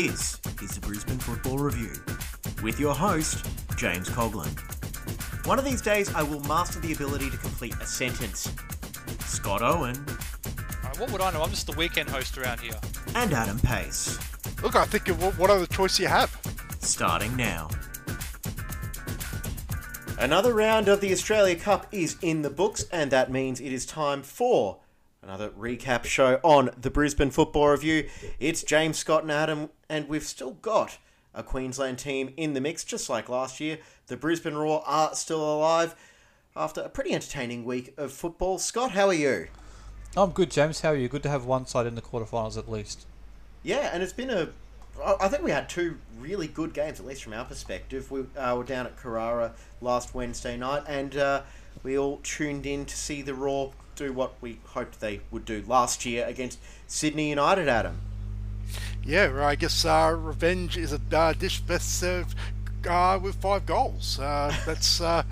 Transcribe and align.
This 0.00 0.38
is 0.62 0.70
the 0.76 0.80
Brisbane 0.80 1.18
Football 1.18 1.58
Review 1.58 1.90
with 2.62 2.78
your 2.78 2.94
host, 2.94 3.44
James 3.76 4.08
Coughlin. 4.08 4.54
One 5.44 5.58
of 5.58 5.64
these 5.64 5.82
days, 5.82 6.14
I 6.14 6.22
will 6.22 6.38
master 6.44 6.78
the 6.78 6.92
ability 6.92 7.30
to 7.30 7.36
complete 7.36 7.74
a 7.80 7.84
sentence. 7.84 8.48
Scott 9.26 9.60
Owen 9.60 9.96
Uh, 10.06 10.94
what 10.98 11.10
would 11.10 11.20
I 11.20 11.32
know? 11.32 11.42
I'm 11.42 11.50
just 11.50 11.66
the 11.66 11.76
weekend 11.76 12.08
host 12.08 12.38
around 12.38 12.60
here. 12.60 12.78
and 13.16 13.32
Adam 13.32 13.58
Pace, 13.58 14.16
Look, 14.62 14.76
I 14.76 14.84
think 14.84 15.08
of 15.08 15.20
what, 15.20 15.36
what 15.36 15.50
other 15.50 15.66
choice 15.66 15.98
you 15.98 16.06
have? 16.06 16.30
starting 16.78 17.34
now. 17.34 17.68
Another 20.16 20.54
round 20.54 20.86
of 20.86 21.00
the 21.00 21.10
Australia 21.12 21.56
Cup 21.56 21.88
is 21.90 22.16
in 22.22 22.42
the 22.42 22.50
books, 22.50 22.84
and 22.92 23.10
that 23.10 23.32
means 23.32 23.60
it 23.60 23.72
is 23.72 23.84
time 23.84 24.22
for 24.22 24.78
another 25.28 25.50
recap 25.50 26.06
show 26.06 26.40
on 26.42 26.70
the 26.80 26.88
Brisbane 26.88 27.30
Football 27.30 27.68
Review. 27.68 28.08
It's 28.40 28.62
James 28.62 28.96
Scott 28.96 29.24
and 29.24 29.30
Adam, 29.30 29.68
and 29.86 30.08
we've 30.08 30.24
still 30.24 30.52
got 30.52 30.96
a 31.34 31.42
Queensland 31.42 31.98
team 31.98 32.32
in 32.38 32.54
the 32.54 32.62
mix, 32.62 32.82
just 32.82 33.10
like 33.10 33.28
last 33.28 33.60
year. 33.60 33.76
The 34.06 34.16
Brisbane 34.16 34.54
Roar 34.54 34.82
are 34.86 35.14
still 35.14 35.44
alive 35.44 35.94
after 36.56 36.80
a 36.80 36.88
pretty 36.88 37.12
entertaining 37.12 37.66
week 37.66 37.92
of 37.98 38.10
football. 38.10 38.58
Scott, 38.58 38.92
how 38.92 39.08
are 39.08 39.14
you? 39.14 39.48
I'm 40.16 40.30
good, 40.30 40.50
James. 40.50 40.80
How 40.80 40.92
are 40.92 40.96
you? 40.96 41.10
Good 41.10 41.24
to 41.24 41.28
have 41.28 41.44
one 41.44 41.66
side 41.66 41.86
in 41.86 41.94
the 41.94 42.00
quarterfinals 42.00 42.56
at 42.56 42.70
least. 42.70 43.06
Yeah, 43.62 43.90
and 43.92 44.02
it's 44.02 44.14
been 44.14 44.30
a. 44.30 44.48
I 45.04 45.28
think 45.28 45.42
we 45.42 45.50
had 45.50 45.68
two 45.68 45.98
really 46.18 46.48
good 46.48 46.72
games, 46.72 47.00
at 47.00 47.06
least 47.06 47.22
from 47.22 47.34
our 47.34 47.44
perspective. 47.44 48.10
We 48.10 48.24
uh, 48.34 48.56
were 48.56 48.64
down 48.64 48.86
at 48.86 48.96
Carrara 48.96 49.52
last 49.82 50.14
Wednesday 50.14 50.56
night, 50.56 50.84
and 50.88 51.14
uh, 51.18 51.42
we 51.82 51.98
all 51.98 52.18
tuned 52.22 52.64
in 52.64 52.86
to 52.86 52.96
see 52.96 53.20
the 53.20 53.34
Roar 53.34 53.72
do 53.98 54.12
what 54.12 54.34
we 54.40 54.58
hoped 54.66 55.00
they 55.00 55.20
would 55.30 55.44
do 55.44 55.62
last 55.66 56.06
year 56.06 56.24
against 56.26 56.58
Sydney 56.86 57.30
United. 57.30 57.68
Adam. 57.68 58.00
Yeah, 59.04 59.44
I 59.44 59.54
guess 59.54 59.84
uh, 59.84 60.14
revenge 60.18 60.76
is 60.76 60.92
a 60.92 61.00
uh, 61.12 61.32
dish 61.32 61.60
best 61.60 61.98
served 61.98 62.34
uh, 62.88 63.18
with 63.22 63.36
five 63.36 63.66
goals. 63.66 64.18
Uh, 64.18 64.54
that's 64.66 65.00
uh, 65.00 65.22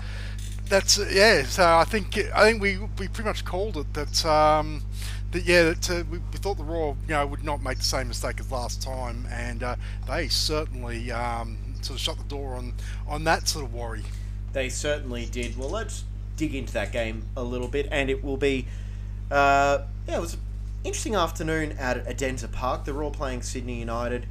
that's 0.67 0.99
uh, 0.99 1.09
yeah. 1.11 1.43
So 1.43 1.63
I 1.63 1.83
think 1.83 2.17
I 2.17 2.43
think 2.43 2.61
we 2.61 2.77
we 2.77 3.07
pretty 3.07 3.23
much 3.23 3.45
called 3.45 3.77
it 3.77 3.93
that. 3.93 4.25
Um, 4.25 4.83
that 5.31 5.43
yeah, 5.43 5.63
that 5.63 5.89
uh, 5.89 6.03
we, 6.09 6.19
we 6.19 6.37
thought 6.37 6.57
the 6.57 6.63
Royal 6.63 6.97
you 7.05 7.13
know 7.13 7.27
would 7.27 7.43
not 7.43 7.61
make 7.61 7.77
the 7.77 7.83
same 7.83 8.07
mistake 8.07 8.39
as 8.39 8.49
last 8.49 8.81
time, 8.81 9.27
and 9.29 9.61
uh, 9.61 9.75
they 10.07 10.29
certainly 10.29 11.11
um, 11.11 11.57
sort 11.81 11.97
of 11.97 11.99
shut 11.99 12.17
the 12.17 12.23
door 12.23 12.55
on 12.55 12.73
on 13.07 13.25
that 13.25 13.47
sort 13.47 13.65
of 13.65 13.73
worry. 13.73 14.03
They 14.53 14.69
certainly 14.69 15.25
did. 15.25 15.57
Well, 15.57 15.69
let's 15.69 16.05
dig 16.37 16.55
into 16.55 16.71
that 16.73 16.91
game 16.91 17.25
a 17.35 17.43
little 17.43 17.67
bit, 17.67 17.87
and 17.91 18.09
it 18.09 18.23
will 18.23 18.37
be. 18.37 18.67
Uh, 19.29 19.79
yeah, 20.07 20.17
it 20.17 20.21
was 20.21 20.35
an 20.35 20.39
interesting 20.85 21.15
afternoon 21.15 21.75
out 21.77 21.97
at 21.97 22.07
Edensor 22.07 22.49
Park. 22.49 22.85
They're 22.85 23.03
all 23.03 23.11
playing 23.11 23.41
Sydney 23.41 23.79
United. 23.79 24.25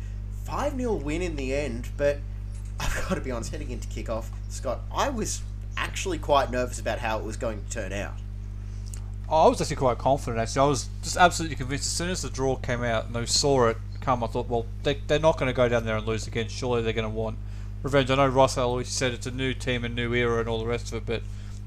5 0.44 0.76
0 0.76 0.94
win 0.94 1.20
in 1.20 1.36
the 1.36 1.54
end, 1.54 1.88
but 1.96 2.18
I've 2.80 3.06
got 3.08 3.16
to 3.16 3.20
be 3.20 3.30
honest, 3.30 3.50
heading 3.50 3.70
into 3.70 3.88
kickoff, 3.88 4.26
Scott, 4.48 4.80
I 4.94 5.10
was 5.10 5.42
actually 5.76 6.18
quite 6.18 6.50
nervous 6.50 6.78
about 6.78 7.00
how 7.00 7.18
it 7.18 7.24
was 7.24 7.36
going 7.36 7.62
to 7.62 7.70
turn 7.70 7.92
out. 7.92 8.14
Oh, 9.28 9.46
I 9.46 9.48
was 9.48 9.60
actually 9.60 9.76
quite 9.76 9.98
confident. 9.98 10.38
Actually, 10.38 10.66
I 10.66 10.68
was 10.68 10.88
just 11.02 11.16
absolutely 11.16 11.56
convinced. 11.56 11.86
As 11.86 11.92
soon 11.92 12.10
as 12.10 12.22
the 12.22 12.30
draw 12.30 12.56
came 12.56 12.84
out 12.84 13.06
and 13.06 13.16
I 13.16 13.24
saw 13.24 13.66
it 13.66 13.76
come, 14.00 14.22
I 14.22 14.28
thought, 14.28 14.48
well, 14.48 14.66
they, 14.84 15.00
they're 15.08 15.18
not 15.18 15.36
going 15.36 15.48
to 15.48 15.56
go 15.56 15.68
down 15.68 15.84
there 15.84 15.96
and 15.96 16.06
lose 16.06 16.28
again. 16.28 16.48
Surely 16.48 16.82
they're 16.82 16.92
going 16.92 17.10
to 17.10 17.14
want 17.14 17.36
revenge. 17.82 18.10
I 18.10 18.14
know 18.14 18.28
Ross 18.28 18.56
always 18.56 18.88
said 18.88 19.12
it's 19.12 19.26
a 19.26 19.30
new 19.30 19.52
team, 19.52 19.84
a 19.84 19.88
new 19.88 20.14
era, 20.14 20.40
and 20.40 20.48
all 20.48 20.58
the 20.58 20.66
rest 20.66 20.92
of 20.92 20.98
it, 20.98 21.06
but 21.06 21.22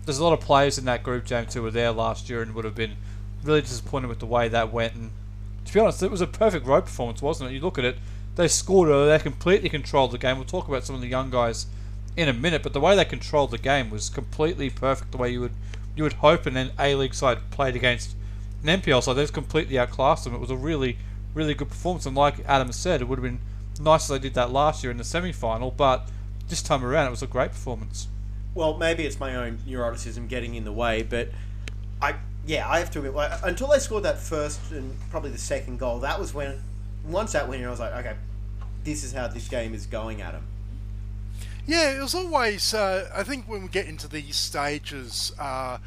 there's 0.10 0.18
a 0.18 0.24
lot 0.24 0.34
of 0.34 0.42
players 0.42 0.80
in 0.80 0.86
that 0.86 1.04
group, 1.04 1.24
James, 1.24 1.54
who 1.54 1.62
were 1.62 1.70
there 1.70 1.92
last 1.92 2.32
year 2.32 2.42
and 2.42 2.56
would 2.56 2.66
have 2.66 2.74
been 2.74 2.96
really 3.44 3.62
disappointed 3.62 4.08
with 4.08 4.18
the 4.18 4.26
way 4.26 4.48
that 4.48 4.74
went. 4.74 4.96
And 4.96 5.12
to 5.66 5.72
be 5.72 5.80
honest, 5.80 6.02
it 6.02 6.10
was 6.10 6.20
a 6.20 6.26
perfect 6.26 6.66
road 6.66 6.86
performance, 6.86 7.22
wasn't 7.22 7.52
it? 7.52 7.54
You 7.54 7.62
look 7.62 7.78
at 7.78 7.86
it, 7.86 7.98
they 8.36 8.48
scored 8.48 8.90
early, 8.90 9.10
they 9.10 9.20
completely 9.20 9.70
controlled 9.70 10.12
the 10.12 10.18
game. 10.18 10.38
We'll 10.38 10.46
talk 10.46 10.68
about 10.68 10.84
some 10.84 10.96
of 10.96 11.02
the 11.02 11.08
young 11.08 11.30
guys 11.30 11.68
in 12.18 12.28
a 12.28 12.34
minute, 12.34 12.64
but 12.64 12.74
the 12.74 12.80
way 12.80 12.96
they 12.96 13.06
controlled 13.06 13.52
the 13.52 13.60
game 13.60 13.92
was 13.92 14.10
completely 14.10 14.72
perfect. 14.72 15.12
The 15.12 15.18
way 15.18 15.32
you 15.32 15.42
would 15.42 15.54
you 15.96 16.02
would 16.02 16.14
hope 16.14 16.48
an 16.48 16.72
A 16.80 16.96
League 16.96 17.14
side 17.14 17.52
played 17.52 17.76
against 17.76 18.16
an 18.64 18.82
NPL 18.82 19.04
side, 19.04 19.14
they 19.14 19.22
just 19.22 19.34
completely 19.34 19.78
outclassed 19.78 20.24
them. 20.24 20.34
It 20.34 20.40
was 20.40 20.50
a 20.50 20.56
really 20.56 20.98
really 21.36 21.54
good 21.54 21.70
performance, 21.70 22.08
and 22.08 22.16
like 22.16 22.44
Adam 22.48 22.72
said, 22.72 23.02
it 23.02 23.08
would 23.08 23.20
have 23.20 23.24
been 23.24 23.42
nice 23.80 24.10
if 24.10 24.20
they 24.20 24.28
did 24.28 24.34
that 24.34 24.52
last 24.52 24.84
year 24.84 24.90
in 24.90 24.98
the 24.98 25.04
semi 25.04 25.32
final, 25.32 25.70
but 25.70 26.10
this 26.48 26.64
time 26.64 26.84
around 26.84 27.06
it 27.06 27.12
was 27.12 27.22
a 27.22 27.28
great 27.28 27.52
performance. 27.52 28.08
Well, 28.56 28.78
maybe 28.78 29.06
it's 29.06 29.20
my 29.20 29.36
own 29.36 29.60
neuroticism 29.68 30.28
getting 30.28 30.56
in 30.56 30.64
the 30.64 30.72
way, 30.72 31.04
but 31.04 31.30
I 32.02 32.16
yeah, 32.46 32.68
I 32.68 32.80
have 32.80 32.90
to 32.92 33.00
admit, 33.00 33.32
until 33.44 33.68
they 33.68 33.80
scored 33.80 34.04
that 34.04 34.18
first 34.18 34.72
and 34.72 34.96
probably 35.12 35.30
the 35.30 35.38
second 35.38 35.78
goal, 35.78 36.00
that 36.00 36.20
was 36.20 36.34
when 36.34 36.62
once 37.06 37.34
that 37.34 37.48
went 37.48 37.62
in, 37.62 37.68
I 37.68 37.72
was 37.72 37.80
like, 37.80 37.94
okay, 37.94 38.16
this 38.84 39.04
is 39.04 39.14
how 39.14 39.28
this 39.28 39.48
game 39.48 39.74
is 39.74 39.86
going, 39.86 40.22
Adam. 40.22 40.44
Yeah, 41.68 41.98
it 41.98 42.02
was 42.02 42.16
always. 42.16 42.74
Uh, 42.74 43.10
I 43.14 43.24
think 43.24 43.48
when 43.48 43.62
we 43.62 43.68
get 43.68 43.86
into 43.88 44.08
these 44.08 44.36
stages 44.36 45.32
uh, 45.38 45.78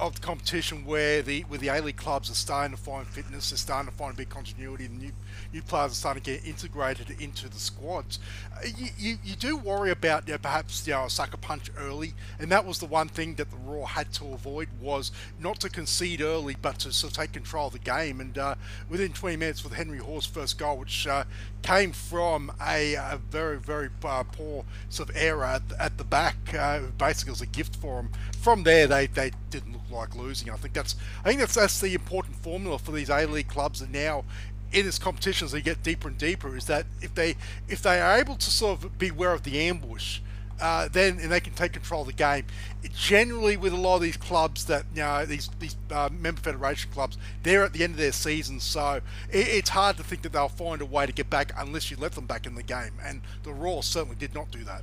of 0.00 0.14
the 0.14 0.20
competition, 0.20 0.84
where 0.84 1.22
the 1.22 1.42
where 1.42 1.58
the 1.58 1.68
A 1.68 1.80
League 1.80 1.96
clubs 1.96 2.30
are 2.30 2.34
starting 2.34 2.76
to 2.76 2.82
find 2.82 3.06
fitness, 3.06 3.50
they're 3.50 3.56
starting 3.56 3.90
to 3.90 3.96
find 3.96 4.14
a 4.14 4.16
bit 4.16 4.26
of 4.26 4.32
continuity, 4.32 4.88
new 4.88 5.12
new 5.52 5.62
players 5.62 5.92
are 5.92 5.94
starting 5.94 6.22
to 6.22 6.30
get 6.32 6.46
integrated 6.46 7.10
into 7.20 7.48
the 7.48 7.58
squads. 7.58 8.18
Uh, 8.54 8.66
you, 8.76 8.88
you, 8.98 9.18
you 9.24 9.36
do 9.36 9.56
worry 9.56 9.90
about 9.90 10.26
you 10.26 10.34
know, 10.34 10.38
perhaps 10.38 10.86
you 10.86 10.92
know, 10.92 11.04
a 11.04 11.10
sucker 11.10 11.36
punch 11.36 11.70
early, 11.78 12.14
and 12.38 12.50
that 12.50 12.64
was 12.64 12.78
the 12.78 12.86
one 12.86 13.08
thing 13.08 13.34
that 13.36 13.50
the 13.50 13.56
Roar 13.56 13.86
had 13.88 14.12
to 14.14 14.26
avoid 14.32 14.68
was 14.80 15.10
not 15.40 15.60
to 15.60 15.68
concede 15.68 16.20
early, 16.20 16.56
but 16.60 16.78
to 16.80 16.92
sort 16.92 17.12
of 17.12 17.16
take 17.18 17.32
control 17.32 17.68
of 17.68 17.72
the 17.72 17.78
game. 17.78 18.20
And 18.20 18.36
uh, 18.36 18.54
within 18.88 19.12
20 19.12 19.36
minutes, 19.36 19.64
with 19.64 19.72
Henry 19.72 19.98
Hore's 19.98 20.26
first 20.26 20.58
goal, 20.58 20.78
which 20.78 21.06
uh, 21.06 21.24
came 21.62 21.92
from 21.92 22.52
a, 22.64 22.94
a 22.94 23.20
very 23.30 23.58
very 23.58 23.88
uh, 24.04 24.22
poor 24.22 24.64
sort 24.88 25.10
of 25.10 25.16
error 25.16 25.44
at, 25.44 25.62
at 25.78 25.98
the 25.98 26.04
back, 26.04 26.36
uh, 26.54 26.80
basically 26.98 27.30
was 27.30 27.40
a 27.40 27.46
gift 27.46 27.76
for 27.76 28.00
him. 28.00 28.10
From 28.40 28.62
there, 28.62 28.86
they, 28.86 29.06
they 29.06 29.30
didn't 29.50 29.72
look 29.72 29.90
like 29.90 30.14
losing. 30.14 30.50
I 30.50 30.56
think 30.56 30.74
that's 30.74 30.96
I 31.24 31.28
think 31.28 31.40
that's 31.40 31.54
that's 31.54 31.80
the 31.80 31.94
important 31.94 32.36
formula 32.36 32.78
for 32.78 32.92
these 32.92 33.10
A 33.10 33.26
League 33.26 33.48
clubs, 33.48 33.80
and 33.80 33.92
now 33.92 34.24
in 34.72 34.84
this 34.84 34.98
competition 34.98 35.46
as 35.46 35.52
they 35.52 35.62
get 35.62 35.82
deeper 35.82 36.08
and 36.08 36.18
deeper 36.18 36.54
is 36.54 36.66
that 36.66 36.84
if 37.00 37.14
they 37.14 37.36
if 37.68 37.80
they 37.80 38.00
are 38.00 38.18
able 38.18 38.36
to 38.36 38.50
sort 38.50 38.84
of 38.84 38.98
beware 38.98 39.32
of 39.32 39.42
the 39.42 39.58
ambush 39.60 40.20
uh, 40.60 40.88
then 40.90 41.18
and 41.20 41.30
they 41.30 41.40
can 41.40 41.52
take 41.52 41.72
control 41.72 42.02
of 42.02 42.08
the 42.08 42.12
game. 42.12 42.44
It 42.82 42.92
generally, 42.92 43.56
with 43.56 43.72
a 43.72 43.76
lot 43.76 43.96
of 43.96 44.02
these 44.02 44.16
clubs 44.16 44.64
that 44.66 44.84
you 44.94 45.02
know 45.02 45.24
these 45.24 45.50
these 45.58 45.76
uh, 45.90 46.08
member 46.12 46.40
federation 46.40 46.90
clubs, 46.90 47.16
they're 47.42 47.64
at 47.64 47.72
the 47.72 47.84
end 47.84 47.94
of 47.94 47.98
their 47.98 48.12
season, 48.12 48.60
so 48.60 49.00
it, 49.30 49.48
it's 49.48 49.70
hard 49.70 49.96
to 49.98 50.02
think 50.02 50.22
that 50.22 50.32
they'll 50.32 50.48
find 50.48 50.80
a 50.80 50.86
way 50.86 51.06
to 51.06 51.12
get 51.12 51.30
back 51.30 51.52
unless 51.56 51.90
you 51.90 51.96
let 51.96 52.12
them 52.12 52.26
back 52.26 52.46
in 52.46 52.54
the 52.54 52.62
game. 52.62 52.92
And 53.04 53.22
the 53.42 53.52
Roar 53.52 53.82
certainly 53.82 54.16
did 54.16 54.34
not 54.34 54.50
do 54.50 54.64
that. 54.64 54.82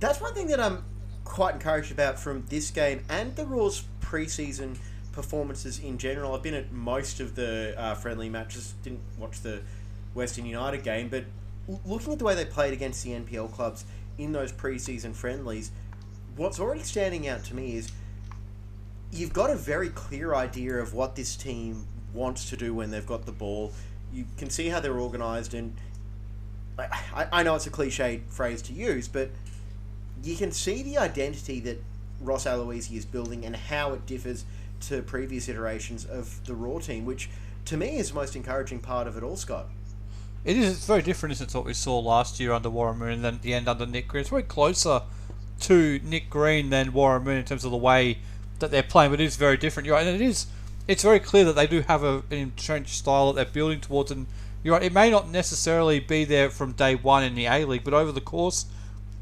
That's 0.00 0.20
one 0.20 0.34
thing 0.34 0.46
that 0.48 0.60
I'm 0.60 0.84
quite 1.30 1.54
encouraged 1.54 1.92
about 1.92 2.18
from 2.18 2.44
this 2.48 2.70
game 2.72 3.04
and 3.08 3.36
the 3.36 3.46
Roar's 3.46 3.84
preseason 4.00 4.76
performances 5.12 5.78
in 5.78 5.96
general. 5.96 6.34
I've 6.34 6.42
been 6.42 6.54
at 6.54 6.72
most 6.72 7.20
of 7.20 7.36
the 7.36 7.72
uh, 7.78 7.94
friendly 7.94 8.28
matches, 8.28 8.74
didn't 8.82 9.00
watch 9.16 9.40
the 9.40 9.60
Western 10.12 10.44
United 10.44 10.82
game, 10.82 11.08
but 11.08 11.24
looking 11.86 12.12
at 12.12 12.18
the 12.18 12.24
way 12.24 12.34
they 12.34 12.44
played 12.44 12.72
against 12.72 13.04
the 13.04 13.10
NPL 13.10 13.52
clubs 13.52 13.84
in 14.18 14.32
those 14.32 14.52
preseason 14.52 15.14
friendlies, 15.14 15.70
what's 16.34 16.58
already 16.58 16.82
standing 16.82 17.28
out 17.28 17.44
to 17.44 17.54
me 17.54 17.76
is 17.76 17.92
you've 19.12 19.32
got 19.32 19.50
a 19.50 19.56
very 19.56 19.88
clear 19.90 20.34
idea 20.34 20.74
of 20.78 20.94
what 20.94 21.14
this 21.14 21.36
team 21.36 21.86
wants 22.12 22.50
to 22.50 22.56
do 22.56 22.74
when 22.74 22.90
they've 22.90 23.06
got 23.06 23.24
the 23.24 23.32
ball. 23.32 23.72
You 24.12 24.24
can 24.36 24.50
see 24.50 24.68
how 24.68 24.80
they're 24.80 24.98
organised, 24.98 25.54
and 25.54 25.76
I, 26.76 27.28
I- 27.30 27.42
know 27.44 27.54
it's 27.54 27.68
a 27.68 27.70
cliched 27.70 28.22
phrase 28.30 28.62
to 28.62 28.72
use, 28.72 29.06
but 29.06 29.30
you 30.22 30.36
can 30.36 30.52
see 30.52 30.82
the 30.82 30.98
identity 30.98 31.60
that 31.60 31.82
Ross 32.20 32.44
Aloisi 32.44 32.96
is 32.96 33.04
building 33.04 33.44
and 33.44 33.56
how 33.56 33.92
it 33.92 34.06
differs 34.06 34.44
to 34.80 35.02
previous 35.02 35.48
iterations 35.48 36.04
of 36.04 36.44
the 36.46 36.54
Roar 36.54 36.80
team, 36.80 37.04
which 37.04 37.30
to 37.66 37.76
me 37.76 37.96
is 37.96 38.10
the 38.10 38.14
most 38.14 38.36
encouraging 38.36 38.80
part 38.80 39.06
of 39.06 39.16
it 39.16 39.22
all, 39.22 39.36
Scott. 39.36 39.66
It 40.44 40.56
is. 40.56 40.72
It's 40.72 40.86
very 40.86 41.02
different, 41.02 41.32
isn't 41.32 41.50
it, 41.50 41.54
what 41.54 41.66
we 41.66 41.74
saw 41.74 41.98
last 41.98 42.40
year 42.40 42.52
under 42.52 42.70
Warren 42.70 42.98
Moon 42.98 43.12
and 43.12 43.24
then 43.24 43.34
at 43.34 43.42
the 43.42 43.52
end 43.52 43.68
under 43.68 43.86
Nick 43.86 44.08
Green. 44.08 44.22
It's 44.22 44.30
very 44.30 44.42
closer 44.42 45.02
to 45.60 46.00
Nick 46.02 46.30
Green 46.30 46.70
than 46.70 46.92
Warren 46.92 47.24
Moon 47.24 47.36
in 47.36 47.44
terms 47.44 47.64
of 47.64 47.70
the 47.70 47.76
way 47.76 48.18
that 48.58 48.70
they're 48.70 48.82
playing, 48.82 49.10
but 49.10 49.20
it 49.20 49.24
is 49.24 49.36
very 49.36 49.56
different. 49.56 49.86
You're 49.86 49.96
right, 49.96 50.06
and 50.06 50.20
it 50.20 50.24
is. 50.24 50.46
It's 50.88 51.02
very 51.02 51.20
clear 51.20 51.44
that 51.44 51.54
they 51.54 51.66
do 51.66 51.82
have 51.82 52.02
a, 52.02 52.22
an 52.30 52.38
entrenched 52.38 52.94
style 52.94 53.32
that 53.32 53.36
they're 53.36 53.52
building 53.52 53.80
towards, 53.80 54.10
and 54.10 54.26
you're 54.62 54.74
right. 54.74 54.82
It 54.82 54.94
may 54.94 55.10
not 55.10 55.28
necessarily 55.28 56.00
be 56.00 56.24
there 56.24 56.48
from 56.48 56.72
day 56.72 56.94
one 56.94 57.22
in 57.22 57.34
the 57.34 57.44
A 57.44 57.66
League, 57.66 57.84
but 57.84 57.94
over 57.94 58.10
the 58.10 58.20
course 58.20 58.64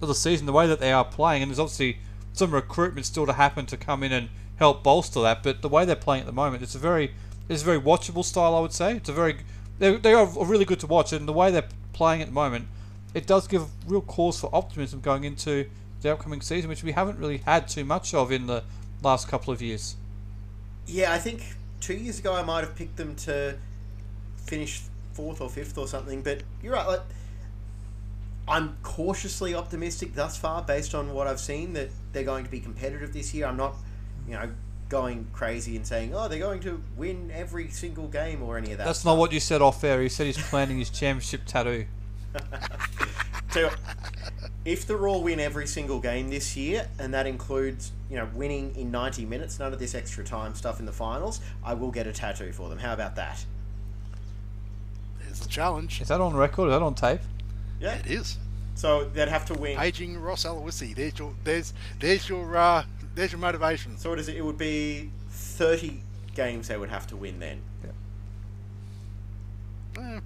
of 0.01 0.09
the 0.09 0.15
season, 0.15 0.47
the 0.47 0.53
way 0.53 0.67
that 0.67 0.81
they 0.81 0.93
are 0.93 1.05
playing, 1.05 1.43
and 1.43 1.51
there's 1.51 1.59
obviously 1.59 1.99
some 2.33 2.53
recruitment 2.53 3.07
still 3.07 3.27
to 3.27 3.33
happen 3.33 3.67
to 3.67 3.77
come 3.77 4.03
in 4.03 4.13
and 4.13 4.29
help 4.57 4.83
bolster 4.83 5.21
that. 5.23 5.43
But 5.43 5.63
the 5.63 5.69
way 5.69 5.85
they're 5.85 5.97
playing 5.97 6.21
at 6.21 6.27
the 6.27 6.33
moment, 6.33 6.63
it's 6.63 6.75
a 6.75 6.79
very, 6.79 7.13
it's 7.49 7.63
a 7.63 7.65
very 7.65 7.81
watchable 7.81 8.25
style. 8.25 8.55
I 8.55 8.61
would 8.61 8.73
say 8.73 8.97
it's 8.97 9.09
a 9.09 9.13
very, 9.13 9.39
they 9.79 9.97
they 9.97 10.15
are 10.15 10.27
really 10.45 10.65
good 10.65 10.81
to 10.81 10.87
watch, 10.87 11.13
and 11.13 11.27
the 11.27 11.33
way 11.33 11.51
they're 11.51 11.69
playing 11.93 12.23
at 12.23 12.29
the 12.29 12.35
moment, 12.35 12.69
it 13.15 13.27
does 13.27 13.49
give 13.49 13.67
real 13.87 14.03
cause 14.03 14.41
for 14.41 14.55
optimism 14.55 15.01
going 15.01 15.25
into 15.25 15.67
the 16.01 16.13
upcoming 16.13 16.41
season, 16.41 16.69
which 16.69 16.85
we 16.85 16.93
haven't 16.93 17.19
really 17.19 17.39
had 17.39 17.67
too 17.67 17.85
much 17.85 18.15
of 18.15 18.31
in 18.31 18.47
the 18.47 18.63
last 19.03 19.29
couple 19.29 19.53
of 19.53 19.61
years. 19.61 19.97
Yeah, 20.87 21.13
I 21.13 21.19
think 21.19 21.43
two 21.81 21.95
years 21.95 22.19
ago 22.19 22.35
I 22.35 22.43
might 22.43 22.61
have 22.61 22.77
picked 22.77 22.97
them 22.97 23.15
to 23.17 23.57
finish 24.37 24.83
fourth 25.13 25.41
or 25.41 25.51
fifth 25.51 25.77
or 25.77 25.89
something, 25.89 26.23
but 26.23 26.43
you're 26.63 26.75
right. 26.75 26.87
Like 26.87 27.03
I'm 28.49 28.77
cautiously 28.83 29.55
optimistic 29.55 30.15
thus 30.15 30.37
far, 30.37 30.63
based 30.63 30.95
on 30.95 31.13
what 31.13 31.27
I've 31.27 31.41
seen, 31.41 31.75
that 31.75 31.91
they're 32.13 32.25
going 32.25 32.45
to 32.45 32.51
be 32.51 32.61
competitive 32.61 33.13
this 33.13 33.35
year. 33.35 33.47
I'm 33.47 33.57
not, 33.57 33.75
you 34.27 34.35
know, 34.35 34.51
going 34.89 35.27
crazy 35.33 35.77
and 35.77 35.87
saying, 35.87 36.15
oh, 36.15 36.29
they're 36.29 36.39
going 36.39 36.61
to 36.61 36.83
win 36.97 37.31
every 37.33 37.69
single 37.69 38.09
game 38.09 38.43
or 38.43 38.57
any 38.57 38.73
of 38.73 38.79
that. 38.79 38.85
That's 38.85 39.05
not 39.05 39.19
what 39.19 39.33
you 39.33 39.41
said 39.41 39.61
off 39.61 39.85
air. 39.85 40.03
You 40.03 40.09
said 40.09 40.27
he's 40.27 40.39
planning 40.39 40.79
his 40.79 40.91
championship 40.91 41.43
tattoo. 41.47 41.87
So, 43.51 43.71
if 44.67 44.87
the 44.87 44.95
Roar 44.95 45.23
win 45.23 45.41
every 45.41 45.67
single 45.67 46.01
game 46.01 46.29
this 46.29 46.55
year, 46.55 46.87
and 46.99 47.15
that 47.15 47.27
includes, 47.27 47.93
you 48.11 48.17
know, 48.17 48.29
winning 48.35 48.75
in 48.77 48.91
90 48.91 49.25
minutes, 49.25 49.59
none 49.59 49.73
of 49.73 49.79
this 49.79 49.95
extra 49.95 50.23
time 50.23 50.55
stuff 50.55 50.81
in 50.81 50.87
the 50.87 50.93
finals, 50.93 51.41
I 51.65 51.73
will 51.73 51.91
get 51.91 52.07
a 52.07 52.13
tattoo 52.13 52.53
for 52.53 52.69
them. 52.69 52.79
How 52.79 52.93
about 52.93 53.17
that? 53.17 53.43
There's 55.21 55.41
the 55.41 55.49
challenge. 55.49 56.03
Is 56.03 56.09
that 56.09 56.21
on 56.21 56.37
record? 56.37 56.69
Is 56.69 56.75
that 56.75 56.83
on 56.83 56.95
tape? 56.95 57.21
Yeah. 57.81 57.95
It 57.95 58.07
is. 58.07 58.39
So 58.75 59.05
they'd 59.13 59.29
have 59.29 59.45
to 59.47 59.55
win. 59.55 59.77
Paging 59.77 60.21
Ross 60.21 60.45
Aloisi. 60.45 60.95
There's 60.95 61.19
your 61.19 61.35
there's 61.45 61.75
there's 61.99 62.29
your 62.29 62.57
uh, 62.57 62.85
there's 63.15 63.33
your 63.33 63.41
motivation. 63.41 63.99
So 63.99 64.11
what 64.11 64.19
is 64.19 64.29
it? 64.29 64.37
It 64.37 64.45
would 64.45 64.59
be 64.59 65.11
30 65.31 66.01
games 66.35 66.69
they 66.69 66.77
would 66.77 66.91
have 66.91 67.07
to 67.09 67.17
win 67.17 67.41
then. 67.41 67.61
Eh, 69.97 70.21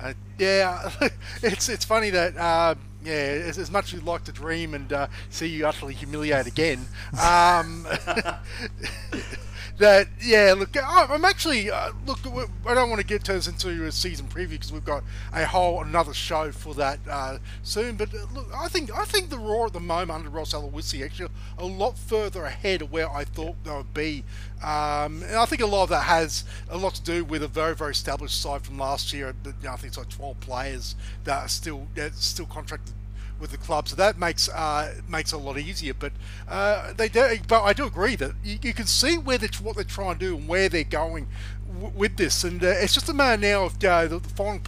Uh, 0.00 0.14
yeah, 0.38 0.90
it's 1.42 1.68
it's 1.68 1.84
funny 1.84 2.10
that 2.10 2.36
uh, 2.36 2.74
yeah, 3.04 3.12
as, 3.12 3.58
as 3.58 3.70
much 3.70 3.86
as 3.86 3.92
you'd 3.94 4.04
like 4.04 4.24
to 4.24 4.32
dream 4.32 4.74
and 4.74 4.92
uh, 4.92 5.06
see 5.30 5.46
you 5.46 5.66
utterly 5.66 5.94
humiliate 5.94 6.46
again, 6.46 6.86
um, 7.12 7.86
that 9.78 10.08
yeah. 10.20 10.54
Look, 10.56 10.76
I'm 10.82 11.24
actually 11.24 11.70
uh, 11.70 11.92
look. 12.06 12.18
I 12.66 12.74
don't 12.74 12.90
want 12.90 13.00
to 13.00 13.06
get 13.06 13.28
us 13.30 13.46
into 13.48 13.84
a 13.86 13.92
season 13.92 14.28
preview 14.28 14.50
because 14.50 14.72
we've 14.72 14.84
got 14.84 15.02
a 15.32 15.46
whole 15.46 15.82
another 15.82 16.14
show 16.14 16.52
for 16.52 16.74
that 16.74 17.00
uh, 17.08 17.38
soon. 17.62 17.96
But 17.96 18.14
uh, 18.14 18.26
look, 18.34 18.48
I 18.54 18.68
think 18.68 18.90
I 18.94 19.04
think 19.04 19.30
the 19.30 19.38
Roar 19.38 19.66
at 19.66 19.72
the 19.72 19.80
moment 19.80 20.10
under 20.10 20.30
Ross 20.30 20.52
Aloisi 20.52 21.04
actually 21.04 21.30
a 21.58 21.64
lot 21.64 21.98
further 21.98 22.44
ahead 22.44 22.82
of 22.82 22.92
where 22.92 23.10
I 23.10 23.24
thought 23.24 23.56
they 23.64 23.70
would 23.70 23.94
be. 23.94 24.24
Um, 24.62 25.22
and 25.22 25.36
I 25.36 25.46
think 25.46 25.62
a 25.62 25.66
lot 25.66 25.84
of 25.84 25.88
that 25.88 26.04
has 26.04 26.44
a 26.68 26.76
lot 26.76 26.94
to 26.94 27.02
do 27.02 27.24
with 27.24 27.42
a 27.42 27.48
very, 27.48 27.74
very 27.74 27.92
established 27.92 28.40
side 28.40 28.62
from 28.62 28.78
last 28.78 29.12
year. 29.12 29.34
You 29.44 29.54
know, 29.62 29.72
I 29.72 29.76
think 29.76 29.88
it's 29.88 29.98
like 29.98 30.10
12 30.10 30.40
players 30.40 30.96
that 31.24 31.44
are 31.44 31.48
still 31.48 31.86
still 32.12 32.46
contracted 32.46 32.94
with 33.40 33.52
the 33.52 33.56
club, 33.56 33.88
so 33.88 33.96
that 33.96 34.18
makes 34.18 34.48
uh, 34.50 34.94
makes 35.08 35.32
it 35.32 35.36
a 35.36 35.38
lot 35.38 35.58
easier. 35.58 35.94
But 35.94 36.12
uh, 36.48 36.92
they 36.92 37.08
do, 37.08 37.38
but 37.48 37.62
I 37.62 37.72
do 37.72 37.86
agree 37.86 38.16
that 38.16 38.32
you, 38.44 38.58
you 38.62 38.74
can 38.74 38.86
see 38.86 39.16
where 39.16 39.38
they 39.38 39.48
what 39.62 39.76
they're 39.76 39.84
trying 39.84 40.18
to 40.18 40.26
do 40.26 40.36
and 40.36 40.46
where 40.46 40.68
they're 40.68 40.84
going 40.84 41.26
w- 41.72 41.92
with 41.96 42.16
this, 42.18 42.44
and 42.44 42.62
uh, 42.62 42.68
it's 42.68 42.92
just 42.92 43.08
a 43.08 43.14
matter 43.14 43.40
now 43.40 43.64
of 43.64 43.82
uh, 43.82 44.06
the, 44.06 44.18
the 44.18 44.28
final. 44.28 44.60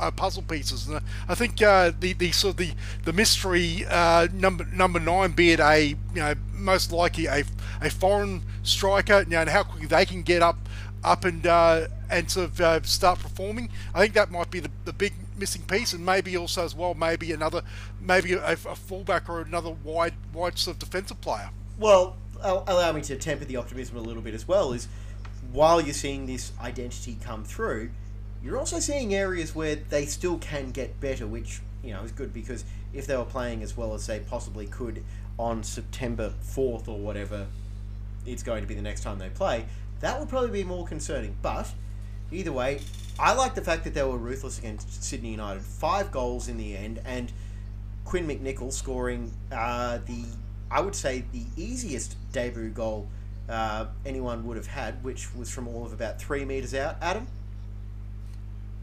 Uh, 0.00 0.10
puzzle 0.10 0.42
pieces, 0.42 0.88
and 0.88 0.98
I 1.28 1.34
think 1.34 1.60
uh, 1.60 1.92
the 2.00 2.14
the 2.14 2.32
sort 2.32 2.52
of 2.52 2.56
the 2.56 2.72
the 3.04 3.12
mystery 3.12 3.84
uh, 3.86 4.28
number 4.32 4.64
number 4.72 4.98
nine, 4.98 5.32
be 5.32 5.50
it 5.50 5.60
a 5.60 5.88
you 5.88 5.96
know 6.14 6.32
most 6.54 6.90
likely 6.90 7.26
a, 7.26 7.44
a 7.82 7.90
foreign 7.90 8.42
striker, 8.62 9.20
you 9.24 9.30
know, 9.30 9.42
and 9.42 9.50
how 9.50 9.62
quickly 9.62 9.86
they 9.86 10.06
can 10.06 10.22
get 10.22 10.40
up 10.40 10.56
up 11.04 11.26
and 11.26 11.46
uh, 11.46 11.88
and 12.08 12.30
sort 12.30 12.46
of 12.46 12.60
uh, 12.60 12.82
start 12.82 13.18
performing. 13.18 13.68
I 13.94 14.00
think 14.00 14.14
that 14.14 14.30
might 14.30 14.50
be 14.50 14.60
the, 14.60 14.70
the 14.86 14.94
big 14.94 15.12
missing 15.36 15.62
piece, 15.62 15.92
and 15.92 16.04
maybe 16.04 16.34
also 16.34 16.64
as 16.64 16.74
well, 16.74 16.94
maybe 16.94 17.32
another 17.32 17.62
maybe 18.00 18.32
a, 18.32 18.52
a 18.52 18.56
fullback 18.56 19.28
or 19.28 19.42
another 19.42 19.70
wide 19.84 20.14
wide 20.32 20.58
sort 20.58 20.76
of 20.76 20.78
defensive 20.80 21.20
player. 21.20 21.50
Well, 21.78 22.16
allow 22.42 22.92
me 22.92 23.02
to 23.02 23.16
temper 23.16 23.44
the 23.44 23.56
optimism 23.56 23.96
a 23.96 24.00
little 24.00 24.22
bit 24.22 24.34
as 24.34 24.48
well. 24.48 24.72
Is 24.72 24.88
while 25.52 25.80
you're 25.80 25.92
seeing 25.92 26.26
this 26.26 26.52
identity 26.60 27.18
come 27.22 27.44
through, 27.44 27.90
you're 28.42 28.58
also 28.58 28.78
seeing 28.78 29.14
areas 29.14 29.54
where 29.54 29.76
they 29.76 30.06
still 30.06 30.38
can 30.38 30.70
get 30.70 31.00
better, 31.00 31.26
which 31.26 31.60
you 31.82 31.92
know 31.92 32.02
is 32.02 32.12
good 32.12 32.32
because 32.32 32.64
if 32.92 33.06
they 33.06 33.16
were 33.16 33.24
playing 33.24 33.62
as 33.62 33.76
well 33.76 33.94
as 33.94 34.06
they 34.06 34.20
possibly 34.20 34.66
could 34.66 35.02
on 35.38 35.62
September 35.62 36.32
fourth 36.40 36.88
or 36.88 36.98
whatever, 36.98 37.46
it's 38.26 38.42
going 38.42 38.62
to 38.62 38.68
be 38.68 38.74
the 38.74 38.82
next 38.82 39.02
time 39.02 39.18
they 39.18 39.28
play. 39.28 39.64
That 40.00 40.18
would 40.18 40.28
probably 40.28 40.50
be 40.50 40.64
more 40.64 40.86
concerning. 40.86 41.36
But 41.42 41.72
either 42.30 42.52
way, 42.52 42.80
I 43.18 43.34
like 43.34 43.54
the 43.54 43.62
fact 43.62 43.84
that 43.84 43.94
they 43.94 44.02
were 44.02 44.16
ruthless 44.16 44.58
against 44.58 45.02
Sydney 45.02 45.30
United. 45.30 45.62
Five 45.62 46.10
goals 46.10 46.48
in 46.48 46.56
the 46.56 46.76
end, 46.76 47.00
and 47.04 47.30
Quinn 48.04 48.26
McNichol 48.26 48.72
scoring 48.72 49.30
uh, 49.52 49.98
the, 50.06 50.24
I 50.70 50.80
would 50.80 50.94
say, 50.94 51.24
the 51.32 51.44
easiest 51.56 52.16
debut 52.32 52.70
goal 52.70 53.08
uh, 53.48 53.86
anyone 54.06 54.46
would 54.46 54.56
have 54.56 54.66
had, 54.66 55.02
which 55.04 55.34
was 55.34 55.50
from 55.50 55.68
all 55.68 55.84
of 55.84 55.92
about 55.92 56.20
three 56.20 56.44
metres 56.44 56.74
out. 56.74 56.96
Adam? 57.02 57.26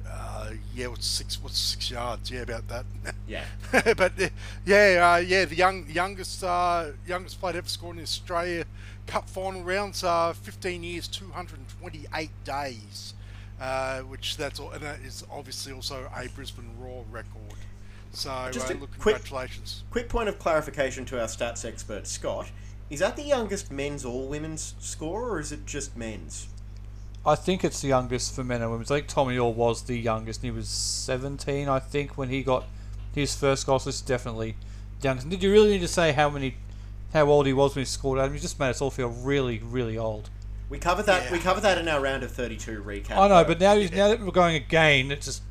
Uh, 0.09 0.51
yeah, 0.75 0.87
what's 0.87 1.05
six? 1.07 1.41
What's 1.41 1.57
six 1.57 1.91
yards? 1.91 2.31
Yeah, 2.31 2.41
about 2.41 2.67
that. 2.69 2.85
Yeah. 3.27 3.43
but 3.71 4.13
uh, 4.21 4.29
yeah, 4.65 5.13
uh, 5.15 5.17
yeah, 5.17 5.43
the 5.45 5.55
young 5.55 5.85
youngest 5.89 6.43
uh, 6.43 6.91
youngest 7.05 7.39
player 7.41 7.57
ever 7.57 7.67
scored 7.67 7.93
in 7.95 7.97
the 7.97 8.03
Australia 8.03 8.63
Cup 9.05 9.29
final 9.29 9.63
rounds. 9.63 10.03
Uh, 10.03 10.31
15 10.33 10.81
years, 10.83 11.07
228 11.09 12.29
days, 12.45 13.13
uh, 13.59 13.99
which 14.01 14.37
that's 14.37 14.59
all, 14.61 14.71
and 14.71 14.81
that 14.81 14.99
is 15.01 15.25
obviously 15.29 15.73
also 15.73 16.09
a 16.15 16.29
Brisbane 16.29 16.69
Roar 16.79 17.03
record. 17.11 17.57
So 18.11 18.31
uh, 18.31 18.51
Just 18.51 18.69
a 18.69 18.73
look, 18.75 18.91
quick- 18.91 19.15
congratulations. 19.15 19.83
Quick 19.91 20.07
point 20.07 20.29
of 20.29 20.39
clarification 20.39 21.03
to 21.05 21.19
our 21.19 21.27
stats 21.27 21.65
expert, 21.65 22.07
Scott. 22.07 22.49
Is 22.89 22.99
that 23.01 23.17
the 23.17 23.23
youngest 23.23 23.69
men's 23.69 24.05
or 24.05 24.27
women's 24.29 24.73
score, 24.79 25.29
or 25.29 25.39
is 25.41 25.51
it 25.51 25.65
just 25.65 25.97
men's? 25.97 26.47
I 27.27 27.35
think 27.35 27.65
it's 27.65 27.81
the 27.81 27.89
youngest 27.89 28.33
for 28.33 28.43
men 28.45 28.61
and 28.61 28.71
women. 28.71 28.85
I 28.85 28.87
think 28.87 29.07
Tommy 29.07 29.37
Oar 29.37 29.53
was 29.53 29.83
the 29.83 29.97
youngest. 29.97 30.41
He 30.41 30.49
was 30.49 30.69
17, 30.69 31.67
I 31.67 31.79
think, 31.79 32.17
when 32.17 32.29
he 32.29 32.41
got 32.41 32.65
his 33.13 33.35
first 33.35 33.65
goal. 33.65 33.79
So 33.79 33.89
it's 33.89 33.99
definitely 33.99 34.55
the 35.01 35.09
youngest. 35.09 35.29
Did 35.29 35.43
you 35.43 35.51
really 35.51 35.71
need 35.71 35.81
to 35.81 35.89
say 35.89 36.13
how 36.13 36.29
many, 36.29 36.55
how 37.11 37.25
old 37.25 37.45
he 37.45 37.51
was 37.51 37.75
when 37.75 37.81
he 37.81 37.85
scored? 37.85 38.17
Adam, 38.19 38.33
you 38.33 38.39
just 38.39 38.57
made 38.57 38.69
us 38.69 38.81
all 38.81 38.89
feel 38.91 39.09
really, 39.09 39.59
really 39.59 39.97
old. 39.97 40.29
We 40.69 40.79
covered 40.79 41.05
that. 41.07 41.25
Yeah. 41.25 41.31
We 41.33 41.39
covered 41.39 41.61
that 41.61 41.77
in 41.77 41.87
our 41.87 42.01
round 42.01 42.23
of 42.23 42.31
thirty-two 42.31 42.83
recap. 42.83 43.11
I 43.11 43.27
know, 43.27 43.41
though. 43.41 43.45
but 43.45 43.59
now, 43.59 43.75
now 43.75 44.09
that 44.09 44.19
we're 44.19 44.31
going 44.31 44.55
again, 44.55 45.11
it 45.11 45.21
just 45.21 45.41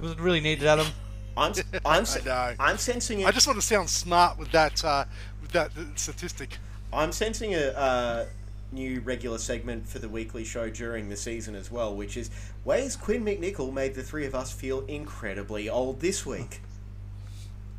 was 0.00 0.12
it 0.12 0.20
really 0.20 0.40
needed, 0.40 0.66
Adam? 0.66 0.86
I'm 1.36 1.52
I'm 1.84 2.04
sen- 2.04 2.24
know. 2.24 2.54
I'm 2.58 2.78
sensing 2.78 3.20
it. 3.20 3.26
I 3.26 3.32
just 3.32 3.46
want 3.46 3.60
to 3.60 3.66
sound 3.66 3.90
smart 3.90 4.38
with 4.38 4.52
that 4.52 4.84
uh, 4.84 5.04
with 5.42 5.50
that 5.52 5.70
uh, 5.76 5.82
statistic. 5.96 6.58
I'm 6.92 7.12
sensing 7.12 7.54
a 7.54 7.68
uh, 7.70 8.26
new 8.72 9.00
regular 9.00 9.38
segment 9.38 9.88
for 9.88 9.98
the 9.98 10.08
weekly 10.08 10.44
show 10.44 10.68
during 10.68 11.08
the 11.08 11.16
season 11.16 11.54
as 11.54 11.70
well, 11.70 11.94
which 11.94 12.16
is 12.16 12.30
ways 12.64 12.96
Quinn 12.96 13.24
McNichol 13.24 13.72
made 13.72 13.94
the 13.94 14.02
three 14.02 14.26
of 14.26 14.34
us 14.34 14.52
feel 14.52 14.84
incredibly 14.86 15.68
old 15.68 16.00
this 16.00 16.26
week. 16.26 16.60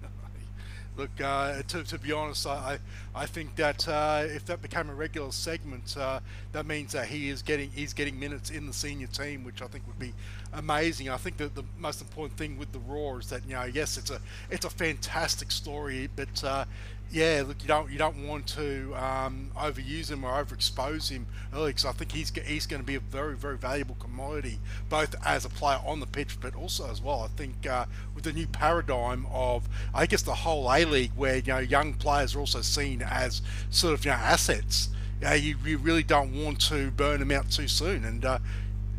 Look, 0.97 1.21
uh, 1.21 1.61
to, 1.67 1.83
to 1.83 1.99
be 1.99 2.11
honest, 2.11 2.47
I, 2.47 2.79
I 3.17 3.25
think 3.25 3.55
that 3.55 3.87
uh, 3.87 4.23
if 4.25 4.45
that 4.45 4.61
became 4.61 4.89
a 4.89 4.93
regular 4.93 5.31
segment, 5.31 5.97
uh, 5.97 6.19
that 6.51 6.67
means 6.67 6.91
that 6.93 7.07
he 7.07 7.29
is 7.29 7.41
getting 7.41 7.71
he's 7.71 7.93
getting 7.93 8.19
minutes 8.19 8.51
in 8.51 8.67
the 8.67 8.73
senior 8.73 9.07
team, 9.07 9.43
which 9.43 9.61
I 9.61 9.67
think 9.67 9.87
would 9.87 9.97
be 9.97 10.13
amazing. 10.53 11.09
I 11.09 11.17
think 11.17 11.37
that 11.37 11.55
the 11.55 11.63
most 11.79 11.99
important 11.99 12.37
thing 12.37 12.59
with 12.59 12.71
the 12.71 12.79
Roar 12.79 13.19
is 13.19 13.29
that 13.29 13.41
you 13.47 13.55
know, 13.55 13.63
yes, 13.63 13.97
it's 13.97 14.11
a 14.11 14.21
it's 14.51 14.65
a 14.65 14.69
fantastic 14.69 15.51
story, 15.51 16.09
but 16.15 16.43
uh, 16.43 16.65
yeah, 17.09 17.43
look, 17.47 17.61
you 17.61 17.67
don't 17.67 17.89
you 17.89 17.97
don't 17.97 18.27
want 18.27 18.47
to 18.47 18.93
um, 18.95 19.51
overuse 19.55 20.11
him 20.11 20.25
or 20.25 20.43
overexpose 20.43 21.09
him 21.09 21.25
early 21.53 21.69
because 21.69 21.85
I 21.85 21.93
think 21.93 22.11
he's 22.11 22.31
he's 22.45 22.67
going 22.67 22.81
to 22.81 22.85
be 22.85 22.95
a 22.95 22.99
very 22.99 23.35
very 23.35 23.57
valuable 23.57 23.95
commodity 23.95 24.59
both 24.89 25.15
as 25.25 25.45
a 25.45 25.49
player 25.49 25.79
on 25.85 26.01
the 26.01 26.05
pitch, 26.05 26.37
but 26.41 26.53
also 26.55 26.89
as 26.89 27.01
well. 27.01 27.21
I 27.21 27.27
think 27.27 27.65
uh, 27.65 27.85
with 28.13 28.25
the 28.25 28.33
new 28.33 28.47
paradigm 28.47 29.25
of 29.31 29.69
I 29.93 30.05
guess 30.05 30.21
the 30.21 30.33
whole 30.33 30.69
A 30.71 30.83
League 30.83 31.11
where 31.15 31.37
you 31.37 31.53
know 31.53 31.59
young 31.59 31.93
players 31.93 32.35
are 32.35 32.39
also 32.39 32.61
seen 32.61 33.01
as 33.09 33.41
sort 33.69 33.93
of 33.93 34.05
you 34.05 34.11
know 34.11 34.17
assets. 34.17 34.89
Yeah, 35.21 35.33
you, 35.33 35.55
you 35.65 35.79
really 35.79 36.03
don't 36.03 36.31
want 36.43 36.61
to 36.67 36.91
burn 36.91 37.19
them 37.19 37.31
out 37.31 37.49
too 37.49 37.67
soon, 37.67 38.05
and 38.05 38.23
uh, 38.23 38.39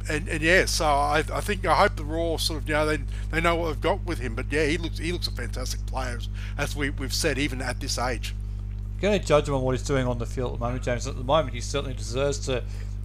and, 0.08 0.28
and 0.28 0.40
yeah, 0.40 0.64
so 0.64 0.84
I, 0.84 1.22
I 1.32 1.40
think 1.40 1.66
I 1.66 1.74
hope 1.74 1.96
the 1.96 2.04
Roar 2.04 2.38
sort 2.38 2.62
of 2.62 2.68
you 2.68 2.74
know 2.74 2.86
they, 2.86 2.98
they 3.30 3.40
know 3.40 3.56
what 3.56 3.68
they've 3.68 3.80
got 3.80 4.04
with 4.04 4.18
him. 4.18 4.34
But 4.34 4.46
yeah, 4.50 4.66
he 4.66 4.78
looks 4.78 4.98
he 4.98 5.12
looks 5.12 5.28
a 5.28 5.32
fantastic 5.32 5.84
player 5.86 6.18
as, 6.56 6.74
we 6.74 6.90
we've 6.90 7.14
said 7.14 7.38
even 7.38 7.60
at 7.60 7.80
this 7.80 7.98
age. 7.98 8.34
You're 9.00 9.10
going 9.10 9.20
to 9.20 9.26
judge 9.26 9.48
him 9.48 9.54
on 9.54 9.62
what 9.62 9.72
he's 9.72 9.86
doing 9.86 10.06
on 10.06 10.18
the 10.18 10.26
field 10.26 10.54
at 10.54 10.58
the 10.58 10.64
moment, 10.64 10.82
James. 10.82 11.06
At 11.06 11.16
the 11.16 11.22
moment, 11.22 11.54
he 11.54 11.60
certainly 11.60 11.94
deserves 11.94 12.38
to 12.46 12.64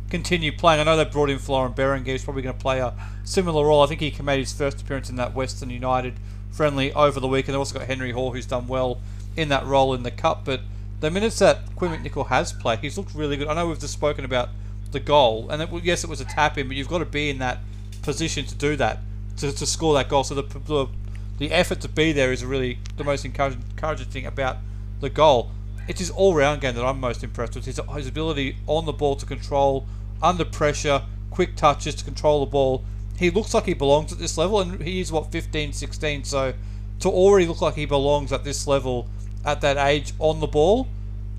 continue 0.09 0.51
playing. 0.51 0.79
I 0.79 0.83
know 0.85 0.97
they 0.97 1.05
brought 1.05 1.29
in 1.29 1.37
Florin 1.37 1.73
Berenguer. 1.73 2.07
He's 2.07 2.23
probably 2.23 2.41
going 2.41 2.55
to 2.55 2.61
play 2.61 2.79
a 2.79 2.93
similar 3.23 3.65
role. 3.65 3.83
I 3.83 3.85
think 3.85 4.01
he 4.01 4.23
made 4.23 4.39
his 4.39 4.53
first 4.53 4.81
appearance 4.81 5.09
in 5.09 5.17
that 5.17 5.35
Western 5.35 5.69
United 5.69 6.15
friendly 6.51 6.93
over 6.93 7.19
the 7.19 7.27
weekend. 7.27 7.53
They've 7.53 7.59
also 7.59 7.77
got 7.77 7.87
Henry 7.87 8.11
Hore, 8.11 8.33
who's 8.33 8.45
done 8.45 8.67
well 8.67 9.01
in 9.35 9.49
that 9.49 9.65
role 9.65 9.93
in 9.93 10.03
the 10.03 10.11
Cup. 10.11 10.45
But 10.45 10.61
the 11.03 11.11
minutes 11.11 11.37
that 11.39 11.59
Quinn 11.75 11.91
McNichol 11.91 12.27
has 12.27 12.53
played, 12.53 12.79
he's 12.79 12.97
looked 12.97 13.13
really 13.13 13.35
good. 13.35 13.49
I 13.49 13.53
know 13.55 13.67
we've 13.67 13.77
just 13.77 13.91
spoken 13.91 14.23
about 14.23 14.47
the 14.93 15.01
goal, 15.01 15.49
and 15.49 15.61
it, 15.61 15.69
yes, 15.83 16.05
it 16.05 16.09
was 16.09 16.21
a 16.21 16.25
tap 16.25 16.57
in, 16.57 16.69
but 16.69 16.77
you've 16.77 16.87
got 16.87 16.99
to 16.99 17.05
be 17.05 17.29
in 17.29 17.39
that 17.39 17.59
position 18.03 18.45
to 18.45 18.55
do 18.55 18.77
that, 18.77 18.99
to, 19.35 19.51
to 19.51 19.65
score 19.65 19.93
that 19.95 20.07
goal. 20.07 20.23
So 20.23 20.33
the, 20.33 20.43
the 20.43 20.87
the 21.39 21.51
effort 21.51 21.81
to 21.81 21.89
be 21.89 22.13
there 22.13 22.31
is 22.31 22.45
really 22.45 22.79
the 22.95 23.03
most 23.03 23.25
encouraging, 23.25 23.63
encouraging 23.71 24.07
thing 24.07 24.25
about 24.25 24.59
the 25.01 25.09
goal. 25.09 25.51
It's 25.89 25.99
his 25.99 26.09
all-round 26.09 26.61
game 26.61 26.75
that 26.75 26.85
I'm 26.85 27.01
most 27.01 27.21
impressed 27.21 27.55
with. 27.55 27.65
His, 27.65 27.81
his 27.95 28.07
ability 28.07 28.55
on 28.65 28.85
the 28.85 28.93
ball 28.93 29.17
to 29.17 29.25
control, 29.25 29.85
under 30.21 30.45
pressure, 30.45 31.01
quick 31.31 31.57
touches 31.57 31.95
to 31.95 32.05
control 32.05 32.45
the 32.45 32.49
ball. 32.49 32.85
He 33.17 33.29
looks 33.29 33.53
like 33.53 33.65
he 33.65 33.73
belongs 33.73 34.13
at 34.13 34.19
this 34.19 34.37
level, 34.37 34.61
and 34.61 34.81
he 34.81 35.01
is 35.01 35.11
what 35.11 35.33
15, 35.33 35.73
16. 35.73 36.23
So 36.23 36.53
to 37.01 37.09
already 37.09 37.45
look 37.45 37.59
like 37.59 37.75
he 37.75 37.85
belongs 37.85 38.31
at 38.31 38.45
this 38.45 38.67
level, 38.67 39.09
at 39.45 39.61
that 39.61 39.77
age, 39.77 40.13
on 40.19 40.39
the 40.39 40.47
ball, 40.47 40.87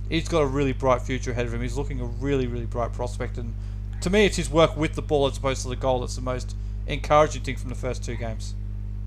he's 0.08 0.28
got 0.28 0.40
a 0.40 0.46
really 0.46 0.72
bright 0.72 1.02
future 1.02 1.30
ahead 1.30 1.46
of 1.46 1.54
him. 1.54 1.62
He's 1.62 1.76
looking 1.76 2.00
a 2.00 2.04
really, 2.04 2.46
really 2.46 2.66
bright 2.66 2.92
prospect. 2.92 3.38
And 3.38 3.54
to 4.00 4.10
me, 4.10 4.26
it's 4.26 4.36
his 4.36 4.50
work 4.50 4.76
with 4.76 4.94
the 4.94 5.02
ball 5.02 5.26
as 5.26 5.38
opposed 5.38 5.62
to 5.62 5.68
the 5.68 5.76
goal 5.76 6.00
that's 6.00 6.16
the 6.16 6.22
most 6.22 6.54
encouraging 6.86 7.42
thing 7.42 7.56
from 7.56 7.70
the 7.70 7.74
first 7.74 8.04
two 8.04 8.16
games. 8.16 8.54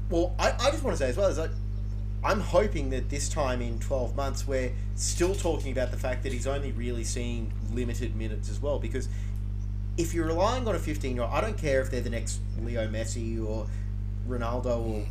Well, 0.10 0.34
I, 0.39 0.54
I 0.60 0.72
just 0.72 0.84
want 0.84 0.98
to 0.98 1.04
say 1.04 1.10
as 1.10 1.18
well 1.18 1.27
is 1.27 1.38
that 1.38 1.51
I'm 2.24 2.39
hoping 2.39 2.89
that 2.89 3.10
this 3.10 3.30
time 3.30 3.62
in 3.62 3.80
12 3.80 4.16
months 4.16 4.48
we're 4.48 4.72
still 4.96 5.36
talking 5.36 5.72
about 5.72 5.92
the 5.92 5.98
fact 5.98 6.24
that 6.24 6.34
he's 6.34 6.48
only 6.48 6.72
really 6.72 7.04
seeing 7.04 7.51
limited 7.74 8.16
minutes 8.16 8.50
as 8.50 8.62
well. 8.62 8.80
Because 8.80 9.08
if 9.98 10.13
you're 10.13 10.27
relying 10.27 10.68
on 10.68 10.75
a 10.75 10.80
15 10.80 11.16
year 11.16 11.24
old, 11.24 11.34
I 11.34 11.42
don't 11.42 11.58
care 11.58 11.82
if 11.82 11.92
they're 11.92 12.01
the 12.01 12.10
next 12.10 12.39
Leo 12.62 12.88
Messi 12.88 13.46
or 13.46 13.68
Ronaldo 14.27 14.80
or 14.80 15.06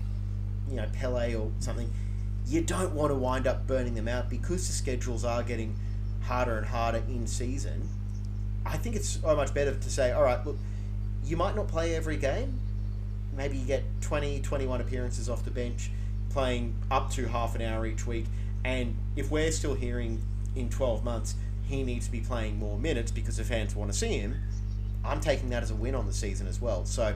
you 0.70 0.76
know 0.76 0.86
Pele 0.92 1.34
or 1.34 1.50
something. 1.60 1.90
You 2.46 2.60
don't 2.60 2.92
want 2.92 3.10
to 3.10 3.16
wind 3.16 3.46
up 3.46 3.66
burning 3.66 3.94
them 3.94 4.08
out 4.08 4.30
because 4.30 4.66
the 4.66 4.72
schedules 4.72 5.24
are 5.24 5.42
getting 5.42 5.74
harder 6.22 6.56
and 6.56 6.66
harder 6.66 7.02
in 7.08 7.26
season. 7.26 7.88
I 8.64 8.76
think 8.76 8.96
it's 8.96 9.20
so 9.20 9.34
much 9.34 9.52
better 9.54 9.74
to 9.74 9.90
say, 9.90 10.12
all 10.12 10.22
right, 10.22 10.44
look, 10.44 10.56
you 11.24 11.36
might 11.36 11.56
not 11.56 11.68
play 11.68 11.94
every 11.94 12.16
game. 12.16 12.60
Maybe 13.36 13.56
you 13.56 13.66
get 13.66 13.84
20, 14.00 14.40
21 14.40 14.80
appearances 14.80 15.28
off 15.28 15.44
the 15.44 15.50
bench, 15.50 15.90
playing 16.30 16.74
up 16.90 17.10
to 17.12 17.26
half 17.28 17.54
an 17.54 17.62
hour 17.62 17.86
each 17.86 18.06
week. 18.06 18.26
And 18.64 18.96
if 19.16 19.30
we're 19.30 19.52
still 19.52 19.74
hearing 19.74 20.20
in 20.54 20.70
12 20.70 21.04
months 21.04 21.34
he 21.68 21.82
needs 21.82 22.06
to 22.06 22.12
be 22.12 22.20
playing 22.20 22.58
more 22.58 22.78
minutes 22.78 23.10
because 23.10 23.36
the 23.36 23.44
fans 23.44 23.74
want 23.74 23.90
to 23.90 23.96
see 23.96 24.18
him, 24.18 24.36
I'm 25.04 25.20
taking 25.20 25.50
that 25.50 25.62
as 25.62 25.70
a 25.70 25.74
win 25.74 25.94
on 25.94 26.06
the 26.06 26.12
season 26.12 26.46
as 26.46 26.60
well. 26.60 26.84
So 26.84 27.14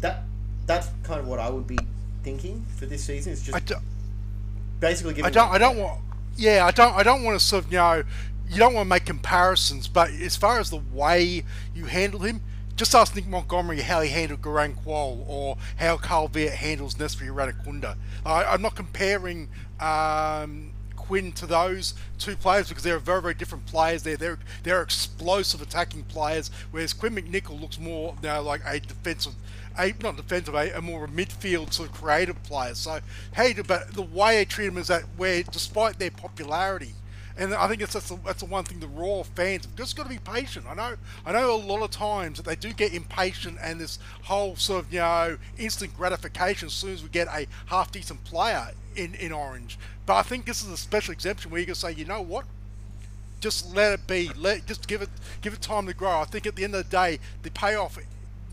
that 0.00 0.24
that's 0.66 0.88
kind 1.02 1.20
of 1.20 1.26
what 1.26 1.38
I 1.38 1.50
would 1.50 1.66
be 1.66 1.78
thinking 2.22 2.64
for 2.76 2.86
this 2.86 3.04
season. 3.04 3.32
Is 3.32 3.42
just 3.42 3.56
I 3.56 3.60
do, 3.60 3.76
basically 4.80 5.14
giving. 5.14 5.26
I 5.26 5.30
don't. 5.30 5.50
I 5.50 5.58
don't 5.58 5.78
want. 5.78 6.00
Yeah, 6.36 6.66
I 6.66 6.70
don't. 6.70 6.94
I 6.94 7.02
don't 7.02 7.22
want 7.22 7.38
to 7.38 7.44
sort 7.44 7.64
of 7.64 7.72
you 7.72 7.78
know. 7.78 8.02
You 8.48 8.58
don't 8.58 8.74
want 8.74 8.84
to 8.84 8.90
make 8.90 9.06
comparisons, 9.06 9.88
but 9.88 10.10
as 10.10 10.36
far 10.36 10.60
as 10.60 10.68
the 10.68 10.80
way 10.92 11.44
you 11.74 11.86
handle 11.86 12.20
him, 12.20 12.42
just 12.76 12.94
ask 12.94 13.16
Nick 13.16 13.26
Montgomery 13.26 13.80
how 13.80 14.02
he 14.02 14.10
handled 14.10 14.42
Garang 14.42 14.76
Kuol 14.84 15.24
or 15.26 15.56
how 15.76 15.96
Carl 15.96 16.28
Veart 16.28 16.50
handles 16.50 16.96
Nestory 16.96 17.28
Irankunda. 17.28 17.96
I, 18.26 18.44
I'm 18.44 18.60
not 18.60 18.76
comparing 18.76 19.48
um, 19.80 20.73
Quinn 21.06 21.32
to 21.32 21.46
those 21.46 21.94
two 22.18 22.36
players 22.36 22.68
because 22.68 22.82
they're 22.82 22.98
very, 22.98 23.20
very 23.20 23.34
different 23.34 23.66
players. 23.66 24.02
They're 24.02 24.16
they're 24.16 24.38
they're 24.62 24.82
explosive 24.82 25.60
attacking 25.60 26.04
players, 26.04 26.50
whereas 26.70 26.92
Quinn 26.92 27.14
McNichol 27.14 27.60
looks 27.60 27.78
more 27.78 28.16
you 28.22 28.28
know, 28.28 28.42
like 28.42 28.62
a 28.66 28.80
defensive. 28.80 29.34
A, 29.76 29.92
not 30.02 30.16
defensive, 30.16 30.54
a, 30.54 30.70
a 30.70 30.80
more 30.80 31.04
a 31.04 31.08
midfield 31.08 31.72
sort 31.72 31.88
of 31.88 31.94
creative 31.96 32.40
player. 32.44 32.76
So, 32.76 33.00
hey, 33.34 33.54
but 33.54 33.92
the 33.92 34.02
way 34.02 34.36
they 34.36 34.44
treat 34.44 34.68
him 34.68 34.78
is 34.78 34.86
that 34.86 35.02
where, 35.16 35.42
despite 35.42 35.98
their 35.98 36.12
popularity, 36.12 36.94
and 37.36 37.52
I 37.52 37.66
think 37.66 37.82
it's 37.82 37.94
that's 37.94 38.08
the, 38.08 38.18
that's 38.24 38.40
the 38.40 38.46
one 38.46 38.64
thing 38.64 38.78
the 38.78 38.86
Roar 38.86 39.24
fans 39.24 39.64
have 39.64 39.74
just 39.74 39.96
got 39.96 40.04
to 40.04 40.08
be 40.08 40.18
patient. 40.18 40.66
I 40.68 40.74
know 40.74 40.94
I 41.26 41.32
know 41.32 41.54
a 41.54 41.56
lot 41.56 41.82
of 41.82 41.90
times 41.90 42.36
that 42.36 42.46
they 42.46 42.54
do 42.54 42.72
get 42.72 42.94
impatient 42.94 43.58
and 43.60 43.80
this 43.80 43.98
whole 44.22 44.54
sort 44.56 44.84
of 44.84 44.92
you 44.92 45.00
know 45.00 45.36
instant 45.58 45.96
gratification 45.96 46.66
as 46.66 46.72
soon 46.72 46.92
as 46.92 47.02
we 47.02 47.08
get 47.08 47.26
a 47.28 47.46
half 47.66 47.90
decent 47.90 48.22
player 48.24 48.70
in 48.94 49.14
in 49.16 49.32
Orange. 49.32 49.78
But 50.06 50.16
I 50.16 50.22
think 50.22 50.46
this 50.46 50.62
is 50.62 50.70
a 50.70 50.76
special 50.76 51.12
exemption 51.12 51.50
where 51.50 51.60
you 51.60 51.66
can 51.66 51.74
say, 51.74 51.92
you 51.92 52.04
know 52.04 52.20
what, 52.20 52.44
just 53.40 53.74
let 53.74 53.92
it 53.92 54.06
be. 54.06 54.30
Let 54.36 54.66
just 54.66 54.86
give 54.86 55.02
it 55.02 55.10
give 55.42 55.52
it 55.54 55.60
time 55.60 55.86
to 55.86 55.94
grow. 55.94 56.20
I 56.20 56.24
think 56.24 56.46
at 56.46 56.54
the 56.54 56.62
end 56.62 56.74
of 56.74 56.84
the 56.84 56.90
day, 56.90 57.18
the 57.42 57.50
payoff, 57.50 57.98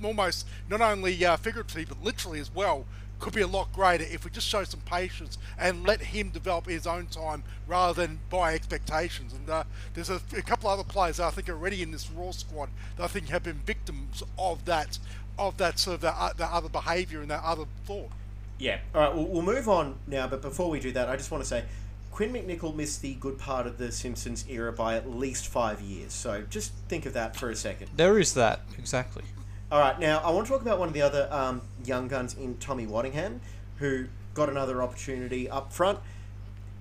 almost 0.03 0.47
not 0.69 0.81
only 0.81 1.23
uh, 1.23 1.37
figuratively 1.37 1.85
but 1.85 2.03
literally 2.03 2.39
as 2.39 2.53
well, 2.53 2.85
could 3.21 3.33
be 3.33 3.41
a 3.41 3.47
lot 3.47 3.71
greater 3.71 4.03
if 4.03 4.25
we 4.25 4.31
just 4.31 4.47
show 4.47 4.63
some 4.63 4.81
patience 4.81 5.37
and 5.57 5.85
let 5.85 6.01
him 6.01 6.29
develop 6.29 6.65
his 6.65 6.87
own 6.87 7.05
time 7.05 7.43
rather 7.67 7.93
than 7.93 8.19
by 8.29 8.53
expectations. 8.53 9.31
And 9.33 9.49
uh, 9.49 9.63
there's 9.93 10.09
a, 10.09 10.19
a, 10.35 10.41
couple 10.41 10.69
other 10.69 10.83
players 10.83 11.19
I 11.19 11.29
think 11.29 11.47
are 11.47 11.53
already 11.53 11.83
in 11.83 11.91
this 11.91 12.11
Roar 12.11 12.33
squad 12.33 12.69
that 12.97 13.03
I 13.03 13.07
think 13.07 13.29
have 13.29 13.43
been 13.43 13.61
victims 13.65 14.23
of 14.37 14.65
that 14.65 14.97
of 15.39 15.57
that 15.57 15.79
sort 15.79 15.95
of 15.95 16.01
that, 16.01 16.15
uh, 16.17 16.33
that 16.33 16.51
other 16.51 16.67
behaviour 16.67 17.21
and 17.21 17.29
that 17.31 17.43
other 17.43 17.65
thought. 17.85 18.09
Yeah. 18.57 18.79
All 18.93 19.01
right. 19.01 19.15
We'll, 19.15 19.27
we'll 19.27 19.41
move 19.43 19.69
on 19.69 19.95
now. 20.07 20.27
But 20.27 20.41
before 20.41 20.69
we 20.69 20.79
do 20.79 20.91
that, 20.91 21.07
I 21.07 21.15
just 21.15 21.31
want 21.31 21.43
to 21.43 21.47
say. 21.47 21.63
Quinn 22.11 22.33
McNichol 22.33 22.75
missed 22.75 23.01
the 23.01 23.13
good 23.13 23.39
part 23.39 23.65
of 23.65 23.77
the 23.77 23.89
Simpsons 23.89 24.43
era 24.49 24.73
by 24.73 24.95
at 24.95 25.09
least 25.09 25.47
five 25.47 25.79
years, 25.79 26.11
so 26.11 26.43
just 26.49 26.73
think 26.89 27.05
of 27.05 27.13
that 27.13 27.37
for 27.37 27.49
a 27.49 27.55
second. 27.55 27.89
There 27.95 28.19
is 28.19 28.33
that, 28.33 28.59
exactly. 28.77 29.23
All 29.71 29.79
right, 29.79 29.97
now 29.97 30.19
I 30.19 30.31
want 30.31 30.47
to 30.47 30.51
talk 30.51 30.61
about 30.61 30.79
one 30.79 30.89
of 30.89 30.93
the 30.93 31.01
other 31.01 31.29
um, 31.31 31.61
young 31.85 32.09
guns 32.09 32.33
in 32.33 32.57
Tommy 32.57 32.85
Waddingham, 32.85 33.39
who 33.77 34.07
got 34.33 34.49
another 34.49 34.83
opportunity 34.83 35.49
up 35.49 35.71
front, 35.71 35.97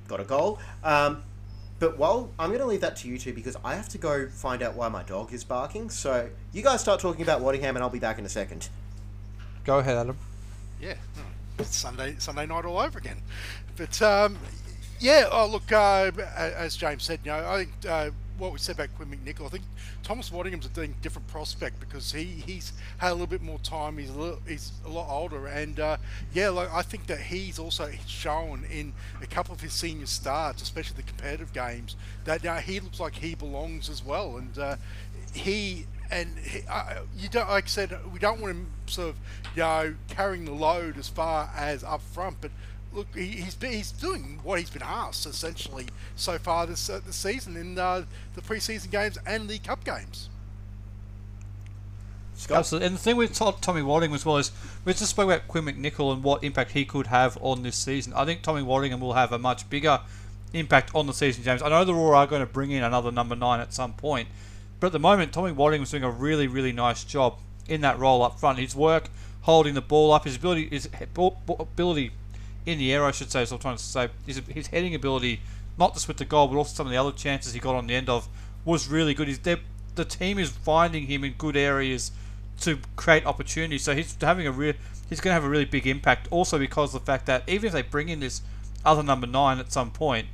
got 0.08 0.18
a 0.18 0.24
goal. 0.24 0.58
Um, 0.82 1.22
but 1.78 1.98
while 1.98 2.32
I'm 2.36 2.48
going 2.48 2.58
to 2.58 2.66
leave 2.66 2.80
that 2.80 2.96
to 2.96 3.08
you 3.08 3.16
two 3.16 3.32
because 3.32 3.56
I 3.64 3.76
have 3.76 3.88
to 3.90 3.98
go 3.98 4.26
find 4.28 4.60
out 4.60 4.74
why 4.74 4.88
my 4.88 5.04
dog 5.04 5.32
is 5.32 5.44
barking. 5.44 5.88
So 5.88 6.30
you 6.52 6.62
guys 6.62 6.80
start 6.80 6.98
talking 6.98 7.22
about 7.22 7.42
Waddingham, 7.42 7.68
and 7.68 7.78
I'll 7.78 7.90
be 7.90 8.00
back 8.00 8.18
in 8.18 8.26
a 8.26 8.28
second. 8.28 8.68
Go 9.64 9.78
ahead, 9.78 9.96
Adam. 9.96 10.18
Yeah, 10.80 10.94
it's 11.60 11.76
Sunday 11.76 12.16
Sunday 12.18 12.46
night 12.46 12.64
all 12.64 12.80
over 12.80 12.98
again. 12.98 13.18
But 13.76 14.02
um, 14.02 14.36
yeah, 14.98 15.28
oh 15.30 15.46
look, 15.46 15.70
uh, 15.70 16.10
as 16.36 16.76
James 16.76 17.04
said, 17.04 17.20
you 17.22 17.30
know, 17.30 17.48
I 17.48 17.56
think. 17.58 17.70
Uh, 17.88 18.10
what 18.40 18.52
we 18.52 18.58
said 18.58 18.76
about 18.76 18.94
Quinn 18.96 19.08
McNichol, 19.08 19.46
I 19.46 19.48
think 19.48 19.64
Thomas 20.02 20.32
Waddingham's 20.32 20.66
a 20.66 20.86
different 20.86 21.28
prospect 21.28 21.78
because 21.78 22.12
he, 22.12 22.24
he's 22.24 22.72
had 22.98 23.10
a 23.10 23.12
little 23.12 23.26
bit 23.26 23.42
more 23.42 23.58
time. 23.58 23.98
He's 23.98 24.10
a 24.10 24.18
little, 24.18 24.40
he's 24.48 24.72
a 24.84 24.88
lot 24.88 25.08
older, 25.10 25.46
and 25.46 25.78
uh, 25.78 25.98
yeah, 26.32 26.48
like 26.48 26.72
I 26.72 26.82
think 26.82 27.06
that 27.06 27.20
he's 27.20 27.58
also 27.58 27.90
shown 28.06 28.64
in 28.70 28.92
a 29.22 29.26
couple 29.26 29.54
of 29.54 29.60
his 29.60 29.72
senior 29.72 30.06
starts, 30.06 30.62
especially 30.62 30.96
the 30.96 31.02
competitive 31.02 31.52
games, 31.52 31.96
that 32.24 32.44
uh, 32.44 32.56
he 32.56 32.80
looks 32.80 32.98
like 32.98 33.14
he 33.14 33.34
belongs 33.34 33.90
as 33.90 34.04
well, 34.04 34.38
and 34.38 34.58
uh, 34.58 34.76
he. 35.34 35.86
And 36.12 36.36
he, 36.40 36.62
uh, 36.68 37.02
you 37.16 37.28
don't, 37.28 37.48
like 37.48 37.66
I 37.66 37.68
said, 37.68 37.96
we 38.12 38.18
don't 38.18 38.40
want 38.40 38.56
him 38.56 38.66
sort 38.86 39.10
of, 39.10 39.16
you 39.54 39.62
know, 39.62 39.94
carrying 40.08 40.44
the 40.44 40.50
load 40.50 40.98
as 40.98 41.06
far 41.06 41.48
as 41.56 41.84
up 41.84 42.02
front, 42.02 42.38
but 42.40 42.50
look, 42.92 43.06
he's 43.14 43.56
he's 43.60 43.92
doing 43.92 44.40
what 44.42 44.58
he's 44.58 44.70
been 44.70 44.82
asked 44.82 45.26
essentially 45.26 45.86
so 46.16 46.38
far 46.38 46.66
this 46.66 46.88
uh, 46.90 47.00
this 47.04 47.16
season 47.16 47.56
in 47.56 47.78
uh, 47.78 48.04
the 48.34 48.40
preseason 48.40 48.90
games 48.90 49.18
and 49.26 49.48
the 49.48 49.58
cup 49.58 49.84
games. 49.84 50.28
Scott? 52.34 52.58
Absolutely. 52.58 52.86
And 52.86 52.96
the 52.96 53.00
thing 53.00 53.16
with 53.16 53.34
Tommy 53.34 53.82
Waddingham 53.82 54.14
as 54.14 54.24
well 54.24 54.38
is 54.38 54.50
we 54.84 54.94
just 54.94 55.10
spoke 55.10 55.26
about 55.26 55.46
Quinn 55.46 55.64
McNichol 55.64 56.14
and 56.14 56.22
what 56.22 56.42
impact 56.42 56.70
he 56.70 56.86
could 56.86 57.08
have 57.08 57.36
on 57.42 57.62
this 57.62 57.76
season. 57.76 58.14
I 58.14 58.24
think 58.24 58.40
Tommy 58.40 58.62
Waddingham 58.62 59.00
will 59.00 59.12
have 59.12 59.32
a 59.32 59.38
much 59.38 59.68
bigger 59.68 60.00
impact 60.54 60.90
on 60.94 61.06
the 61.06 61.12
season, 61.12 61.44
James. 61.44 61.62
I 61.62 61.68
know 61.68 61.84
the 61.84 61.94
Roar 61.94 62.14
are 62.14 62.26
going 62.26 62.40
to 62.40 62.46
bring 62.46 62.70
in 62.70 62.82
another 62.82 63.12
number 63.12 63.36
nine 63.36 63.60
at 63.60 63.74
some 63.74 63.92
point, 63.92 64.28
but 64.80 64.86
at 64.86 64.92
the 64.92 64.98
moment, 64.98 65.34
Tommy 65.34 65.52
Waddingham's 65.52 65.90
doing 65.90 66.02
a 66.02 66.10
really, 66.10 66.46
really 66.46 66.72
nice 66.72 67.04
job 67.04 67.38
in 67.68 67.82
that 67.82 67.98
role 67.98 68.22
up 68.22 68.40
front. 68.40 68.58
His 68.58 68.74
work 68.74 69.10
holding 69.42 69.74
the 69.74 69.82
ball 69.82 70.10
up, 70.10 70.24
his 70.24 70.36
ability, 70.36 70.68
his 70.70 70.88
ability 71.46 72.10
in 72.66 72.78
the 72.78 72.92
air, 72.92 73.04
I 73.04 73.10
should 73.10 73.30
say. 73.30 73.44
So 73.44 73.56
I'm 73.56 73.60
trying 73.60 73.76
to 73.76 73.82
say 73.82 74.08
his, 74.26 74.40
his 74.48 74.68
heading 74.68 74.94
ability, 74.94 75.40
not 75.78 75.94
just 75.94 76.08
with 76.08 76.16
the 76.18 76.24
goal, 76.24 76.48
but 76.48 76.56
also 76.56 76.74
some 76.74 76.86
of 76.86 76.92
the 76.92 76.98
other 76.98 77.12
chances 77.12 77.52
he 77.52 77.60
got 77.60 77.74
on 77.74 77.86
the 77.86 77.94
end 77.94 78.08
of, 78.08 78.28
was 78.64 78.88
really 78.88 79.14
good. 79.14 79.28
He's, 79.28 79.38
the 79.38 80.04
team 80.04 80.38
is 80.38 80.50
finding 80.50 81.06
him 81.06 81.24
in 81.24 81.32
good 81.32 81.56
areas 81.56 82.12
to 82.60 82.78
create 82.96 83.26
opportunities. 83.26 83.82
So 83.82 83.94
he's 83.94 84.16
having 84.20 84.46
a 84.46 84.52
real, 84.52 84.74
he's 85.08 85.20
going 85.20 85.30
to 85.30 85.34
have 85.34 85.44
a 85.44 85.48
really 85.48 85.64
big 85.64 85.86
impact. 85.86 86.28
Also 86.30 86.58
because 86.58 86.94
of 86.94 87.02
the 87.02 87.06
fact 87.06 87.26
that 87.26 87.48
even 87.48 87.68
if 87.68 87.72
they 87.72 87.82
bring 87.82 88.08
in 88.08 88.20
this 88.20 88.42
other 88.84 89.02
number 89.02 89.26
nine 89.26 89.58
at 89.58 89.72
some 89.72 89.90
point, 89.90 90.28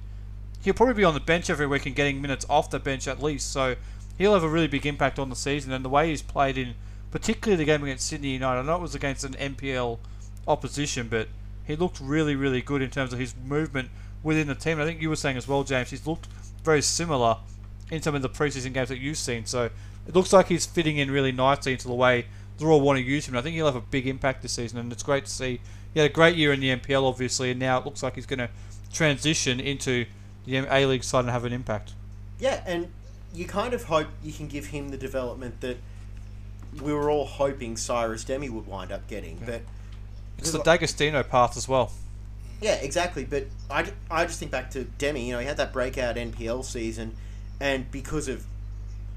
he'll 0.62 0.74
probably 0.74 0.94
be 0.94 1.04
on 1.04 1.14
the 1.14 1.20
bench 1.20 1.48
every 1.48 1.66
week 1.66 1.86
and 1.86 1.94
getting 1.94 2.20
minutes 2.20 2.44
off 2.48 2.70
the 2.70 2.78
bench 2.78 3.06
at 3.08 3.22
least. 3.22 3.50
So 3.52 3.76
he'll 4.18 4.34
have 4.34 4.42
a 4.42 4.48
really 4.48 4.66
big 4.66 4.86
impact 4.86 5.18
on 5.18 5.30
the 5.30 5.36
season 5.36 5.72
and 5.72 5.84
the 5.84 5.88
way 5.88 6.08
he's 6.08 6.22
played 6.22 6.58
in, 6.58 6.74
particularly 7.10 7.56
the 7.56 7.64
game 7.64 7.82
against 7.82 8.06
Sydney 8.06 8.30
United. 8.30 8.60
I 8.60 8.62
know 8.62 8.76
it 8.76 8.82
was 8.82 8.94
against 8.94 9.24
an 9.24 9.34
NPL 9.34 9.98
opposition, 10.46 11.08
but 11.08 11.28
he 11.66 11.76
looked 11.76 12.00
really, 12.00 12.36
really 12.36 12.62
good 12.62 12.82
in 12.82 12.90
terms 12.90 13.12
of 13.12 13.18
his 13.18 13.34
movement 13.44 13.90
within 14.22 14.46
the 14.46 14.54
team. 14.54 14.80
I 14.80 14.84
think 14.84 15.02
you 15.02 15.08
were 15.08 15.16
saying 15.16 15.36
as 15.36 15.48
well, 15.48 15.64
James, 15.64 15.90
he's 15.90 16.06
looked 16.06 16.26
very 16.64 16.82
similar 16.82 17.38
in 17.90 18.02
some 18.02 18.14
of 18.14 18.22
the 18.22 18.28
preseason 18.28 18.72
games 18.72 18.88
that 18.88 18.98
you've 18.98 19.18
seen. 19.18 19.46
So 19.46 19.70
it 20.06 20.14
looks 20.14 20.32
like 20.32 20.48
he's 20.48 20.66
fitting 20.66 20.98
in 20.98 21.10
really 21.10 21.32
nicely 21.32 21.72
into 21.72 21.88
the 21.88 21.94
way 21.94 22.26
the 22.58 22.66
Roar 22.66 22.80
want 22.80 22.98
to 22.98 23.04
use 23.04 23.26
him. 23.26 23.34
And 23.34 23.40
I 23.40 23.42
think 23.42 23.54
he'll 23.54 23.66
have 23.66 23.76
a 23.76 23.80
big 23.80 24.06
impact 24.06 24.42
this 24.42 24.52
season, 24.52 24.78
and 24.78 24.92
it's 24.92 25.02
great 25.02 25.26
to 25.26 25.30
see. 25.30 25.60
He 25.92 26.00
had 26.00 26.10
a 26.10 26.12
great 26.12 26.36
year 26.36 26.52
in 26.52 26.60
the 26.60 26.74
NPL, 26.76 27.02
obviously, 27.02 27.50
and 27.50 27.60
now 27.60 27.78
it 27.78 27.84
looks 27.84 28.02
like 28.02 28.14
he's 28.14 28.26
going 28.26 28.38
to 28.38 28.50
transition 28.92 29.60
into 29.60 30.06
the 30.44 30.58
A 30.58 30.86
League 30.86 31.04
side 31.04 31.20
and 31.20 31.30
have 31.30 31.44
an 31.44 31.52
impact. 31.52 31.92
Yeah, 32.38 32.62
and 32.66 32.88
you 33.34 33.46
kind 33.46 33.74
of 33.74 33.84
hope 33.84 34.08
you 34.22 34.32
can 34.32 34.46
give 34.46 34.66
him 34.66 34.90
the 34.90 34.96
development 34.96 35.60
that 35.60 35.78
we 36.82 36.92
were 36.92 37.10
all 37.10 37.24
hoping 37.24 37.76
Cyrus 37.76 38.24
Dehmie 38.24 38.50
would 38.50 38.66
wind 38.66 38.92
up 38.92 39.08
getting, 39.08 39.40
but 39.44 39.62
it's 40.38 40.50
the 40.52 40.62
D'Agostino 40.62 41.22
path 41.22 41.56
as 41.56 41.68
well. 41.68 41.92
Yeah, 42.60 42.74
exactly. 42.74 43.24
But 43.24 43.46
I, 43.70 43.92
I 44.10 44.24
just 44.24 44.38
think 44.38 44.50
back 44.50 44.70
to 44.72 44.84
Dehmie. 44.98 45.26
You 45.26 45.32
know, 45.34 45.38
he 45.40 45.46
had 45.46 45.56
that 45.58 45.72
breakout 45.72 46.16
NPL 46.16 46.64
season, 46.64 47.14
and 47.60 47.90
because 47.90 48.28
of 48.28 48.44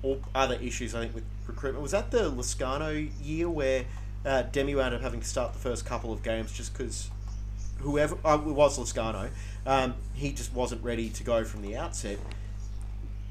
all 0.04 0.20
other 0.36 0.56
issues, 0.56 0.94
I 0.94 1.02
think 1.02 1.16
with 1.16 1.24
recruitment, 1.48 1.82
was 1.82 1.92
that 1.92 2.12
the 2.12 2.30
Lescano 2.32 3.10
year 3.24 3.50
where 3.50 3.86
uh, 4.26 4.44
Dehmie 4.52 4.76
wound 4.76 4.94
up 4.94 5.02
having 5.02 5.22
to 5.22 5.28
start 5.28 5.54
the 5.54 5.60
first 5.60 5.86
couple 5.86 6.12
of 6.12 6.24
games 6.24 6.52
just 6.52 6.74
because 6.74 7.10
whoever 7.80 8.18
uh, 8.26 8.36
it 8.36 8.54
was 8.54 8.78
Lescano, 8.78 9.30
um, 9.66 9.96
he 10.14 10.32
just 10.32 10.54
wasn't 10.54 10.84
ready 10.84 11.10
to 11.10 11.24
go 11.24 11.44
from 11.44 11.62
the 11.62 11.78
outset, 11.78 12.18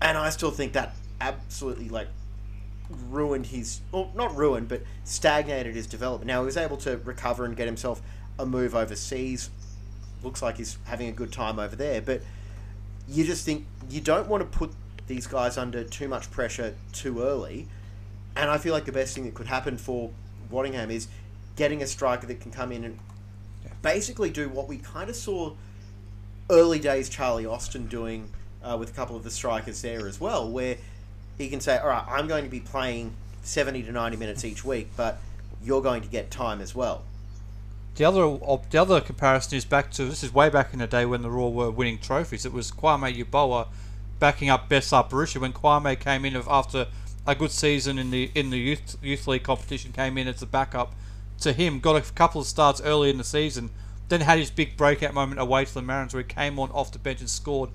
and 0.01 0.17
I 0.17 0.31
still 0.31 0.51
think 0.51 0.73
that 0.73 0.95
absolutely 1.21 1.89
like 1.89 2.09
ruined 2.91 3.47
his, 3.47 3.81
well, 3.93 4.11
not 4.15 4.35
ruined, 4.37 4.69
but 4.69 4.83
stagnated 5.05 5.75
his 5.75 5.87
development. 5.87 6.29
Now 6.29 6.41
he 6.41 6.47
was 6.47 6.57
able 6.57 6.77
to 6.79 6.99
recover 6.99 7.45
and 7.45 7.57
get 7.57 7.67
himself 7.67 8.03
a 8.39 8.47
move 8.47 8.75
overseas. 8.75 9.51
Looks 10.23 10.43
like 10.43 10.57
he's 10.57 10.79
having 10.85 11.09
a 11.09 11.13
good 11.13 11.33
time 11.33 11.59
over 11.59 11.77
there, 11.77 12.01
but 12.01 12.23
you 13.07 13.25
just 13.25 13.45
think 13.45 13.67
you 13.89 14.01
don't 14.01 14.29
want 14.29 14.51
to 14.51 14.59
put 14.59 14.73
these 15.07 15.27
guys 15.27 15.57
under 15.57 15.85
too 15.85 16.09
much 16.09 16.31
pressure 16.31 16.75
too 16.93 17.23
early. 17.23 17.69
And 18.37 18.51
I 18.51 18.59
feel 18.59 18.73
like 18.73 18.85
the 18.85 18.93
best 18.93 19.15
thing 19.15 19.25
that 19.25 19.35
could 19.35 19.47
happen 19.47 19.79
for 19.79 20.11
Waddingham 20.53 20.91
is 20.91 21.09
getting 21.57 21.83
a 21.83 21.87
striker 21.87 22.27
that 22.27 22.41
can 22.41 22.53
come 22.53 22.73
in 22.73 22.85
and 22.85 22.99
basically 23.83 24.31
do 24.31 24.49
what 24.49 24.69
we 24.69 24.79
kind 24.79 25.11
of 25.11 25.17
saw 25.17 25.55
early 26.51 26.79
days 26.79 27.09
Charlie 27.09 27.47
Austin 27.47 27.87
doing 27.87 28.31
uh, 28.63 28.77
with 28.79 28.91
a 28.91 28.93
couple 28.93 29.17
of 29.17 29.25
the 29.25 29.31
strikers 29.31 29.83
there 29.83 30.07
as 30.07 30.21
well, 30.21 30.49
where 30.49 30.77
he 31.39 31.49
can 31.49 31.61
say, 31.61 31.79
all 31.79 31.89
right, 31.89 32.05
I'm 32.07 32.27
going 32.27 32.45
to 32.45 32.51
be 32.51 32.61
playing 32.61 33.15
70 33.43 33.85
to 33.85 33.93
90 33.93 34.17
minutes 34.17 34.45
each 34.45 34.65
week, 34.65 34.89
but 34.97 35.19
you're 35.63 35.83
going 35.83 36.03
to 36.03 36.09
get 36.09 36.31
time 36.31 36.61
as 36.61 36.75
well. 36.75 37.05
The 37.95 38.05
other 38.05 38.39
the 38.71 38.79
other 38.79 39.01
comparison 39.01 39.59
is 39.59 39.65
back 39.65 39.91
to 39.93 40.05
this 40.05 40.23
is 40.23 40.33
way 40.33 40.49
back 40.51 40.73
in 40.73 40.79
the 40.79 40.87
day 40.87 41.05
when 41.05 41.23
the 41.23 41.31
Roar 41.31 41.53
were 41.53 41.71
winning 41.71 41.99
trophies. 41.99 42.47
It 42.47 42.53
was 42.53 42.71
Kwame 42.71 43.13
Yeboah 43.13 43.67
backing 44.21 44.49
up 44.51 44.69
Besart 44.69 45.11
Berisha 45.11 45.41
when 45.41 45.53
Kwame 45.53 45.99
came 45.99 46.25
in 46.25 46.37
after 46.37 46.87
a 47.27 47.35
good 47.35 47.51
season 47.51 47.99
in 47.99 48.11
the 48.11 48.31
in 48.37 48.51
the 48.51 48.59
youth 48.59 48.97
youth 49.03 49.27
league 49.27 49.43
competition 49.43 49.93
came 49.93 50.17
in 50.17 50.29
as 50.29 50.41
a 50.43 50.47
backup 50.47 50.95
to 51.41 51.53
him. 51.53 51.81
Got 51.81 51.97
a 51.97 52.13
couple 52.13 52.41
of 52.41 52.47
starts 52.47 52.81
early 52.81 53.11
in 53.11 53.19
the 53.19 53.25
season, 53.25 53.71
then 54.09 54.21
had 54.21 54.39
his 54.39 54.51
big 54.51 54.77
breakout 54.77 55.13
moment 55.13 55.41
away 55.41 55.65
to 55.65 55.75
the 55.75 55.83
Mariners 55.83 56.15
where 56.15 56.23
he 56.23 56.29
came 56.29 56.59
on 56.61 56.71
off 56.71 56.93
the 56.93 57.01
bench 57.01 57.19
and 57.19 57.29
scored 57.29 57.71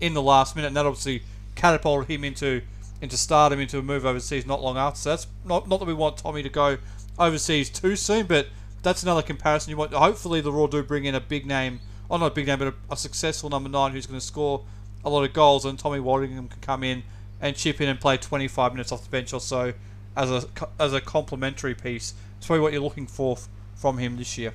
in 0.00 0.14
the 0.14 0.22
last 0.22 0.56
minute, 0.56 0.68
and 0.68 0.76
that 0.76 0.86
obviously 0.86 1.22
catapulted 1.54 2.10
him 2.10 2.24
into 2.24 2.62
into 3.00 3.16
stardom, 3.16 3.60
into 3.60 3.78
a 3.78 3.82
move 3.82 4.04
overseas 4.04 4.46
not 4.46 4.62
long 4.62 4.76
after. 4.76 4.98
So 4.98 5.10
that's 5.10 5.26
not 5.44 5.68
not 5.68 5.78
that 5.80 5.86
we 5.86 5.94
want 5.94 6.18
Tommy 6.18 6.42
to 6.42 6.48
go 6.48 6.78
overseas 7.18 7.70
too 7.70 7.96
soon, 7.96 8.26
but 8.26 8.48
that's 8.82 9.02
another 9.02 9.22
comparison 9.22 9.70
you 9.70 9.76
want. 9.76 9.92
Hopefully, 9.92 10.40
the 10.40 10.52
Roar 10.52 10.68
do 10.68 10.82
bring 10.82 11.04
in 11.04 11.14
a 11.14 11.20
big 11.20 11.46
name, 11.46 11.80
or 12.08 12.18
not 12.18 12.26
a 12.26 12.34
big 12.34 12.46
name, 12.46 12.58
but 12.58 12.68
a, 12.68 12.74
a 12.92 12.96
successful 12.96 13.50
number 13.50 13.68
nine 13.68 13.92
who's 13.92 14.06
going 14.06 14.18
to 14.20 14.24
score 14.24 14.64
a 15.04 15.10
lot 15.10 15.24
of 15.24 15.32
goals, 15.32 15.64
and 15.64 15.78
Tommy 15.78 15.98
Waddingham 15.98 16.50
can 16.50 16.60
come 16.60 16.82
in 16.82 17.02
and 17.40 17.56
chip 17.56 17.80
in 17.80 17.88
and 17.88 18.00
play 18.00 18.16
25 18.16 18.72
minutes 18.72 18.90
off 18.90 19.04
the 19.04 19.10
bench 19.10 19.32
or 19.32 19.40
so 19.40 19.72
as 20.16 20.30
a 20.30 20.44
as 20.78 20.92
a 20.92 21.00
complementary 21.00 21.74
piece. 21.74 22.14
It's 22.36 22.46
probably 22.46 22.62
what 22.62 22.72
you're 22.72 22.82
looking 22.82 23.06
for 23.06 23.36
f- 23.36 23.48
from 23.74 23.98
him 23.98 24.16
this 24.16 24.36
year. 24.36 24.54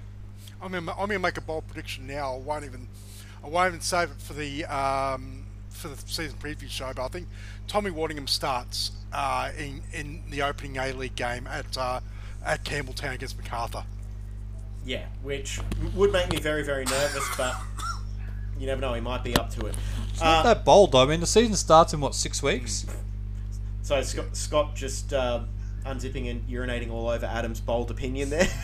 I'm 0.62 0.71
gonna, 0.71 0.91
I'm 0.91 1.07
gonna 1.07 1.19
make 1.19 1.38
a 1.38 1.41
bold 1.41 1.67
prediction 1.67 2.07
now. 2.07 2.35
I 2.35 2.38
won't 2.38 2.65
even 2.65 2.88
I 3.43 3.47
won't 3.47 3.69
even 3.69 3.81
save 3.81 4.12
it 4.12 4.21
for 4.21 4.33
the 4.33 4.65
um, 4.65 5.42
for 5.73 5.89
the 5.89 5.97
season 6.05 6.37
preview 6.39 6.69
show, 6.69 6.91
but 6.95 7.05
I 7.05 7.07
think 7.09 7.27
Tommy 7.67 7.91
Waddingham 7.91 8.29
starts 8.29 8.91
uh, 9.11 9.51
in 9.57 9.81
in 9.91 10.23
the 10.29 10.41
opening 10.41 10.77
A 10.77 10.93
League 10.93 11.15
game 11.15 11.47
at 11.47 11.77
uh, 11.77 11.99
at 12.45 12.63
Campbelltown 12.63 13.15
against 13.15 13.37
Macarthur. 13.37 13.83
Yeah, 14.85 15.05
which 15.21 15.59
would 15.95 16.11
make 16.11 16.29
me 16.29 16.39
very, 16.39 16.63
very 16.63 16.85
nervous, 16.85 17.27
but 17.37 17.55
you 18.59 18.67
never 18.67 18.81
know, 18.81 18.93
he 18.93 19.01
might 19.01 19.23
be 19.23 19.36
up 19.36 19.49
to 19.51 19.65
it. 19.65 19.75
It's 20.09 20.21
not 20.21 20.43
that 20.43 20.65
bold 20.65 20.91
though. 20.91 21.03
I 21.03 21.05
mean, 21.05 21.19
the 21.19 21.27
season 21.27 21.55
starts 21.55 21.93
in 21.93 22.01
what 22.01 22.15
six 22.15 22.43
weeks? 22.43 22.86
So 23.81 24.01
Scott, 24.01 24.36
Scott 24.36 24.75
just 24.75 25.13
uh, 25.13 25.41
unzipping 25.86 26.29
and 26.29 26.47
urinating 26.47 26.91
all 26.91 27.09
over 27.09 27.25
Adam's 27.25 27.59
bold 27.59 27.91
opinion 27.91 28.29
there. 28.29 28.47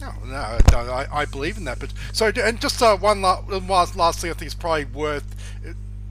No, 0.00 0.12
no, 0.26 0.58
no 0.72 0.78
I, 0.92 1.20
I 1.20 1.24
believe 1.24 1.56
in 1.56 1.64
that. 1.64 1.78
But 1.78 1.92
so, 2.12 2.26
and 2.26 2.60
just 2.60 2.82
uh, 2.82 2.96
one 2.96 3.22
last, 3.22 3.96
last 3.96 4.20
thing 4.20 4.30
I 4.30 4.34
think 4.34 4.48
is 4.48 4.54
probably 4.54 4.86
worth 4.86 5.33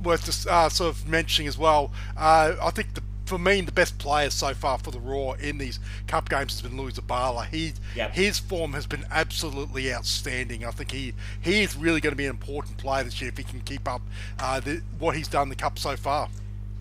worth 0.03 0.25
just 0.25 0.47
uh, 0.47 0.69
sort 0.69 0.89
of 0.95 1.07
mentioning 1.07 1.47
as 1.47 1.57
well. 1.57 1.91
Uh, 2.17 2.55
I 2.61 2.69
think 2.71 2.93
the 2.93 3.01
for 3.25 3.37
me, 3.37 3.61
the 3.61 3.71
best 3.71 3.97
player 3.99 4.29
so 4.29 4.53
far 4.53 4.77
for 4.77 4.91
the 4.91 4.99
Roar 4.99 5.37
in 5.37 5.57
these 5.57 5.79
Cup 6.07 6.29
games 6.29 6.51
has 6.53 6.61
been 6.61 6.77
Louis 6.79 6.91
Zabala. 6.93 7.45
He, 7.47 7.73
Yep. 7.95 8.11
his 8.11 8.37
form 8.37 8.73
has 8.73 8.85
been 8.85 9.05
absolutely 9.09 9.93
outstanding. 9.93 10.65
I 10.65 10.71
think 10.71 10.91
he, 10.91 11.13
he 11.41 11.63
is 11.63 11.75
really 11.75 12.01
going 12.01 12.11
to 12.11 12.17
be 12.17 12.25
an 12.25 12.31
important 12.31 12.77
player 12.77 13.03
this 13.03 13.21
year 13.21 13.29
if 13.29 13.37
he 13.37 13.43
can 13.45 13.61
keep 13.61 13.87
up 13.87 14.01
uh, 14.39 14.59
the, 14.59 14.81
what 14.99 15.15
he's 15.15 15.29
done 15.29 15.43
in 15.43 15.49
the 15.49 15.55
Cup 15.55 15.79
so 15.79 15.95
far. 15.95 16.27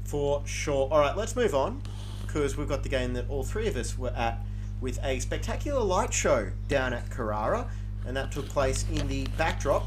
For 0.04 0.42
sure. 0.44 0.88
All 0.90 0.98
right, 0.98 1.16
let's 1.16 1.36
move 1.36 1.54
on 1.54 1.80
because 2.26 2.56
we've 2.56 2.68
got 2.68 2.82
the 2.82 2.88
game 2.88 3.12
that 3.14 3.30
all 3.30 3.44
three 3.44 3.68
of 3.68 3.76
us 3.76 3.96
were 3.96 4.10
at 4.10 4.40
with 4.80 4.98
a 5.04 5.20
spectacular 5.20 5.80
light 5.80 6.12
show 6.12 6.50
down 6.66 6.92
at 6.92 7.08
Carrara, 7.08 7.68
and 8.04 8.16
that 8.16 8.32
took 8.32 8.48
place 8.48 8.84
in 8.92 9.06
the 9.06 9.26
backdrop 9.38 9.86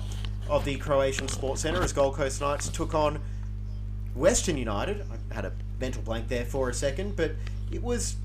of 0.49 0.65
the 0.65 0.77
Croatian 0.77 1.27
Sports 1.27 1.62
Centre 1.62 1.81
as 1.81 1.93
Gold 1.93 2.15
Coast 2.15 2.41
Knights 2.41 2.69
took 2.69 2.93
on 2.93 3.19
Western 4.13 4.58
United. 4.58 5.05
I 5.31 5.34
had 5.34 5.45
a 5.45 5.51
mental 5.79 6.01
blank 6.01 6.27
there 6.27 6.45
for 6.45 6.69
a 6.69 6.73
second, 6.73 7.15
but 7.15 7.31
it 7.71 7.81
was 7.81 8.15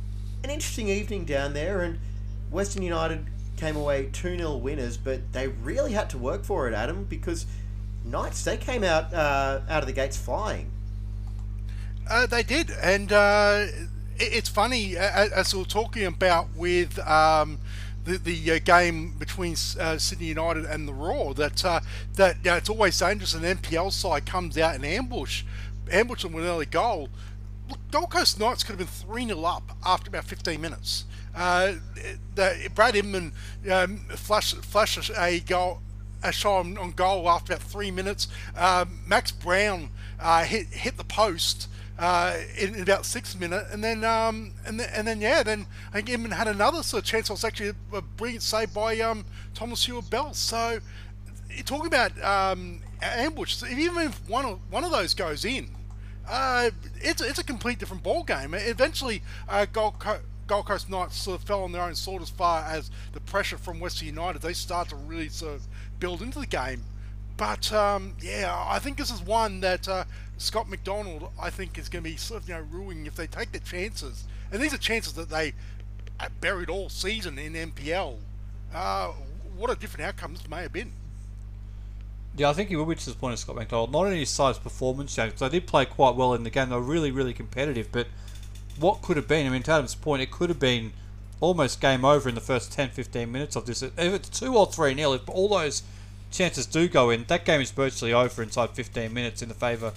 an 0.44 0.50
interesting 0.50 0.88
evening 0.88 1.24
down 1.24 1.52
there, 1.52 1.80
and 1.80 1.98
Western 2.50 2.82
United 2.82 3.26
came 3.56 3.76
away 3.76 4.08
2 4.12 4.38
0 4.38 4.56
winners, 4.56 4.96
but 4.96 5.32
they 5.32 5.48
really 5.48 5.92
had 5.92 6.08
to 6.10 6.18
work 6.18 6.44
for 6.44 6.68
it, 6.68 6.74
Adam, 6.74 7.04
because 7.04 7.46
Knights, 8.04 8.44
they 8.44 8.56
came 8.56 8.82
out 8.82 9.12
uh, 9.12 9.60
out 9.68 9.82
of 9.82 9.86
the 9.86 9.92
gates 9.92 10.16
flying. 10.16 10.70
Uh, 12.08 12.26
they 12.26 12.42
did, 12.42 12.70
and 12.82 13.12
uh, 13.12 13.66
it, 14.18 14.32
it's 14.32 14.48
funny 14.48 14.96
as 14.96 15.52
we 15.52 15.60
were 15.60 15.66
talking 15.66 16.06
about 16.06 16.48
with 16.56 16.98
um, 17.00 17.58
the 18.04 18.18
the 18.18 18.52
uh, 18.52 18.58
game 18.64 19.14
between 19.18 19.52
uh, 19.78 19.98
Sydney 19.98 20.26
United 20.26 20.64
and 20.64 20.88
the 20.88 20.94
Roar 20.94 21.34
that 21.34 21.64
uh, 21.64 21.80
that 22.14 22.36
you 22.44 22.50
know, 22.50 22.56
it's 22.56 22.70
always 22.70 22.98
dangerous. 22.98 23.34
An 23.34 23.42
NPL 23.42 23.92
side 23.92 24.26
comes 24.26 24.56
out 24.58 24.74
and 24.74 24.84
ambush, 24.84 25.44
ambush 25.90 26.22
them 26.22 26.32
with 26.32 26.44
an 26.44 26.50
early 26.50 26.66
goal. 26.66 27.08
Look, 27.68 27.78
Gold 27.90 28.10
Coast 28.10 28.40
Knights 28.40 28.64
could 28.64 28.78
have 28.78 28.78
been 28.78 28.86
three 28.86 29.26
0 29.26 29.42
up 29.44 29.76
after 29.84 30.08
about 30.08 30.24
fifteen 30.24 30.60
minutes. 30.60 31.04
Uh, 31.34 31.74
the, 32.34 32.70
Brad 32.74 32.96
Inman 32.96 33.32
um, 33.70 33.98
flashed 34.08 34.56
flashed 34.64 35.10
a 35.16 35.40
goal 35.40 35.80
a 36.22 36.32
shot 36.32 36.60
on, 36.60 36.78
on 36.78 36.92
goal 36.92 37.28
after 37.28 37.54
about 37.54 37.64
three 37.64 37.90
minutes. 37.90 38.28
Um, 38.56 39.00
Max 39.06 39.30
Brown 39.30 39.90
uh, 40.18 40.44
hit 40.44 40.66
hit 40.68 40.96
the 40.96 41.04
post 41.04 41.68
uh, 42.00 42.38
in, 42.58 42.80
about 42.80 43.04
six 43.06 43.38
minutes, 43.38 43.72
and 43.72 43.84
then 43.84 44.02
um, 44.04 44.52
and 44.66 44.80
then 44.80 44.88
and 44.94 45.06
then 45.06 45.20
yeah, 45.20 45.42
then 45.42 45.66
I 45.90 45.96
think 45.96 46.08
Inman 46.08 46.32
had 46.32 46.48
another 46.48 46.82
sort 46.82 47.02
of 47.02 47.06
chance. 47.06 47.28
It 47.28 47.32
was 47.34 47.44
actually 47.44 47.72
a 47.92 48.02
brilliant 48.02 48.42
save 48.42 48.74
by 48.74 48.98
um, 49.00 49.24
Thomas 49.54 49.84
Heward-Belle. 49.84 50.34
So 50.34 50.80
talking 51.64 51.86
about 51.86 52.12
um, 52.24 52.80
ambush. 53.02 53.62
Even 53.62 53.98
if 53.98 54.28
one 54.28 54.44
of 54.44 54.60
one 54.70 54.84
of 54.84 54.90
those 54.90 55.14
goes 55.14 55.44
in, 55.44 55.68
uh, 56.28 56.70
it's 56.96 57.20
it's 57.20 57.38
a 57.38 57.44
complete 57.44 57.78
different 57.78 58.02
ball 58.02 58.22
game. 58.24 58.54
Eventually, 58.54 59.22
uh, 59.48 59.66
Gold, 59.70 59.98
Co- 59.98 60.20
Gold 60.46 60.66
Coast 60.66 60.88
Knights 60.90 61.16
sort 61.16 61.40
of 61.40 61.46
fell 61.46 61.62
on 61.64 61.72
their 61.72 61.82
own 61.82 61.94
sword 61.94 62.22
as 62.22 62.30
far 62.30 62.64
as 62.64 62.90
the 63.12 63.20
pressure 63.20 63.58
from 63.58 63.80
Western 63.80 64.08
United. 64.08 64.42
They 64.42 64.52
start 64.52 64.88
to 64.90 64.96
really 64.96 65.28
sort 65.28 65.54
of 65.54 65.66
build 65.98 66.22
into 66.22 66.38
the 66.38 66.46
game. 66.46 66.84
But 67.40 67.72
um, 67.72 68.16
yeah, 68.20 68.54
I 68.68 68.78
think 68.78 68.98
this 68.98 69.10
is 69.10 69.22
one 69.22 69.60
that 69.60 69.88
uh, 69.88 70.04
Scott 70.36 70.68
McDonald 70.68 71.30
I 71.40 71.48
think 71.48 71.78
is 71.78 71.88
going 71.88 72.04
to 72.04 72.10
be 72.10 72.18
sort 72.18 72.42
of 72.42 72.48
you 72.50 72.54
know 72.54 72.66
ruining 72.70 73.06
if 73.06 73.16
they 73.16 73.26
take 73.26 73.50
the 73.52 73.60
chances. 73.60 74.24
And 74.52 74.60
these 74.60 74.74
are 74.74 74.78
chances 74.78 75.14
that 75.14 75.30
they 75.30 75.54
buried 76.42 76.68
all 76.68 76.90
season 76.90 77.38
in 77.38 77.54
NPL. 77.54 78.16
Uh, 78.74 79.12
what 79.56 79.70
a 79.70 79.74
different 79.74 80.06
outcome 80.06 80.34
this 80.34 80.46
may 80.50 80.60
have 80.60 80.72
been. 80.74 80.92
Yeah, 82.36 82.50
I 82.50 82.52
think 82.52 82.68
he 82.68 82.76
will 82.76 82.84
be 82.84 82.94
disappointed, 82.94 83.38
Scott 83.38 83.56
McDonald. 83.56 83.90
Not 83.90 84.04
only 84.04 84.18
his 84.18 84.28
side's 84.28 84.58
performance, 84.58 85.16
James. 85.16 85.40
They 85.40 85.48
did 85.48 85.66
play 85.66 85.86
quite 85.86 86.16
well 86.16 86.34
in 86.34 86.44
the 86.44 86.50
game. 86.50 86.68
They 86.68 86.74
were 86.74 86.82
really, 86.82 87.10
really 87.10 87.32
competitive. 87.32 87.90
But 87.90 88.08
what 88.78 89.00
could 89.00 89.16
have 89.16 89.26
been? 89.26 89.46
I 89.46 89.48
mean, 89.48 89.62
to 89.62 89.70
Adam's 89.70 89.94
point, 89.94 90.20
it 90.20 90.30
could 90.30 90.50
have 90.50 90.60
been 90.60 90.92
almost 91.40 91.80
game 91.80 92.04
over 92.04 92.28
in 92.28 92.34
the 92.34 92.40
first 92.42 92.70
10, 92.70 92.90
15 92.90 93.32
minutes 93.32 93.56
of 93.56 93.64
this. 93.64 93.82
If 93.82 93.94
it's 93.96 94.28
2 94.28 94.54
or 94.54 94.66
3 94.66 94.92
nil, 94.92 95.14
if 95.14 95.26
all 95.26 95.48
those 95.48 95.82
chances 96.30 96.66
do 96.66 96.88
go 96.88 97.10
in, 97.10 97.24
that 97.28 97.44
game 97.44 97.60
is 97.60 97.70
virtually 97.70 98.12
over 98.12 98.42
inside 98.42 98.70
15 98.70 99.12
minutes 99.12 99.42
in 99.42 99.48
the 99.48 99.54
favour 99.54 99.92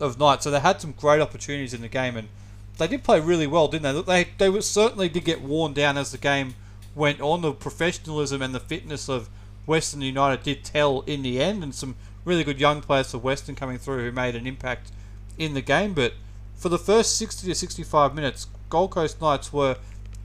of 0.00 0.18
Knight. 0.18 0.42
So 0.42 0.50
they 0.50 0.60
had 0.60 0.80
some 0.80 0.92
great 0.92 1.20
opportunities 1.20 1.74
in 1.74 1.80
the 1.80 1.88
game, 1.88 2.16
and 2.16 2.28
they 2.76 2.86
did 2.86 3.04
play 3.04 3.20
really 3.20 3.46
well, 3.46 3.68
didn't 3.68 4.06
they? 4.06 4.24
They, 4.38 4.50
they 4.50 4.60
certainly 4.60 5.08
did 5.08 5.24
get 5.24 5.40
worn 5.40 5.72
down 5.72 5.98
as 5.98 6.12
the 6.12 6.18
game 6.18 6.54
went 6.94 7.20
on. 7.20 7.42
The 7.42 7.52
professionalism 7.52 8.42
and 8.42 8.54
the 8.54 8.60
fitness 8.60 9.08
of 9.08 9.28
Western 9.66 10.00
United 10.00 10.42
did 10.42 10.64
tell 10.64 11.00
in 11.02 11.22
the 11.22 11.40
end, 11.40 11.62
and 11.62 11.74
some 11.74 11.96
really 12.24 12.44
good 12.44 12.60
young 12.60 12.80
players 12.80 13.10
for 13.10 13.18
Western 13.18 13.54
coming 13.54 13.78
through 13.78 14.04
who 14.04 14.12
made 14.12 14.36
an 14.36 14.46
impact 14.46 14.92
in 15.38 15.54
the 15.54 15.62
game. 15.62 15.94
But 15.94 16.14
for 16.54 16.68
the 16.68 16.78
first 16.78 17.16
60 17.16 17.46
to 17.46 17.54
65 17.54 18.14
minutes, 18.14 18.46
Gold 18.68 18.90
Coast 18.90 19.20
Knights 19.20 19.52
were 19.52 19.76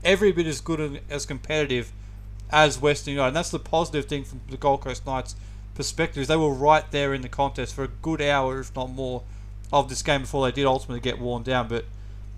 every 0.04 0.32
bit 0.32 0.46
as 0.46 0.60
good 0.60 0.80
and 0.80 1.00
as 1.08 1.24
competitive 1.24 1.92
as 2.50 2.80
Western 2.80 3.14
United. 3.14 3.28
And 3.28 3.36
that's 3.36 3.50
the 3.50 3.58
positive 3.58 4.04
thing 4.04 4.24
from 4.24 4.40
the 4.48 4.56
Gold 4.56 4.82
Coast 4.82 5.06
Knights' 5.06 5.34
perspective. 5.74 6.22
Is 6.22 6.28
they 6.28 6.36
were 6.36 6.52
right 6.52 6.90
there 6.90 7.14
in 7.14 7.22
the 7.22 7.28
contest 7.28 7.74
for 7.74 7.84
a 7.84 7.88
good 7.88 8.20
hour, 8.20 8.60
if 8.60 8.74
not 8.74 8.90
more, 8.90 9.22
of 9.72 9.88
this 9.88 10.02
game 10.02 10.22
before 10.22 10.44
they 10.46 10.52
did 10.52 10.66
ultimately 10.66 11.00
get 11.00 11.18
worn 11.18 11.42
down. 11.42 11.68
But 11.68 11.84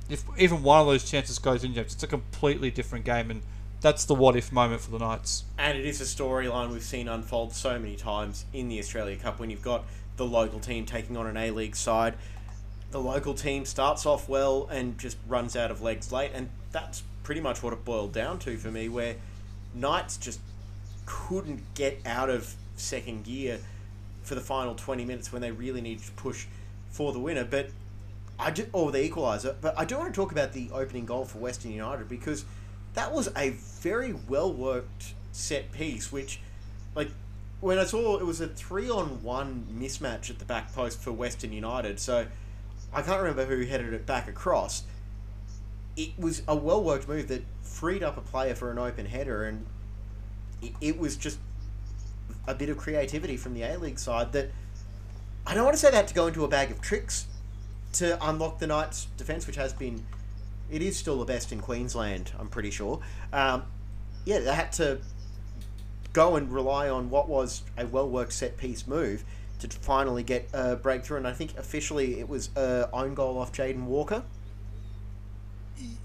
if 0.09 0.25
even 0.39 0.63
one 0.63 0.81
of 0.81 0.87
those 0.87 1.09
chances 1.09 1.39
goes 1.39 1.65
in, 1.65 1.77
it's 1.77 2.03
a 2.03 2.07
completely 2.07 2.71
different 2.71 3.05
game, 3.05 3.31
and 3.31 3.43
that's 3.81 4.05
the 4.05 4.15
what 4.15 4.37
if 4.37 4.53
moment 4.53 4.81
for 4.81 4.91
the 4.91 4.99
Knights. 4.99 5.45
And 5.59 5.77
it 5.77 5.85
is 5.85 6.01
a 6.01 6.05
storyline 6.05 6.71
we've 6.71 6.83
seen 6.83 7.09
unfold 7.09 7.53
so 7.53 7.79
many 7.79 7.97
times 7.97 8.45
in 8.53 8.69
the 8.69 8.79
Australia 8.79 9.17
Cup 9.17 9.39
when 9.39 9.51
you've 9.51 9.63
got 9.63 9.85
the 10.17 10.25
local 10.25 10.61
team 10.61 10.87
taking 10.87 11.17
on 11.17 11.27
an 11.27 11.37
A 11.37 11.51
League 11.51 11.77
side. 11.77 12.15
The 12.91 13.01
local 13.01 13.35
team 13.35 13.65
starts 13.65 14.07
off 14.07 14.29
well 14.29 14.69
and 14.71 14.97
just 14.97 15.19
runs 15.27 15.57
out 15.57 15.71
of 15.71 15.83
legs 15.83 16.13
late, 16.13 16.31
and 16.33 16.49
that's 16.73 17.03
pretty 17.23 17.41
much 17.41 17.63
what 17.63 17.73
it 17.73 17.85
boiled 17.85 18.13
down 18.13 18.39
to 18.39 18.57
for 18.57 18.71
me, 18.71 18.89
where 18.89 19.17
Knights 19.75 20.17
just 20.17 20.41
couldn't 21.05 21.63
get 21.75 22.01
out 22.07 22.31
of 22.31 22.55
second 22.77 23.25
gear 23.25 23.59
for 24.23 24.35
the 24.35 24.41
final 24.41 24.75
20 24.75 25.05
minutes 25.05 25.33
when 25.33 25.43
they 25.43 25.51
really 25.51 25.81
needed 25.81 26.05
to 26.05 26.13
push 26.13 26.47
for 26.91 27.13
the 27.13 27.19
winner. 27.19 27.45
But 27.45 27.71
I 28.39 28.51
do, 28.51 28.67
or 28.73 28.93
the 28.93 28.99
equaliser. 28.99 29.55
But 29.61 29.79
I 29.79 29.85
do 29.85 29.99
want 29.99 30.13
to 30.13 30.21
talk 30.21 30.33
about 30.33 30.53
the 30.53 30.71
opening 30.73 31.07
goal 31.07 31.25
for 31.25 31.39
Western 31.39 31.73
United 31.73 32.09
because 32.09 32.45
that 32.95 33.13
was 33.13 33.29
a 33.37 33.51
very 33.51 34.13
well 34.13 34.53
worked 34.53 35.15
set 35.33 35.73
piece, 35.73 36.11
which, 36.11 36.41
like, 36.95 37.11
when 37.61 37.79
I 37.79 37.85
saw 37.85 38.19
it 38.19 38.25
was 38.25 38.41
a 38.41 38.49
three 38.49 38.91
on 38.91 39.23
one 39.23 39.67
mismatch 39.73 40.31
at 40.31 40.39
the 40.39 40.45
back 40.45 40.75
post 40.75 41.01
for 41.01 41.13
Western 41.13 41.53
United, 41.53 41.99
so 42.01 42.27
I 42.93 43.03
can't 43.03 43.21
remember 43.21 43.57
who 43.57 43.65
headed 43.65 43.93
it 43.93 44.07
back 44.07 44.29
across. 44.29 44.85
It 45.97 46.11
was 46.19 46.43
a 46.47 46.55
well 46.55 46.83
worked 46.83 47.09
move 47.09 47.29
that 47.29 47.45
freed 47.63 48.03
up 48.03 48.17
a 48.17 48.21
player 48.21 48.55
for 48.55 48.71
an 48.71 48.79
open 48.79 49.07
header, 49.07 49.45
and 49.45 49.67
it, 50.61 50.73
it 50.81 50.99
was 50.99 51.17
just 51.17 51.39
a 52.47 52.55
bit 52.55 52.69
of 52.69 52.77
creativity 52.77 53.37
from 53.37 53.55
the 53.55 53.63
A 53.63 53.79
League 53.79 53.99
side 53.99 54.33
that 54.33 54.51
I 55.47 55.55
don't 55.55 55.65
want 55.65 55.75
to 55.75 55.81
say 55.81 55.91
that 55.91 56.09
to 56.09 56.15
go 56.15 56.27
into 56.27 56.45
a 56.45 56.49
bag 56.49 56.71
of 56.71 56.81
tricks 56.81 57.27
to 57.95 58.19
unlock 58.29 58.59
the 58.59 58.67
Knights' 58.67 59.07
defence, 59.17 59.47
which 59.47 59.57
has 59.57 59.73
been 59.73 60.05
it 60.71 60.83
is 60.83 60.97
still 60.97 61.19
the 61.19 61.25
best 61.25 61.53
in 61.53 61.61
Queensland, 61.61 62.33
I'm 62.39 62.49
pretty 62.49 62.71
sure. 62.71 63.01
Um, 63.33 63.65
yeah, 64.25 64.41
they 64.41 64.53
had 64.53 64.73
to 64.73 64.99
go 66.13 66.37
and 66.37 66.51
rely 66.53 66.89
on 66.89 67.11
what 67.11 67.29
was 67.29 67.63
a 67.77 67.87
well 67.87 68.09
worked 68.09 68.33
set 68.33 68.57
piece 68.57 68.87
move 68.87 69.25
to 69.61 69.69
finally 69.69 70.23
get 70.23 70.49
a 70.53 70.77
breakthrough. 70.77 71.19
And 71.19 71.29
I 71.29 71.33
think 71.33 71.57
officially 71.57 72.19
it 72.19 72.29
was 72.29 72.51
a 72.57 72.89
own 72.93 73.15
goal 73.15 73.39
off 73.39 73.53
Jaden 73.53 73.85
Walker. 73.85 74.23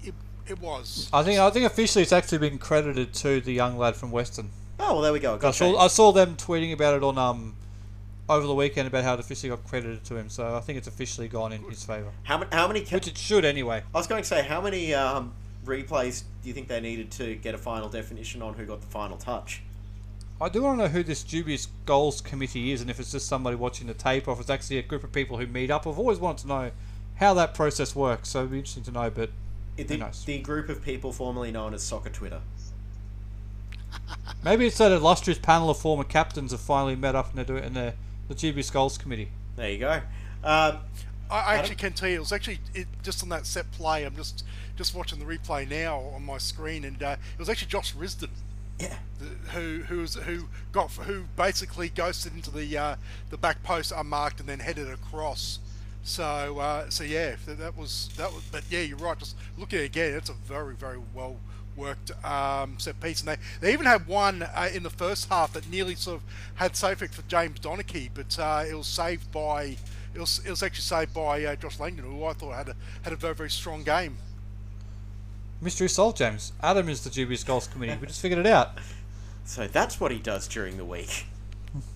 It, 0.04 0.14
it 0.46 0.60
was. 0.60 1.08
I 1.12 1.22
think 1.22 1.40
I 1.40 1.50
think 1.50 1.66
officially 1.66 2.02
it's 2.02 2.12
actually 2.12 2.38
been 2.38 2.58
credited 2.58 3.12
to 3.14 3.40
the 3.40 3.52
young 3.52 3.76
lad 3.76 3.96
from 3.96 4.10
Western. 4.10 4.50
Oh 4.80 4.94
well, 4.94 5.02
there 5.02 5.12
we 5.12 5.20
go. 5.20 5.38
I 5.42 5.50
saw, 5.50 5.78
I 5.78 5.86
saw 5.88 6.12
them 6.12 6.36
tweeting 6.36 6.72
about 6.72 6.96
it 6.96 7.02
on 7.04 7.18
um 7.18 7.56
over 8.28 8.46
the 8.46 8.54
weekend 8.54 8.88
about 8.88 9.04
how 9.04 9.14
it 9.14 9.20
officially 9.20 9.50
got 9.50 9.64
credited 9.66 10.04
to 10.04 10.16
him. 10.16 10.28
So 10.28 10.54
I 10.56 10.60
think 10.60 10.78
it's 10.78 10.88
officially 10.88 11.28
gone 11.28 11.52
in 11.52 11.62
his 11.64 11.84
favour, 11.84 12.10
how, 12.22 12.38
ma- 12.38 12.46
how 12.52 12.66
many? 12.66 12.82
Ca- 12.82 12.96
which 12.96 13.08
it 13.08 13.18
should 13.18 13.44
anyway. 13.44 13.82
I 13.94 13.98
was 13.98 14.06
going 14.06 14.22
to 14.22 14.28
say 14.28 14.42
how 14.42 14.60
many 14.60 14.94
um, 14.94 15.32
replays 15.64 16.24
do 16.42 16.48
you 16.48 16.54
think 16.54 16.68
they 16.68 16.80
needed 16.80 17.10
to 17.12 17.34
get 17.36 17.54
a 17.54 17.58
final 17.58 17.88
definition 17.88 18.42
on 18.42 18.54
who 18.54 18.64
got 18.64 18.80
the 18.80 18.86
final 18.86 19.16
touch? 19.16 19.62
I 20.40 20.48
do 20.48 20.62
want 20.62 20.78
to 20.78 20.84
know 20.84 20.88
who 20.88 21.04
this 21.04 21.22
dubious 21.22 21.68
goals 21.86 22.20
committee 22.20 22.72
is, 22.72 22.80
and 22.80 22.90
if 22.90 22.98
it's 22.98 23.12
just 23.12 23.28
somebody 23.28 23.54
watching 23.54 23.86
the 23.86 23.94
tape, 23.94 24.26
or 24.26 24.32
if 24.32 24.40
it's 24.40 24.50
actually 24.50 24.78
a 24.78 24.82
group 24.82 25.04
of 25.04 25.12
people 25.12 25.38
who 25.38 25.46
meet 25.46 25.70
up. 25.70 25.86
I've 25.86 25.98
always 25.98 26.18
wanted 26.18 26.42
to 26.42 26.48
know 26.48 26.70
how 27.16 27.34
that 27.34 27.54
process 27.54 27.94
works, 27.94 28.30
so 28.30 28.40
it'd 28.40 28.50
be 28.50 28.58
interesting 28.58 28.82
to 28.84 28.90
know. 28.90 29.10
But 29.10 29.30
the, 29.76 30.12
the 30.26 30.40
group 30.40 30.68
of 30.68 30.82
people 30.82 31.12
formerly 31.12 31.52
known 31.52 31.74
as 31.74 31.82
Soccer 31.82 32.10
Twitter. 32.10 32.40
Maybe 34.44 34.66
it's 34.66 34.78
that 34.78 34.92
illustrious 34.92 35.38
panel 35.38 35.70
of 35.70 35.78
former 35.78 36.04
captains 36.04 36.52
have 36.52 36.60
finally 36.60 36.96
met 36.96 37.14
up 37.14 37.28
and 37.30 37.38
they're 37.38 37.44
doing 37.44 37.64
it 37.64 37.66
in 37.66 37.74
the 37.74 37.94
the 38.28 38.34
dubious 38.34 38.70
goals 38.70 38.96
committee. 38.96 39.28
There 39.56 39.70
you 39.70 39.78
go. 39.78 40.00
Um, 40.44 40.78
I, 41.30 41.40
I 41.40 41.54
actually 41.56 41.76
can 41.76 41.92
tell 41.92 42.08
you, 42.08 42.16
it 42.16 42.20
was 42.20 42.32
actually 42.32 42.60
it, 42.74 42.86
just 43.02 43.22
on 43.22 43.28
that 43.30 43.46
set 43.46 43.70
play. 43.72 44.04
I'm 44.04 44.16
just 44.16 44.44
just 44.76 44.94
watching 44.94 45.18
the 45.18 45.24
replay 45.24 45.68
now 45.68 45.98
on 46.14 46.24
my 46.24 46.38
screen, 46.38 46.84
and 46.84 47.02
uh, 47.02 47.16
it 47.32 47.38
was 47.38 47.48
actually 47.48 47.68
Josh 47.68 47.94
Risdon 47.94 48.30
yeah. 48.78 48.96
the- 49.18 49.50
who 49.50 49.82
who 49.82 49.98
was 49.98 50.14
who 50.14 50.48
got 50.72 50.90
who 50.92 51.24
basically 51.36 51.88
ghosted 51.88 52.34
into 52.34 52.50
the 52.50 52.76
uh, 52.76 52.96
the 53.30 53.36
back 53.36 53.62
post 53.62 53.92
unmarked 53.94 54.40
and 54.40 54.48
then 54.48 54.60
headed 54.60 54.88
across. 54.88 55.58
So 56.02 56.58
uh, 56.58 56.90
so 56.90 57.04
yeah, 57.04 57.36
that, 57.46 57.58
that 57.58 57.76
was 57.76 58.10
that 58.16 58.32
was. 58.32 58.42
But 58.50 58.64
yeah, 58.70 58.80
you're 58.80 58.98
right. 58.98 59.18
Just 59.18 59.36
looking 59.56 59.80
again. 59.80 60.14
It's 60.14 60.30
a 60.30 60.34
very 60.34 60.74
very 60.74 60.98
well 61.14 61.36
worked 61.76 62.10
um, 62.24 62.78
set 62.78 63.00
piece, 63.00 63.20
and 63.20 63.28
they 63.28 63.36
they 63.60 63.72
even 63.72 63.86
had 63.86 64.06
one 64.06 64.42
uh, 64.42 64.68
in 64.72 64.82
the 64.82 64.90
first 64.90 65.28
half 65.28 65.52
that 65.54 65.68
nearly 65.70 65.94
sort 65.94 66.16
of 66.16 66.22
had 66.54 66.76
safe 66.76 66.98
for 66.98 67.22
James 67.22 67.60
Donachie, 67.60 68.10
but 68.12 68.38
uh, 68.38 68.64
it 68.68 68.74
was 68.74 68.86
saved 68.86 69.30
by. 69.32 69.76
It 70.14 70.20
was, 70.20 70.42
it 70.44 70.50
was 70.50 70.62
actually 70.62 70.82
saved 70.82 71.14
by 71.14 71.42
uh, 71.42 71.56
Josh 71.56 71.80
Langdon, 71.80 72.04
who 72.04 72.26
I 72.26 72.34
thought 72.34 72.54
had 72.54 72.68
a 72.68 72.76
had 73.02 73.12
a 73.12 73.16
very 73.16 73.34
very 73.34 73.50
strong 73.50 73.82
game. 73.82 74.18
Mystery 75.62 75.88
solved, 75.88 76.18
James. 76.18 76.52
Adam 76.60 76.88
is 76.88 77.04
the 77.04 77.10
dubious 77.10 77.44
goals 77.44 77.68
committee. 77.68 77.96
We 78.00 78.08
just 78.08 78.20
figured 78.20 78.40
it 78.40 78.46
out. 78.46 78.72
So 79.44 79.66
that's 79.66 79.98
what 79.98 80.12
he 80.12 80.18
does 80.20 80.46
during 80.46 80.76
the 80.76 80.84
week. 80.84 81.26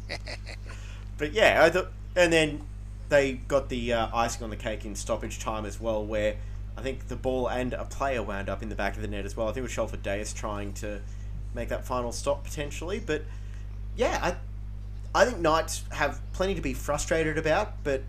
but 1.17 1.33
yeah, 1.33 1.63
I 1.63 1.71
thought, 1.71 1.93
and 2.17 2.33
then 2.33 2.63
they 3.09 3.35
got 3.35 3.69
the 3.69 3.93
uh, 3.93 4.09
icing 4.13 4.43
on 4.43 4.51
the 4.51 4.57
cake 4.57 4.85
in 4.85 4.97
stoppage 4.97 5.39
time 5.39 5.65
as 5.65 5.81
well, 5.81 6.05
where 6.05 6.37
I 6.77 6.83
think 6.83 7.09
the 7.09 7.17
ball 7.17 7.49
and 7.49 7.73
a 7.73 7.85
player 7.85 8.23
wound 8.23 8.49
up 8.49 8.63
in 8.63 8.69
the 8.69 8.75
back 8.75 8.97
of 8.97 9.03
the 9.03 9.09
net 9.09 9.25
as 9.25 9.37
well. 9.37 9.49
I 9.49 9.51
think 9.51 9.59
it 9.59 9.63
was 9.63 9.73
Shelford 9.73 10.03
Davis 10.03 10.33
trying 10.33 10.73
to 10.75 11.01
make 11.55 11.69
that 11.71 11.87
final 11.87 12.13
stop 12.13 12.45
potentially, 12.45 13.01
but 13.05 13.23
yeah, 13.97 14.19
I 14.23 14.37
I 15.19 15.25
think 15.25 15.39
Knights 15.39 15.85
have 15.93 16.21
plenty 16.33 16.55
to 16.55 16.61
be 16.61 16.75
frustrated 16.75 17.39
about, 17.39 17.83
but 17.83 18.03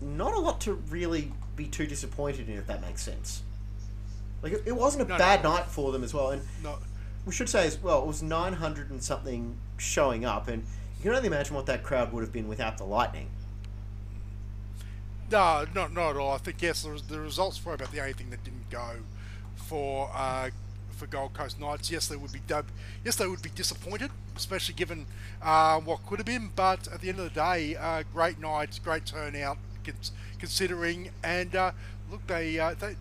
not 0.00 0.32
a 0.34 0.38
lot 0.38 0.60
to 0.62 0.74
really 0.74 1.32
be 1.56 1.66
too 1.66 1.86
disappointed 1.86 2.48
in, 2.48 2.56
if 2.56 2.66
that 2.68 2.80
makes 2.80 3.02
sense. 3.02 3.42
Like 4.42 4.52
it, 4.52 4.62
it 4.66 4.76
wasn't 4.76 5.04
a 5.04 5.08
no, 5.08 5.18
bad 5.18 5.42
no. 5.42 5.54
night 5.54 5.66
for 5.66 5.90
them 5.90 6.04
as 6.04 6.14
well, 6.14 6.30
and 6.30 6.42
No, 6.62 6.78
we 7.24 7.32
should 7.32 7.48
say 7.48 7.66
as 7.66 7.78
well, 7.78 8.02
it 8.02 8.06
was 8.06 8.22
900 8.22 8.90
and 8.90 9.02
something 9.02 9.56
showing 9.76 10.24
up, 10.24 10.46
and 10.46 10.62
you 10.98 11.02
can 11.02 11.14
only 11.14 11.26
imagine 11.26 11.56
what 11.56 11.66
that 11.66 11.82
crowd 11.82 12.12
would 12.12 12.22
have 12.22 12.32
been 12.32 12.46
without 12.46 12.78
the 12.78 12.84
Lightning. 12.84 13.28
No, 15.30 15.66
not 15.74 15.92
not 15.92 16.10
at 16.10 16.16
all. 16.16 16.32
I 16.32 16.38
think 16.38 16.62
yes, 16.62 16.86
the, 17.08 17.20
results 17.20 17.64
were 17.64 17.74
about 17.74 17.90
the 17.90 18.00
only 18.00 18.12
thing 18.12 18.30
that 18.30 18.44
didn't 18.44 18.70
go 18.70 18.98
for 19.56 20.10
uh, 20.14 20.50
for 20.90 21.06
Gold 21.06 21.34
Coast 21.34 21.58
Knights. 21.58 21.90
Yes, 21.90 22.06
they 22.06 22.16
would 22.16 22.32
be 22.32 22.40
dub- 22.46 22.70
yes 23.04 23.16
they 23.16 23.26
would 23.26 23.42
be 23.42 23.50
disappointed, 23.50 24.10
especially 24.36 24.74
given 24.74 25.06
uh, 25.42 25.80
what 25.80 26.06
could 26.06 26.20
have 26.20 26.26
been. 26.26 26.50
But 26.54 26.86
at 26.88 27.00
the 27.00 27.08
end 27.08 27.18
of 27.18 27.34
the 27.34 27.40
day, 27.40 27.74
uh, 27.74 28.04
great 28.12 28.38
night, 28.38 28.78
great 28.84 29.04
turnout, 29.06 29.58
considering. 30.38 31.10
And 31.24 31.56
uh, 31.56 31.72
look, 32.10 32.26
they 32.26 32.58
uh, 32.58 32.74
they. 32.74 32.96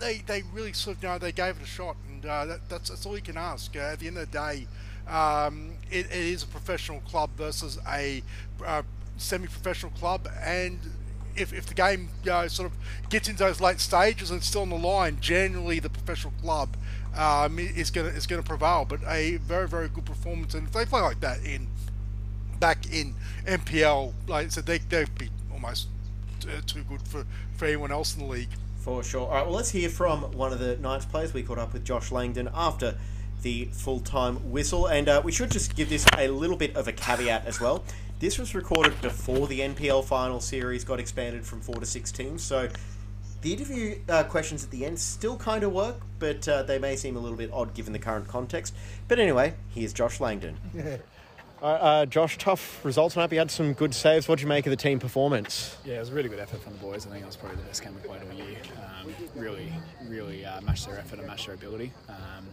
They, 0.00 0.18
they 0.18 0.44
really 0.54 0.72
sort 0.74 0.98
of 0.98 1.02
you 1.02 1.08
know 1.08 1.18
they 1.18 1.32
gave 1.32 1.56
it 1.56 1.62
a 1.64 1.66
shot 1.66 1.96
and 2.08 2.24
uh, 2.24 2.44
that, 2.44 2.68
that's 2.68 2.88
that's 2.88 3.04
all 3.04 3.16
you 3.16 3.20
can 3.20 3.36
ask. 3.36 3.74
At 3.74 3.98
the 3.98 4.06
end 4.06 4.16
of 4.16 4.30
the 4.30 4.38
day, 4.38 4.68
um, 5.08 5.72
it, 5.90 6.06
it 6.06 6.12
is 6.12 6.44
a 6.44 6.46
professional 6.46 7.00
club 7.00 7.30
versus 7.36 7.80
a 7.84 8.22
semi-professional 9.16 9.90
club, 9.98 10.28
and 10.40 10.78
if, 11.38 11.52
if 11.52 11.66
the 11.66 11.74
game 11.74 12.08
you 12.24 12.30
know, 12.30 12.48
sort 12.48 12.70
of 12.70 12.76
gets 13.08 13.28
into 13.28 13.44
those 13.44 13.60
late 13.60 13.80
stages 13.80 14.30
and 14.30 14.42
still 14.42 14.62
on 14.62 14.70
the 14.70 14.76
line, 14.76 15.18
generally 15.20 15.78
the 15.78 15.90
professional 15.90 16.32
club 16.42 16.76
um, 17.16 17.58
is 17.58 17.90
going 17.90 18.14
is 18.14 18.26
going 18.26 18.42
to 18.42 18.48
prevail. 18.48 18.86
But 18.88 19.00
a 19.06 19.36
very 19.38 19.68
very 19.68 19.88
good 19.88 20.04
performance, 20.04 20.54
and 20.54 20.66
if 20.66 20.72
they 20.72 20.84
play 20.84 21.00
like 21.00 21.20
that 21.20 21.44
in 21.44 21.68
back 22.60 22.92
in 22.92 23.14
NPL, 23.46 24.12
like 24.26 24.46
I 24.46 24.48
said, 24.48 24.66
they 24.66 24.78
they'd 24.78 25.16
be 25.18 25.30
almost 25.52 25.88
uh, 26.44 26.60
too 26.66 26.82
good 26.82 27.02
for, 27.02 27.24
for 27.56 27.66
anyone 27.66 27.92
else 27.92 28.16
in 28.16 28.22
the 28.22 28.28
league. 28.28 28.50
For 28.78 29.02
sure. 29.02 29.26
All 29.26 29.34
right, 29.34 29.44
well, 29.44 29.54
let's 29.54 29.70
hear 29.70 29.88
from 29.88 30.22
one 30.32 30.52
of 30.52 30.60
the 30.60 30.76
Knights 30.76 31.04
players. 31.04 31.34
We 31.34 31.42
caught 31.42 31.58
up 31.58 31.72
with 31.72 31.84
Josh 31.84 32.10
Langdon 32.12 32.48
after 32.54 32.96
the 33.42 33.66
full 33.66 34.00
time 34.00 34.50
whistle, 34.50 34.86
and 34.86 35.08
uh, 35.08 35.20
we 35.24 35.32
should 35.32 35.50
just 35.50 35.76
give 35.76 35.88
this 35.88 36.06
a 36.16 36.28
little 36.28 36.56
bit 36.56 36.74
of 36.76 36.88
a 36.88 36.92
caveat 36.92 37.46
as 37.46 37.60
well. 37.60 37.84
This 38.18 38.36
was 38.38 38.54
recorded 38.54 39.00
before 39.00 39.46
the 39.46 39.60
NPL 39.60 40.04
final 40.04 40.40
series 40.40 40.82
got 40.84 40.98
expanded 40.98 41.46
from 41.46 41.60
four 41.60 41.76
to 41.76 41.86
six 41.86 42.10
teams, 42.10 42.42
so 42.42 42.68
the 43.42 43.52
interview 43.52 44.00
uh, 44.08 44.24
questions 44.24 44.64
at 44.64 44.70
the 44.72 44.84
end 44.84 44.98
still 44.98 45.36
kind 45.36 45.62
of 45.62 45.72
work, 45.72 46.00
but 46.18 46.48
uh, 46.48 46.64
they 46.64 46.80
may 46.80 46.96
seem 46.96 47.14
a 47.16 47.20
little 47.20 47.38
bit 47.38 47.50
odd 47.52 47.74
given 47.74 47.92
the 47.92 47.98
current 48.00 48.26
context. 48.26 48.74
But 49.06 49.20
anyway, 49.20 49.54
here's 49.68 49.92
Josh 49.92 50.18
Langdon. 50.18 50.56
All 51.62 51.72
right, 51.72 51.78
uh, 52.02 52.06
Josh, 52.06 52.38
tough 52.38 52.84
results 52.84 53.14
tonight. 53.14 53.28
but 53.28 53.34
You 53.34 53.38
had 53.38 53.52
some 53.52 53.72
good 53.72 53.94
saves. 53.94 54.26
What 54.26 54.38
do 54.38 54.42
you 54.42 54.48
make 54.48 54.66
of 54.66 54.70
the 54.70 54.76
team 54.76 54.98
performance? 54.98 55.76
Yeah, 55.84 55.96
it 55.96 56.00
was 56.00 56.08
a 56.08 56.14
really 56.14 56.28
good 56.28 56.40
effort 56.40 56.60
from 56.60 56.72
the 56.72 56.80
boys. 56.80 57.06
I 57.06 57.10
think 57.10 57.22
it 57.22 57.26
was 57.26 57.36
probably 57.36 57.58
the 57.58 57.62
best 57.62 57.84
game 57.84 57.94
we 57.94 58.00
played 58.08 58.22
all 58.28 58.36
year. 58.36 58.56
Really, 59.34 59.72
really 60.06 60.44
uh, 60.44 60.60
matched 60.60 60.86
their 60.86 60.98
effort 60.98 61.18
and 61.18 61.28
matched 61.28 61.46
their 61.46 61.54
ability. 61.54 61.92
Um, 62.08 62.46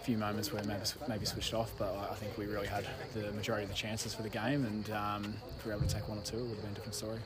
a 0.00 0.04
few 0.04 0.16
moments 0.16 0.52
where 0.52 0.62
maybe, 0.64 0.80
maybe 1.08 1.26
switched 1.26 1.54
off, 1.54 1.72
but 1.78 1.94
I 2.10 2.14
think 2.14 2.36
we 2.38 2.46
really 2.46 2.66
had 2.66 2.86
the 3.14 3.32
majority 3.32 3.64
of 3.64 3.70
the 3.70 3.76
chances 3.76 4.14
for 4.14 4.22
the 4.22 4.28
game, 4.28 4.64
and 4.64 4.90
um, 4.90 5.34
if 5.56 5.64
we 5.64 5.70
were 5.70 5.76
able 5.76 5.86
to 5.86 5.94
take 5.94 6.08
one 6.08 6.18
or 6.18 6.22
two, 6.22 6.38
it 6.38 6.42
would 6.42 6.50
have 6.50 6.62
been 6.62 6.72
a 6.72 6.74
different 6.74 6.94
story. 6.94 7.18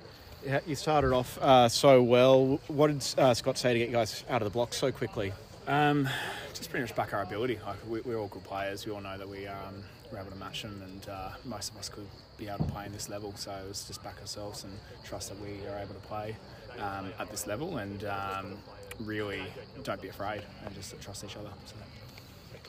Yeah, 0.44 0.60
you 0.66 0.74
started 0.74 1.12
off 1.12 1.38
uh, 1.40 1.68
so 1.68 2.02
well. 2.02 2.60
What 2.68 2.88
did 2.88 3.18
uh, 3.18 3.32
Scott 3.32 3.56
say 3.56 3.72
to 3.72 3.78
get 3.78 3.88
you 3.88 3.94
guys 3.94 4.24
out 4.28 4.42
of 4.42 4.46
the 4.46 4.52
blocks 4.52 4.76
so 4.76 4.92
quickly? 4.92 5.32
Um, 5.66 6.08
just 6.52 6.70
pretty 6.70 6.84
much 6.84 6.94
back 6.94 7.14
our 7.14 7.22
ability. 7.22 7.58
Like 7.66 7.76
we, 7.88 8.02
we're 8.02 8.18
all 8.18 8.28
good 8.28 8.44
players. 8.44 8.84
We 8.84 8.92
all 8.92 9.00
know 9.00 9.16
that 9.16 9.28
we 9.28 9.46
um, 9.46 9.82
were 10.12 10.18
able 10.18 10.30
to 10.30 10.36
match 10.36 10.62
them, 10.62 10.82
and 10.84 11.08
uh, 11.08 11.30
most 11.46 11.72
of 11.72 11.78
us 11.78 11.88
could 11.88 12.06
be 12.36 12.48
able 12.48 12.66
to 12.66 12.72
play 12.72 12.84
in 12.84 12.92
this 12.92 13.08
level. 13.08 13.32
So 13.36 13.52
it 13.52 13.68
was 13.68 13.84
just 13.84 14.02
back 14.04 14.20
ourselves 14.20 14.64
and 14.64 14.72
trust 15.02 15.30
that 15.30 15.40
we 15.40 15.66
are 15.68 15.78
able 15.78 15.94
to 15.94 16.00
play 16.00 16.36
um, 16.80 17.12
at 17.18 17.30
this 17.30 17.46
level, 17.46 17.78
and 17.78 18.04
um, 18.04 18.58
really 19.00 19.42
don't 19.82 20.00
be 20.00 20.08
afraid 20.08 20.42
and 20.64 20.74
just 20.74 21.00
trust 21.00 21.24
each 21.24 21.36
other. 21.36 21.50
So. 21.66 21.74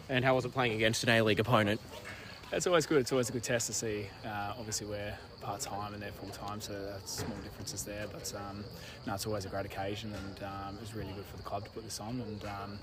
And 0.09 0.23
how 0.23 0.35
was 0.35 0.45
it 0.45 0.53
playing 0.53 0.73
against 0.73 1.03
an 1.03 1.09
A 1.09 1.21
League 1.21 1.39
opponent? 1.39 1.81
It's 2.51 2.67
always 2.67 2.85
good. 2.85 2.99
It's 2.99 3.11
always 3.11 3.29
a 3.29 3.31
good 3.31 3.43
test 3.43 3.67
to 3.67 3.73
see. 3.73 4.07
Uh, 4.23 4.53
obviously, 4.57 4.87
we're 4.87 5.17
part 5.41 5.61
time 5.61 5.93
and 5.93 6.01
they're 6.01 6.11
full 6.11 6.29
time, 6.29 6.61
so 6.61 6.73
that's 6.91 7.19
small 7.19 7.37
differences 7.37 7.83
there. 7.83 8.05
But 8.11 8.31
um, 8.35 8.63
no, 9.07 9.15
it's 9.15 9.25
always 9.25 9.45
a 9.45 9.49
great 9.49 9.65
occasion, 9.65 10.13
and 10.13 10.43
um, 10.43 10.75
it 10.75 10.81
was 10.81 10.95
really 10.95 11.11
good 11.13 11.25
for 11.25 11.37
the 11.37 11.43
club 11.43 11.65
to 11.65 11.71
put 11.71 11.83
this 11.83 11.99
on. 11.99 12.21
And 12.21 12.43
um, 12.45 12.79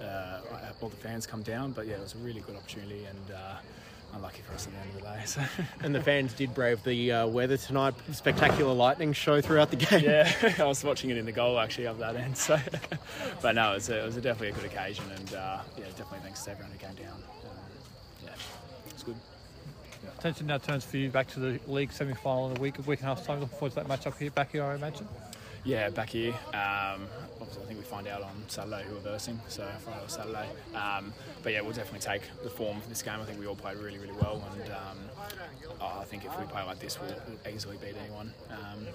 uh, 0.00 0.40
all 0.80 0.88
the 0.88 0.96
fans 0.96 1.26
come 1.26 1.42
down, 1.42 1.72
but 1.72 1.86
yeah, 1.86 1.94
it 1.94 2.00
was 2.00 2.14
a 2.14 2.18
really 2.18 2.40
good 2.40 2.56
opportunity 2.56 3.04
and. 3.04 3.36
Uh, 3.36 3.56
unlucky 4.14 4.42
for 4.42 4.54
us 4.54 4.66
at 4.66 4.72
the 4.72 4.78
end 4.78 4.88
of 4.90 4.94
the 4.96 5.00
day. 5.02 5.22
So. 5.24 5.42
and 5.84 5.94
the 5.94 6.02
fans 6.02 6.32
did 6.32 6.54
brave 6.54 6.82
the 6.84 7.12
uh, 7.12 7.26
weather 7.26 7.56
tonight. 7.56 7.94
Spectacular 8.12 8.72
lightning 8.72 9.12
show 9.12 9.40
throughout 9.40 9.70
the 9.70 9.76
game. 9.76 10.04
Yeah, 10.04 10.54
I 10.58 10.64
was 10.64 10.82
watching 10.84 11.10
it 11.10 11.16
in 11.16 11.26
the 11.26 11.32
goal 11.32 11.58
actually 11.58 11.86
of 11.86 11.98
that 11.98 12.16
end. 12.16 12.36
So, 12.36 12.58
but 13.42 13.54
no, 13.54 13.72
it 13.72 13.74
was, 13.76 13.88
a, 13.88 14.02
it 14.02 14.04
was 14.04 14.16
a 14.16 14.20
definitely 14.20 14.48
a 14.48 14.52
good 14.52 14.72
occasion, 14.72 15.04
and 15.16 15.34
uh, 15.34 15.60
yeah, 15.78 15.84
definitely 15.96 16.20
thanks 16.20 16.44
to 16.44 16.52
everyone 16.52 16.72
who 16.72 16.78
came 16.78 16.94
down. 16.94 17.14
Um, 17.14 17.50
yeah, 18.24 18.30
it's 18.88 19.02
good. 19.02 19.16
Attention 20.18 20.46
now 20.46 20.58
turns 20.58 20.84
for 20.84 20.96
you 20.96 21.10
back 21.10 21.28
to 21.28 21.40
the 21.40 21.60
league 21.66 21.92
semi-final 21.92 22.50
in 22.50 22.56
a 22.56 22.60
week, 22.60 22.78
a 22.78 22.82
week 22.82 23.00
and 23.00 23.10
a 23.10 23.14
half 23.14 23.26
time. 23.26 23.40
Looking 23.40 23.56
forward 23.56 23.70
to 23.70 23.76
that 23.76 23.88
match 23.88 24.06
up 24.06 24.18
here, 24.18 24.30
back 24.30 24.52
here, 24.52 24.64
I 24.64 24.74
imagine. 24.74 25.06
Yeah, 25.64 25.90
back 25.90 26.10
here. 26.10 26.32
Um, 26.54 27.06
obviously, 27.40 27.62
I 27.62 27.66
think 27.66 27.78
we 27.78 27.84
find 27.84 28.08
out 28.08 28.22
on 28.22 28.44
Saturday 28.48 28.84
who 28.88 28.94
we're 28.94 29.00
versing, 29.00 29.38
so 29.48 29.68
Friday 29.84 30.04
or 30.04 30.08
Saturday. 30.08 30.48
Um, 30.74 31.12
but 31.42 31.52
yeah, 31.52 31.60
we'll 31.60 31.72
definitely 31.72 32.00
take 32.00 32.22
the 32.42 32.50
form 32.50 32.80
for 32.80 32.88
this 32.88 33.02
game. 33.02 33.20
I 33.20 33.24
think 33.24 33.38
we 33.38 33.46
all 33.46 33.56
played 33.56 33.76
really, 33.76 33.98
really 33.98 34.14
well, 34.20 34.42
and 34.52 34.70
um, 34.72 34.98
I 35.80 36.04
think 36.04 36.24
if 36.24 36.38
we 36.38 36.46
play 36.46 36.62
like 36.62 36.78
this, 36.78 36.98
we'll, 36.98 37.14
we'll 37.28 37.54
easily 37.54 37.76
beat 37.76 37.94
anyone 38.02 38.32
um, 38.50 38.86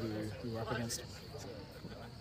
who, 0.00 0.08
who 0.42 0.54
we're 0.54 0.60
up 0.60 0.72
against. 0.72 1.02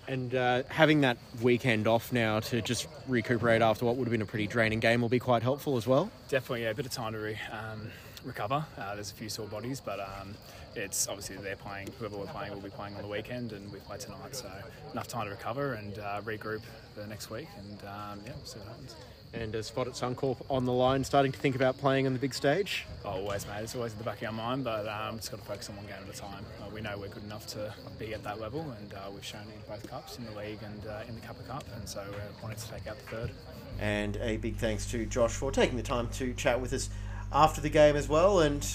And 0.08 0.36
uh, 0.36 0.63
having 0.69 1.01
that 1.01 1.17
weekend 1.41 1.88
off 1.88 2.13
now 2.13 2.39
to 2.41 2.62
just 2.62 2.88
recuperate 3.08 3.62
after 3.62 3.86
what 3.86 3.95
would 3.95 4.05
have 4.05 4.12
been 4.12 4.21
a 4.21 4.25
pretty 4.25 4.45
draining 4.45 4.79
game 4.79 5.01
will 5.01 5.10
be 5.10 5.19
quite 5.19 5.41
helpful 5.41 5.77
as 5.77 5.88
well. 5.88 6.12
Definitely, 6.29 6.63
yeah, 6.63 6.71
a 6.71 6.75
bit 6.75 6.86
of 6.86 6.91
time 6.91 7.13
to 7.13 7.19
re, 7.19 7.39
um, 7.51 7.89
recover. 8.23 8.65
Uh, 8.77 8.93
there's 8.95 9.12
a 9.12 9.15
few 9.15 9.29
sore 9.29 9.47
bodies, 9.47 9.79
but 9.79 9.99
um, 9.99 10.36
it's 10.75 11.07
obviously 11.07 11.38
they're 11.38 11.55
playing. 11.55 11.89
Whoever 11.99 12.17
we're 12.17 12.25
playing 12.25 12.53
will 12.53 12.61
be 12.61 12.69
playing 12.69 12.95
on 12.95 13.01
the 13.01 13.07
weekend, 13.07 13.53
and 13.53 13.71
we 13.71 13.79
play 13.79 13.97
tonight, 13.97 14.35
so 14.35 14.49
enough 14.91 15.07
time 15.07 15.25
to 15.25 15.31
recover 15.31 15.73
and 15.73 15.99
uh, 15.99 16.21
regroup 16.21 16.61
for 16.93 17.01
the 17.01 17.07
next 17.07 17.29
week, 17.29 17.47
and 17.57 17.79
um, 17.81 18.19
yeah, 18.25 18.33
we'll 18.35 18.45
see 18.45 18.59
what 18.59 18.67
happens. 18.69 18.95
And 19.33 19.53
a 19.53 19.63
spot 19.63 19.88
at 19.88 19.93
Suncorp 19.93 20.38
on 20.49 20.63
the 20.63 20.71
line, 20.71 21.03
starting 21.03 21.33
to 21.33 21.39
think 21.39 21.55
about 21.55 21.77
playing 21.77 22.07
on 22.07 22.13
the 22.13 22.19
big 22.19 22.33
stage. 22.33 22.85
Oh, 23.03 23.09
always, 23.09 23.45
mate. 23.45 23.63
It's 23.63 23.75
always 23.75 23.91
in 23.91 23.97
the 23.97 24.05
back 24.05 24.21
of 24.21 24.27
our 24.29 24.33
mind, 24.33 24.63
but 24.63 24.88
um, 24.88 25.17
just 25.17 25.29
got 25.29 25.41
to 25.41 25.45
focus 25.45 25.69
on 25.69 25.75
one 25.75 25.85
game 25.88 25.95
at 26.07 26.15
a 26.15 26.17
time. 26.17 26.45
Uh, 26.61 26.69
we 26.73 26.79
know 26.79 26.97
we're 26.97 27.09
good 27.09 27.23
enough 27.23 27.45
to 27.47 27.73
be 27.99 28.13
at 28.13 28.23
that 28.23 28.39
level, 28.39 28.61
and 28.79 28.93
uh, 28.93 29.09
we've 29.13 29.25
shown 29.25 29.41
it 29.41 29.55
in 29.55 29.61
both 29.67 29.89
cups, 29.89 30.17
in 30.17 30.25
the 30.25 30.31
league 30.39 30.59
and 30.63 30.88
uh, 30.88 31.01
in 31.09 31.15
the 31.15 31.21
Cup 31.21 31.38
of 31.38 31.47
Cup, 31.49 31.65
and 31.75 31.88
so 31.88 32.01
we're 32.11 32.41
wanting 32.41 32.57
to 32.57 32.69
take 32.69 32.88
out 32.88 32.97
the 32.97 33.15
third. 33.15 33.31
And 33.79 34.15
a 34.17 34.38
big 34.38 34.55
thanks 34.55 34.89
to 34.91 35.05
Josh 35.05 35.33
for 35.33 35.51
taking 35.51 35.75
the 35.75 35.83
time 35.83 36.07
to 36.13 36.33
chat 36.35 36.61
with 36.61 36.71
us 36.71 36.89
after 37.33 37.59
the 37.59 37.69
game 37.69 37.97
as 37.97 38.07
well. 38.07 38.39
And 38.39 38.65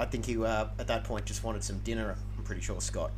I 0.00 0.06
think 0.06 0.24
he 0.24 0.42
uh, 0.42 0.66
at 0.78 0.86
that 0.86 1.04
point 1.04 1.26
just 1.26 1.44
wanted 1.44 1.62
some 1.62 1.78
dinner. 1.80 2.16
I'm 2.36 2.44
pretty 2.44 2.62
sure 2.62 2.80
Scott. 2.80 3.10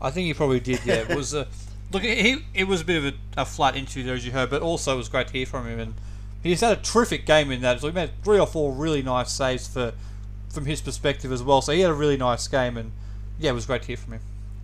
I 0.00 0.10
think 0.10 0.26
he 0.26 0.34
probably 0.34 0.60
did. 0.60 0.80
Yeah, 0.84 1.04
it 1.08 1.14
was 1.14 1.34
a 1.34 1.46
look. 1.92 2.02
He 2.02 2.38
it 2.54 2.64
was 2.64 2.80
a 2.80 2.84
bit 2.84 3.04
of 3.04 3.14
a, 3.14 3.42
a 3.42 3.44
flat 3.44 3.76
interview 3.76 4.12
as 4.12 4.24
you 4.24 4.32
heard, 4.32 4.48
but 4.50 4.62
also 4.62 4.94
it 4.94 4.96
was 4.96 5.08
great 5.08 5.28
to 5.28 5.32
hear 5.34 5.46
from 5.46 5.68
him. 5.68 5.78
And 5.78 5.94
he's 6.42 6.62
had 6.62 6.78
a 6.78 6.80
terrific 6.80 7.26
game 7.26 7.50
in 7.50 7.60
that. 7.60 7.80
So 7.80 7.88
he 7.88 7.92
made 7.92 8.10
three 8.22 8.38
or 8.38 8.46
four 8.46 8.72
really 8.72 9.02
nice 9.02 9.30
saves 9.30 9.68
for 9.68 9.92
from 10.48 10.64
his 10.64 10.80
perspective 10.80 11.30
as 11.30 11.42
well. 11.42 11.60
So 11.60 11.72
he 11.72 11.80
had 11.80 11.90
a 11.90 11.94
really 11.94 12.16
nice 12.16 12.48
game, 12.48 12.76
and 12.76 12.92
yeah, 13.38 13.50
it 13.50 13.54
was 13.54 13.66
great 13.66 13.82
to 13.82 13.88
hear 13.88 13.96
from 13.96 14.14
him. 14.14 14.20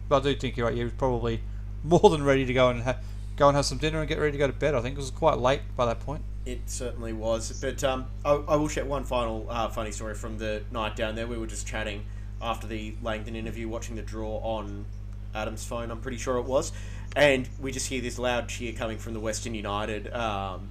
But 0.09 0.23
I 0.23 0.33
do 0.33 0.35
think 0.37 0.57
you're 0.57 0.67
right. 0.67 0.77
He 0.77 0.85
was 0.85 0.93
probably 0.95 1.43
more 1.85 2.09
than 2.09 2.25
ready 2.25 2.47
to 2.47 2.53
go 2.55 2.71
and 2.71 2.83
ha- 2.83 2.97
go 3.37 3.49
and 3.49 3.57
have 3.57 3.67
some 3.67 3.79
dinner 3.79 4.01
and 4.01 4.09
get 4.09 4.19
ready 4.19 4.33
to 4.33 4.39
go 4.39 4.47
to 4.47 4.53
bed. 4.53 4.75
I 4.75 4.81
think 4.81 4.95
it 4.97 5.01
was 5.01 5.11
quite 5.11 5.39
late 5.39 5.61
by 5.77 5.85
that 5.87 6.01
point. 6.01 6.23
It 6.47 6.61
certainly 6.67 7.13
was. 7.13 7.61
But 7.61 7.85
um, 7.85 8.07
I, 8.25 8.33
I, 8.33 8.57
will 8.57 8.69
share 8.69 8.85
one 8.85 9.05
final 9.05 9.47
uh, 9.49 9.69
funny 9.69 9.93
story 9.93 10.15
from 10.15 10.39
the 10.39 10.63
night 10.71 10.97
down 10.97 11.15
there. 11.15 11.27
We 11.27 11.37
were 11.37 11.47
just 11.47 11.67
chatting 11.67 12.05
after 12.41 12.67
the 12.67 12.95
Langdon 13.03 13.37
interview, 13.37 13.69
watching 13.69 13.97
the 13.97 14.03
draw 14.03 14.39
on 14.39 14.87
Adam's 15.35 15.65
phone, 15.65 15.91
I'm 15.91 16.01
pretty 16.01 16.19
sure 16.19 16.37
it 16.39 16.45
was. 16.45 16.73
And 17.17 17.49
we 17.61 17.73
just 17.73 17.89
hear 17.89 18.01
this 18.01 18.19
loud 18.19 18.49
cheer 18.49 18.73
coming 18.73 18.99
from 18.99 19.15
the 19.15 19.21
Western 19.21 19.55
United 19.55 20.13
um, 20.13 20.71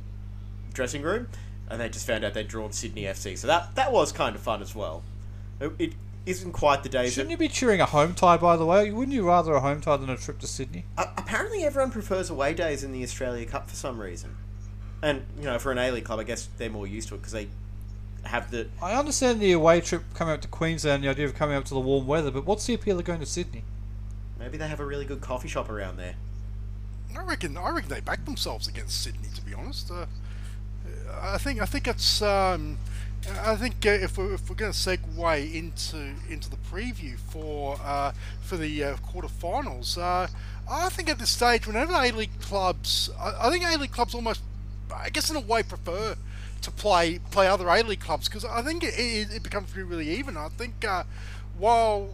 dressing 0.74 1.02
room. 1.02 1.28
And 1.70 1.80
they 1.80 1.90
just 1.90 2.08
found 2.08 2.24
out 2.24 2.34
they'd 2.34 2.48
drawn 2.48 2.72
Sydney 2.72 3.04
FC. 3.04 3.38
So 3.38 3.48
that, 3.48 3.76
that 3.76 3.92
was 3.92 4.12
kind 4.12 4.36
of 4.36 4.42
fun 4.42 4.62
as 4.62 4.74
well. 4.74 5.04
It, 5.60 5.72
it 5.78 5.94
isn't 6.26 6.52
quite 6.52 6.82
the 6.82 6.90
days. 6.90 7.14
Shouldn't 7.14 7.30
that, 7.30 7.34
you 7.34 7.38
be 7.38 7.48
cheering 7.48 7.80
a 7.80 7.86
home 7.86 8.16
tie, 8.16 8.38
by 8.38 8.58
the 8.58 8.66
way? 8.66 8.92
Wouldn't 8.92 9.14
you 9.14 9.28
rather 9.28 9.54
a 9.54 9.60
home 9.60 9.82
tie 9.82 9.98
than 9.98 10.10
a 10.10 10.18
trip 10.18 10.40
to 10.40 10.48
Sydney? 10.48 10.86
Uh, 10.98 11.06
apparently, 11.16 11.64
everyone 11.64 11.92
prefers 11.92 12.30
away 12.30 12.54
days 12.54 12.84
in 12.84 12.92
the 12.92 13.04
Australia 13.04 13.46
Cup 13.46 13.70
for 13.70 13.76
some 13.76 14.02
reason. 14.02 14.36
And 15.02 15.24
you 15.38 15.46
know, 15.46 15.60
for 15.60 15.72
an 15.72 15.78
A 15.78 15.92
League 15.92 16.06
club, 16.06 16.20
I 16.20 16.24
guess 16.24 16.50
they're 16.58 16.70
more 16.70 16.88
used 16.88 17.10
to 17.10 17.16
it 17.16 17.20
because 17.20 17.34
they 17.34 17.48
have 18.24 18.52
the. 18.52 18.68
I 18.82 18.94
understand 18.94 19.40
the 19.40 19.52
away 19.54 19.82
trip 19.82 20.04
coming 20.14 20.34
up 20.34 20.42
to 20.42 20.48
Queensland, 20.48 21.04
the 21.04 21.10
idea 21.10 21.26
of 21.26 21.36
coming 21.36 21.56
up 21.56 21.66
to 21.66 21.74
the 21.74 21.80
warm 21.80 22.06
weather, 22.08 22.32
but 22.32 22.46
what's 22.46 22.66
the 22.66 22.74
appeal 22.74 23.00
of 23.00 23.06
going 23.06 23.20
to 23.20 23.26
Sydney? 23.26 23.64
Maybe 24.38 24.58
they 24.58 24.68
have 24.68 24.80
a 24.80 24.86
really 24.86 25.06
good 25.06 25.22
coffee 25.22 25.48
shop 25.48 25.70
around 25.70 25.98
there. 25.98 26.16
I 27.18 27.24
reckon. 27.24 27.58
I 27.58 27.72
reckon 27.72 27.90
they 27.90 28.02
back 28.02 28.26
themselves 28.26 28.68
against 28.68 29.02
Sydney. 29.02 29.30
To 29.36 29.42
be 29.42 29.54
honest, 29.54 29.92
uh, 29.92 30.06
I 31.22 31.38
think. 31.38 31.62
I 31.62 31.66
think 31.66 31.88
it's. 31.88 32.22
Um, 32.22 32.78
I 33.42 33.56
think 33.56 33.86
uh, 33.86 33.90
if 33.90 34.18
we're, 34.18 34.36
if 34.36 34.50
we're 34.50 34.56
going 34.56 34.72
to 34.72 34.78
segue 34.78 35.54
into 35.54 36.14
into 36.30 36.50
the 36.50 36.56
preview 36.56 37.18
for 37.18 37.78
uh, 37.84 38.14
for 38.42 38.58
the 38.58 38.84
uh, 38.84 38.96
quarterfinals, 38.98 39.98
uh, 39.98 40.28
I 40.70 40.90
think 40.90 41.10
at 41.10 41.20
this 41.20 41.32
stage, 41.32 41.68
whenever 41.68 41.94
A 41.94 42.12
League 42.12 42.40
clubs, 42.40 43.10
I, 43.20 43.48
I 43.48 43.50
think 43.50 43.66
A 43.66 43.78
League 43.78 43.92
clubs 43.92 44.16
almost 44.16 44.42
I 44.94 45.10
guess 45.10 45.30
in 45.30 45.36
a 45.36 45.42
way 45.42 45.64
prefer 45.64 46.16
to 46.62 46.72
play 46.72 47.20
play 47.32 47.48
other 47.48 47.68
A 47.68 47.82
League 47.84 48.00
clubs 48.00 48.28
because 48.28 48.46
I 48.46 48.62
think 48.62 48.84
it, 48.84 48.94
it, 48.98 49.36
it, 49.36 49.44
becomes 49.44 49.76
really, 49.76 49.90
really 49.90 50.10
even. 50.18 50.38
I 50.38 50.50
think 50.50 50.86
uh, 50.86 51.04
while 51.58 52.10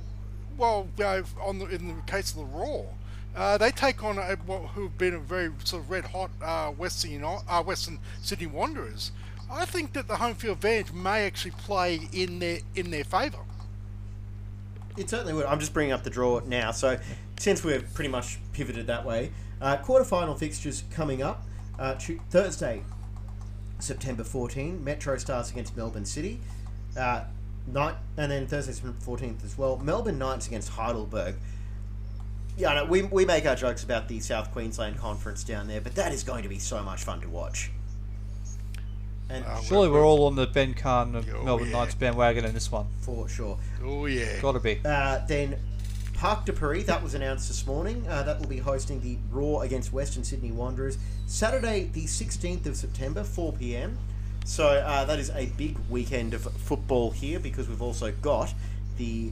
while 0.57 0.87
uh, 0.99 1.21
on 1.41 1.59
the, 1.59 1.65
in 1.67 1.87
the 1.87 2.01
case 2.05 2.31
of 2.31 2.37
the 2.37 2.45
Roar, 2.45 2.87
uh, 3.35 3.57
they 3.57 3.71
take 3.71 4.03
on 4.03 4.17
a, 4.17 4.35
who've 4.35 4.97
been 4.97 5.13
a 5.13 5.19
very 5.19 5.51
sort 5.63 5.83
of 5.83 5.89
red 5.89 6.05
hot 6.05 6.31
uh, 6.41 6.69
Western 6.71 7.23
uh, 7.23 7.63
Western 7.63 7.99
Sydney 8.21 8.47
Wanderers. 8.47 9.11
I 9.51 9.65
think 9.65 9.93
that 9.93 10.07
the 10.07 10.17
home 10.17 10.35
field 10.35 10.57
advantage 10.57 10.91
may 10.91 11.25
actually 11.25 11.51
play 11.51 12.07
in 12.11 12.39
their 12.39 12.59
in 12.75 12.91
their 12.91 13.03
favour. 13.03 13.39
It 14.97 15.09
certainly 15.09 15.33
would. 15.33 15.45
I'm 15.45 15.59
just 15.59 15.73
bringing 15.73 15.91
up 15.91 16.03
the 16.03 16.09
draw 16.09 16.39
now. 16.45 16.71
So 16.71 16.97
since 17.37 17.63
we're 17.63 17.81
pretty 17.81 18.09
much 18.09 18.39
pivoted 18.53 18.87
that 18.87 19.05
way, 19.05 19.31
uh, 19.61 19.77
quarterfinal 19.77 20.37
fixtures 20.39 20.83
coming 20.91 21.21
up. 21.21 21.45
Uh, 21.77 21.95
Thursday, 22.29 22.83
September 23.79 24.23
14, 24.23 24.83
Metro 24.83 25.17
Stars 25.17 25.51
against 25.51 25.75
Melbourne 25.75 26.05
City. 26.05 26.39
Uh, 26.97 27.25
night 27.67 27.95
and 28.17 28.31
then 28.31 28.47
Thursday, 28.47 28.73
September 28.73 28.97
14th 29.03 29.43
as 29.43 29.57
well. 29.57 29.77
Melbourne 29.77 30.17
Knights 30.17 30.47
against 30.47 30.69
Heidelberg. 30.69 31.35
Yeah, 32.57 32.69
I 32.69 32.75
know, 32.75 32.85
we, 32.85 33.01
we 33.01 33.25
make 33.25 33.45
our 33.45 33.55
jokes 33.55 33.83
about 33.83 34.07
the 34.07 34.19
South 34.21 34.51
Queensland 34.51 34.97
Conference 34.97 35.43
down 35.43 35.67
there, 35.67 35.81
but 35.81 35.95
that 35.95 36.13
is 36.13 36.23
going 36.23 36.43
to 36.43 36.49
be 36.49 36.59
so 36.59 36.81
much 36.81 37.03
fun 37.03 37.19
to 37.21 37.29
watch. 37.29 37.69
And 39.29 39.43
uh, 39.43 39.59
surely 39.61 39.89
we're, 39.89 39.99
we're, 39.99 40.05
all 40.05 40.25
on 40.27 40.35
the 40.35 40.47
Ben 40.47 40.73
Kahn 40.73 41.15
of 41.15 41.27
oh, 41.33 41.43
Melbourne 41.43 41.69
yeah. 41.69 41.79
Knights 41.79 41.95
bandwagon 41.95 42.45
in 42.45 42.53
this 42.53 42.71
one. 42.71 42.87
For 43.01 43.27
sure. 43.27 43.57
Oh, 43.83 44.05
yeah. 44.05 44.39
Got 44.39 44.53
to 44.53 44.59
be. 44.59 44.79
Uh, 44.85 45.19
then 45.27 45.57
Parc 46.15 46.45
de 46.45 46.53
Paris, 46.53 46.85
that 46.85 47.03
was 47.03 47.13
announced 47.13 47.49
this 47.49 47.67
morning. 47.67 48.05
Uh, 48.07 48.23
that 48.23 48.39
will 48.39 48.47
be 48.47 48.57
hosting 48.57 49.01
the 49.01 49.17
Roar 49.31 49.65
against 49.65 49.91
Western 49.91 50.23
Sydney 50.23 50.51
Wanderers 50.51 50.97
Saturday, 51.27 51.89
the 51.93 52.05
16th 52.05 52.65
of 52.65 52.77
September, 52.77 53.23
4 53.23 53.51
pm. 53.53 53.97
So 54.45 54.65
uh, 54.65 55.03
that 55.05 55.19
is 55.19 55.29
a 55.31 55.47
big 55.57 55.77
weekend 55.89 56.33
of 56.33 56.43
football 56.43 57.11
here 57.11 57.39
because 57.39 57.67
we've 57.67 57.81
also 57.81 58.13
got 58.21 58.53
the 58.97 59.31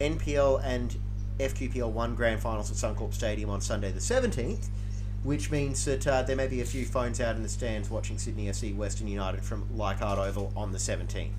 NPL 0.00 0.64
and 0.64 0.96
FQPL 1.38 1.90
1 1.90 2.14
grand 2.14 2.40
finals 2.40 2.70
at 2.70 2.76
Suncorp 2.76 3.12
Stadium 3.12 3.50
on 3.50 3.60
Sunday 3.60 3.92
the 3.92 4.00
17th, 4.00 4.68
which 5.24 5.50
means 5.50 5.84
that 5.84 6.06
uh, 6.06 6.22
there 6.22 6.36
may 6.36 6.46
be 6.46 6.62
a 6.62 6.64
few 6.64 6.86
phones 6.86 7.20
out 7.20 7.36
in 7.36 7.42
the 7.42 7.48
stands 7.48 7.90
watching 7.90 8.16
Sydney 8.16 8.46
FC 8.46 8.74
Western 8.74 9.06
United 9.06 9.44
from 9.44 9.66
Leichhardt 9.76 10.18
Oval 10.18 10.50
on 10.56 10.72
the 10.72 10.78
17th. 10.78 11.30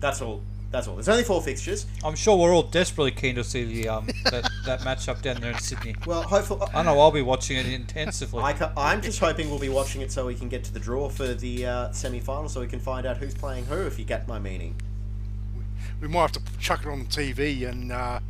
That's 0.00 0.20
all 0.20 0.42
that's 0.70 0.86
all. 0.86 0.94
There's 0.94 1.08
only 1.08 1.24
four 1.24 1.40
fixtures. 1.40 1.86
I'm 2.04 2.14
sure 2.14 2.36
we're 2.36 2.54
all 2.54 2.62
desperately 2.62 3.10
keen 3.10 3.36
to 3.36 3.44
see 3.44 3.64
the 3.64 3.88
um 3.88 4.06
that, 4.24 4.48
that 4.66 4.80
matchup 4.80 5.22
down 5.22 5.40
there 5.40 5.52
in 5.52 5.58
Sydney. 5.58 5.94
Well, 6.06 6.22
hopefully. 6.22 6.60
I 6.74 6.82
know 6.82 7.00
I'll 7.00 7.10
be 7.10 7.22
watching 7.22 7.56
it 7.56 7.66
intensively. 7.66 8.42
I 8.42 8.92
am 8.92 9.00
just 9.00 9.18
hoping 9.18 9.48
we'll 9.48 9.58
be 9.58 9.70
watching 9.70 10.02
it 10.02 10.12
so 10.12 10.26
we 10.26 10.34
can 10.34 10.48
get 10.48 10.64
to 10.64 10.72
the 10.72 10.80
draw 10.80 11.08
for 11.08 11.32
the 11.34 11.66
uh, 11.66 11.92
semi-final, 11.92 12.48
so 12.48 12.60
we 12.60 12.66
can 12.66 12.80
find 12.80 13.06
out 13.06 13.16
who's 13.16 13.34
playing 13.34 13.64
who. 13.66 13.86
If 13.86 13.98
you 13.98 14.04
get 14.04 14.28
my 14.28 14.38
meaning. 14.38 14.74
We, 15.56 16.06
we 16.06 16.12
might 16.12 16.20
have 16.22 16.32
to 16.32 16.58
chuck 16.58 16.82
it 16.84 16.88
on 16.88 17.00
the 17.00 17.06
TV 17.06 17.68
and. 17.68 17.92
Uh, 17.92 18.20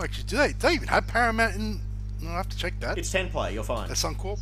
actually, 0.00 0.24
do 0.24 0.36
they, 0.36 0.48
do 0.52 0.58
they 0.60 0.72
even 0.74 0.88
have 0.88 1.06
Paramount 1.06 1.56
in? 1.56 1.80
I'll 2.26 2.36
have 2.36 2.48
to 2.48 2.56
check 2.56 2.78
that. 2.80 2.98
It's 2.98 3.10
ten 3.10 3.28
play. 3.28 3.54
You're 3.54 3.64
fine. 3.64 3.88
The 3.88 3.94
Suncorp. 3.94 4.40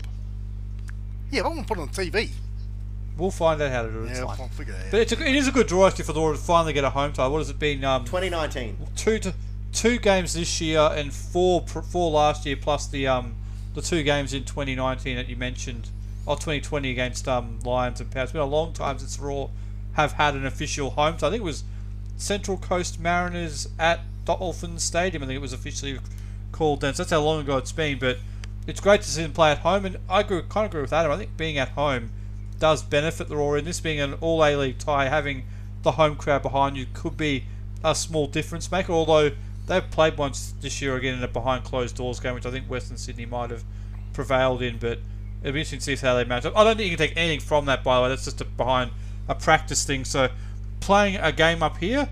Yeah, 1.31 1.43
I 1.43 1.49
want 1.49 1.61
to 1.61 1.67
put 1.67 1.79
it 1.79 1.83
on 1.83 1.89
TV. 1.89 2.31
We'll 3.19 3.33
find 3.33 3.61
out 3.61 3.71
how 3.73 3.83
to 3.83 3.91
do 3.91 4.05
it. 4.05 4.11
Yeah, 4.11 4.25
I'll 4.25 4.49
figure 4.49 4.75
it 4.75 4.87
out. 4.87 4.91
But 4.93 5.01
it's 5.01 5.13
a, 5.13 5.21
it 5.27 5.35
is 5.35 5.49
a 5.49 5.53
good 5.53 5.67
draw 5.67 5.89
actually 5.89 6.05
for 6.05 6.13
the 6.13 6.21
Roar 6.21 6.33
to 6.33 6.39
finally 6.39 6.73
get 6.73 6.85
a 6.85 6.91
home 6.91 7.13
tie. 7.13 7.27
What 7.27 7.39
has 7.39 7.51
it 7.51 7.59
been? 7.59 7.85
Um, 7.85 8.05
2019. 8.05 8.79
Two 8.95 9.19
to 9.19 9.35
two 9.73 9.99
games 9.99 10.35
this 10.35 10.61
year 10.61 10.89
and 10.93 11.13
four 11.13 11.67
four 11.67 12.11
last 12.13 12.47
year, 12.47 12.57
plus 12.57 12.87
the 12.87 13.09
um 13.09 13.35
the 13.75 13.83
two 13.83 14.03
games 14.03 14.33
in 14.33 14.45
2019 14.45 15.17
that 15.17 15.29
you 15.29 15.37
mentioned 15.37 15.91
or 16.27 16.37
2020 16.37 16.91
against 16.91 17.27
um, 17.27 17.59
Lions 17.65 18.01
and 18.01 18.11
Power. 18.11 18.25
It's 18.25 18.33
been 18.33 18.41
a 18.41 18.47
long 18.47 18.73
time 18.73 18.99
since 18.99 19.19
Roar 19.19 19.51
have 19.95 20.13
had 20.13 20.35
an 20.35 20.45
official 20.45 20.91
home. 20.91 21.19
So 21.19 21.27
I 21.27 21.31
think 21.31 21.41
it 21.41 21.45
was 21.45 21.65
Central 22.19 22.59
Coast 22.59 23.01
Mariners 23.01 23.69
at 23.79 24.01
Dolphins 24.27 24.83
Stadium. 24.83 25.23
I 25.23 25.27
think 25.27 25.37
it 25.37 25.41
was 25.41 25.55
officially 25.55 25.99
called 26.53 26.83
then. 26.83 26.93
So 26.95 27.03
that's 27.03 27.13
how 27.13 27.21
long 27.21 27.41
ago 27.41 27.57
it's 27.57 27.73
been. 27.73 27.99
But 27.99 28.19
it's 28.67 28.81
great 28.81 29.01
to 29.03 29.09
see 29.09 29.23
them 29.23 29.33
play 29.33 29.53
at 29.53 29.59
home, 29.59 29.87
and 29.87 29.97
I 30.09 30.21
agree, 30.21 30.43
kind 30.49 30.67
of 30.67 30.73
agree 30.73 30.83
with 30.83 30.93
Adam. 30.93 31.11
I 31.11 31.17
think 31.17 31.37
being 31.39 31.57
at 31.57 31.71
home 31.71 32.11
does 32.59 32.83
benefit 32.83 33.29
the 33.29 33.37
Roar. 33.37 33.59
In 33.59 33.65
this 33.65 33.81
being 33.81 34.01
an 34.01 34.15
All 34.21 34.45
A 34.45 34.57
League 34.57 34.79
tie, 34.79 35.09
having 35.09 35.45
the 35.83 35.93
home 35.93 36.17
crowd 36.17 36.43
behind 36.43 36.77
you 36.77 36.87
could 36.93 37.17
be 37.17 37.45
a 37.85 37.95
small 37.95 38.27
difference 38.27 38.71
maker. 38.71 38.93
Although 38.93 39.33
they've 39.67 39.91
played 39.91 40.19
once 40.19 40.55
this 40.61 40.83
year 40.83 40.97
again 40.97 41.15
in 41.15 41.23
a 41.23 41.29
behind 41.29 41.65
closed 41.65 41.97
doors 41.97 42.21
game, 42.21 42.35
which 42.35 42.47
I 42.47 42.51
think 42.51 42.67
Western 42.67 42.97
Sydney 42.97 43.27
might 43.27 43.51
have 43.51 43.65
prevailed 44.13 44.63
in. 44.63 44.79
But 44.79 44.99
it'll 45.43 45.53
be 45.53 45.61
interesting 45.61 45.79
to 45.79 45.97
see 45.97 46.07
how 46.07 46.15
they 46.15 46.25
match 46.25 46.45
up. 46.45 46.57
I 46.57 46.65
don't 46.65 46.77
think 46.77 46.91
you 46.91 46.97
can 46.97 47.07
take 47.07 47.17
anything 47.17 47.41
from 47.41 47.67
that, 47.67 47.85
by 47.85 47.97
the 47.97 48.03
way. 48.03 48.09
That's 48.09 48.25
just 48.25 48.41
a 48.41 48.45
behind 48.45 48.91
a 49.29 49.35
practice 49.35 49.85
thing. 49.85 50.05
So 50.05 50.29
playing 50.81 51.17
a 51.17 51.33
game 51.33 51.63
up 51.63 51.79
here, 51.79 52.09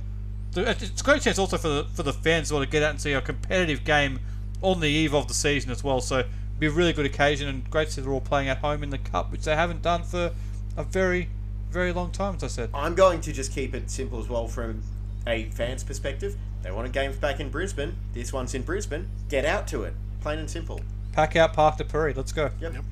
it's 0.55 1.01
a 1.01 1.05
great 1.05 1.23
chance 1.23 1.39
also 1.39 1.59
for 1.59 1.69
the 1.69 1.87
for 1.93 2.03
the 2.03 2.13
fans 2.13 2.51
to 2.51 2.67
get 2.67 2.83
out 2.83 2.91
and 2.91 3.01
see 3.01 3.13
a 3.13 3.21
competitive 3.21 3.85
game 3.85 4.21
on 4.63 4.81
the 4.81 4.89
eve 4.89 5.15
of 5.15 5.29
the 5.29 5.35
season 5.35 5.71
as 5.71 5.85
well. 5.85 6.01
So 6.01 6.25
be 6.59 6.67
a 6.67 6.71
really 6.71 6.93
good 6.93 7.07
occasion 7.07 7.49
and 7.49 7.69
great 7.71 7.89
to 7.89 7.95
see 7.95 8.01
they're 8.01 8.13
all 8.13 8.21
playing 8.21 8.49
at 8.49 8.59
home 8.59 8.83
in 8.83 8.91
the 8.91 8.99
cup, 8.99 9.31
which 9.31 9.43
they 9.43 9.55
haven't 9.55 9.83
done 9.83 10.03
for 10.03 10.33
a 10.77 10.85
very 10.85 11.29
very 11.71 11.93
long 11.93 12.11
time, 12.11 12.37
as 12.37 12.45
I 12.45 12.47
said. 12.47 12.71
I'm 12.73 12.95
going 12.95 13.21
to 13.23 13.33
just 13.33 13.53
keep 13.53 13.75
it 13.75 13.91
simple 13.91 14.19
as 14.19 14.29
well 14.29 14.49
from 14.49 14.83
a 15.27 15.45
fan's 15.51 15.85
perspective. 15.85 16.37
They 16.63 16.71
want 16.71 16.87
a 16.87 16.91
games 16.91 17.17
back 17.17 17.39
in 17.41 17.51
Brisbane. 17.51 17.97
This 18.13 18.33
one's 18.33 18.55
in 18.55 18.63
Brisbane. 18.63 19.09
Get 19.29 19.45
out 19.45 19.67
to 19.69 19.83
it. 19.85 19.95
Plain 20.21 20.39
and 20.39 20.51
simple. 20.51 20.81
Pack 21.13 21.37
out 21.37 21.53
Park 21.53 21.77
to 21.77 21.85
Puri. 21.85 22.15
Let's 22.15 22.33
go. 22.33 22.51
Yep. 22.61 22.75
Yep. 22.75 22.85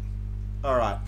All 0.65 0.77
right. 0.77 0.99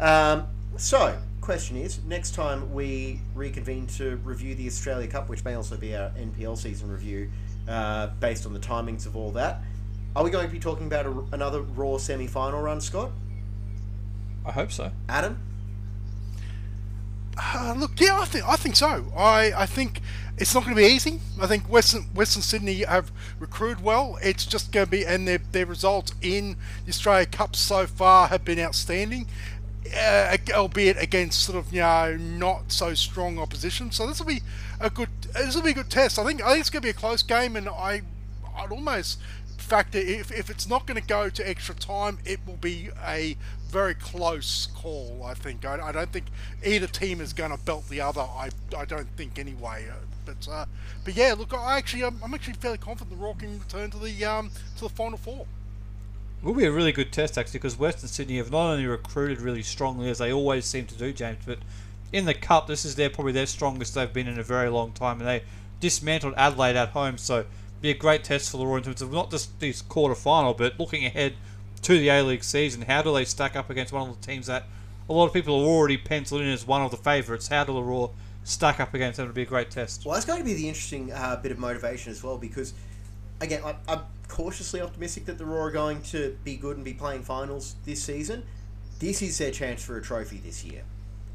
Um, 0.00 0.46
so, 0.76 1.18
question 1.40 1.76
is 1.76 2.02
next 2.04 2.34
time 2.34 2.72
we 2.72 3.20
reconvene 3.34 3.86
to 3.86 4.16
review 4.24 4.54
the 4.54 4.66
Australia 4.66 5.06
Cup, 5.06 5.28
which 5.28 5.44
may 5.44 5.54
also 5.54 5.76
be 5.76 5.94
our 5.96 6.10
NPL 6.10 6.56
season 6.56 6.90
review 6.90 7.30
uh, 7.68 8.08
based 8.20 8.46
on 8.46 8.52
the 8.52 8.60
timings 8.60 9.06
of 9.06 9.16
all 9.16 9.30
that, 9.32 9.62
are 10.16 10.24
we 10.24 10.30
going 10.30 10.46
to 10.46 10.52
be 10.52 10.58
talking 10.58 10.86
about 10.86 11.06
a, 11.06 11.24
another 11.32 11.62
Roar 11.62 11.98
semi 11.98 12.26
final 12.26 12.60
run, 12.60 12.80
Scott? 12.80 13.10
I 14.44 14.52
hope 14.52 14.72
so. 14.72 14.90
Adam? 15.08 15.38
Uh, 17.40 17.74
look, 17.76 18.00
yeah, 18.00 18.18
I 18.18 18.24
think 18.24 18.48
I 18.48 18.56
think 18.56 18.74
so. 18.74 19.12
I, 19.16 19.52
I 19.56 19.66
think 19.66 20.00
it's 20.38 20.54
not 20.54 20.64
going 20.64 20.74
to 20.74 20.82
be 20.82 20.88
easy. 20.88 21.20
I 21.40 21.46
think 21.46 21.68
Western 21.68 22.02
Western 22.14 22.42
Sydney 22.42 22.82
have 22.82 23.12
recruited 23.38 23.82
well. 23.82 24.18
It's 24.22 24.44
just 24.44 24.72
going 24.72 24.86
to 24.86 24.90
be, 24.90 25.04
and 25.06 25.28
their 25.28 25.38
their 25.52 25.66
results 25.66 26.14
in 26.20 26.56
the 26.84 26.90
Australia 26.90 27.26
Cup 27.26 27.54
so 27.54 27.86
far 27.86 28.28
have 28.28 28.44
been 28.44 28.58
outstanding, 28.58 29.28
uh, 29.96 30.36
albeit 30.52 31.00
against 31.00 31.42
sort 31.42 31.58
of 31.58 31.72
you 31.72 31.80
know 31.80 32.16
not 32.16 32.72
so 32.72 32.94
strong 32.94 33.38
opposition. 33.38 33.92
So 33.92 34.06
this 34.06 34.18
will 34.18 34.26
be 34.26 34.42
a 34.80 34.90
good 34.90 35.10
this 35.34 35.54
will 35.54 35.62
be 35.62 35.70
a 35.70 35.74
good 35.74 35.90
test. 35.90 36.18
I 36.18 36.24
think 36.24 36.42
I 36.42 36.48
think 36.48 36.60
it's 36.60 36.70
going 36.70 36.82
to 36.82 36.86
be 36.86 36.90
a 36.90 36.94
close 36.94 37.22
game, 37.22 37.54
and 37.54 37.68
I 37.68 38.02
I'd 38.56 38.72
almost 38.72 39.20
factor 39.68 39.98
if, 39.98 40.32
if 40.32 40.50
it's 40.50 40.68
not 40.68 40.86
going 40.86 41.00
to 41.00 41.06
go 41.06 41.28
to 41.28 41.48
extra 41.48 41.74
time, 41.74 42.18
it 42.24 42.40
will 42.46 42.56
be 42.56 42.90
a 43.06 43.36
very 43.68 43.94
close 43.94 44.68
call. 44.74 45.22
I 45.24 45.34
think. 45.34 45.64
I, 45.64 45.78
I 45.80 45.92
don't 45.92 46.10
think 46.10 46.26
either 46.64 46.86
team 46.86 47.20
is 47.20 47.32
going 47.32 47.50
to 47.50 47.58
belt 47.58 47.88
the 47.88 48.00
other. 48.00 48.22
I, 48.22 48.48
I 48.76 48.84
don't 48.84 49.08
think 49.16 49.38
anyway. 49.38 49.86
Uh, 49.90 49.94
but 50.24 50.48
uh, 50.50 50.66
but 51.04 51.14
yeah, 51.14 51.34
look, 51.36 51.54
I 51.54 51.78
actually 51.78 52.04
I'm, 52.04 52.18
I'm 52.22 52.34
actually 52.34 52.54
fairly 52.54 52.78
confident 52.78 53.16
the 53.16 53.22
Roar 53.22 53.34
can 53.34 53.58
return 53.58 53.90
to 53.90 53.98
the 53.98 54.24
um 54.24 54.50
to 54.76 54.84
the 54.84 54.88
final 54.88 55.18
four. 55.18 55.46
It 56.42 56.46
will 56.46 56.54
be 56.54 56.66
a 56.66 56.72
really 56.72 56.92
good 56.92 57.12
test 57.12 57.36
actually 57.36 57.58
because 57.58 57.78
Western 57.78 58.08
Sydney 58.08 58.36
have 58.36 58.50
not 58.50 58.70
only 58.70 58.86
recruited 58.86 59.40
really 59.40 59.62
strongly 59.62 60.08
as 60.08 60.18
they 60.18 60.32
always 60.32 60.64
seem 60.64 60.86
to 60.86 60.94
do, 60.94 61.12
James, 61.12 61.38
but 61.44 61.58
in 62.12 62.24
the 62.26 62.34
cup 62.34 62.66
this 62.66 62.84
is 62.84 62.94
their 62.94 63.10
probably 63.10 63.32
their 63.32 63.46
strongest 63.46 63.94
they've 63.94 64.12
been 64.12 64.28
in 64.28 64.38
a 64.38 64.42
very 64.42 64.68
long 64.68 64.92
time, 64.92 65.18
and 65.18 65.28
they 65.28 65.42
dismantled 65.80 66.34
Adelaide 66.36 66.76
at 66.76 66.90
home. 66.90 67.18
So 67.18 67.44
be 67.80 67.90
a 67.90 67.94
great 67.94 68.24
test 68.24 68.50
for 68.50 68.56
the 68.56 68.66
Roar 68.66 68.78
in 68.78 68.84
terms 68.84 69.02
of 69.02 69.12
not 69.12 69.30
just 69.30 69.58
this 69.60 69.82
quarter 69.82 70.14
final, 70.14 70.54
but 70.54 70.78
looking 70.78 71.04
ahead 71.04 71.34
to 71.82 71.98
the 71.98 72.08
A 72.08 72.22
League 72.22 72.44
season. 72.44 72.82
How 72.82 73.02
do 73.02 73.12
they 73.14 73.24
stack 73.24 73.56
up 73.56 73.70
against 73.70 73.92
one 73.92 74.08
of 74.08 74.20
the 74.20 74.26
teams 74.26 74.46
that 74.46 74.64
a 75.08 75.12
lot 75.12 75.26
of 75.26 75.32
people 75.32 75.54
are 75.60 75.66
already 75.66 75.96
penciled 75.96 76.40
in 76.40 76.48
as 76.48 76.66
one 76.66 76.82
of 76.82 76.90
the 76.90 76.96
favourites? 76.96 77.48
How 77.48 77.64
do 77.64 77.72
the 77.72 77.82
Roar 77.82 78.10
stack 78.44 78.80
up 78.80 78.94
against 78.94 79.18
them? 79.18 79.26
It'll 79.26 79.34
be 79.34 79.42
a 79.42 79.46
great 79.46 79.70
test. 79.70 80.04
Well, 80.04 80.14
that's 80.14 80.26
going 80.26 80.40
to 80.40 80.44
be 80.44 80.54
the 80.54 80.68
interesting 80.68 81.12
uh, 81.12 81.36
bit 81.36 81.52
of 81.52 81.58
motivation 81.58 82.10
as 82.10 82.22
well 82.22 82.36
because, 82.36 82.74
again, 83.40 83.62
I, 83.64 83.76
I'm 83.86 84.00
cautiously 84.26 84.80
optimistic 84.80 85.24
that 85.26 85.38
the 85.38 85.46
Roar 85.46 85.68
are 85.68 85.70
going 85.70 86.02
to 86.02 86.36
be 86.44 86.56
good 86.56 86.76
and 86.76 86.84
be 86.84 86.94
playing 86.94 87.22
finals 87.22 87.76
this 87.84 88.02
season. 88.02 88.44
This 88.98 89.22
is 89.22 89.38
their 89.38 89.52
chance 89.52 89.84
for 89.84 89.96
a 89.96 90.02
trophy 90.02 90.38
this 90.38 90.64
year. 90.64 90.82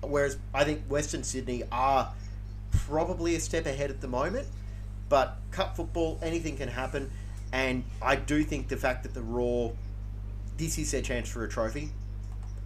Whereas 0.01 0.37
I 0.53 0.65
think 0.65 0.83
Western 0.87 1.23
Sydney 1.23 1.63
are 1.71 2.13
probably 2.71 3.35
a 3.35 3.39
step 3.39 3.65
ahead 3.65 3.89
at 3.89 4.01
the 4.01 4.07
moment. 4.07 4.47
But 5.09 5.37
cup 5.51 5.75
football, 5.75 6.19
anything 6.21 6.57
can 6.57 6.69
happen. 6.69 7.11
And 7.51 7.83
I 8.01 8.15
do 8.15 8.43
think 8.43 8.67
the 8.67 8.77
fact 8.77 9.03
that 9.03 9.13
the 9.13 9.21
Roar, 9.21 9.73
this 10.57 10.77
is 10.77 10.91
their 10.91 11.01
chance 11.01 11.29
for 11.29 11.43
a 11.43 11.49
trophy. 11.49 11.91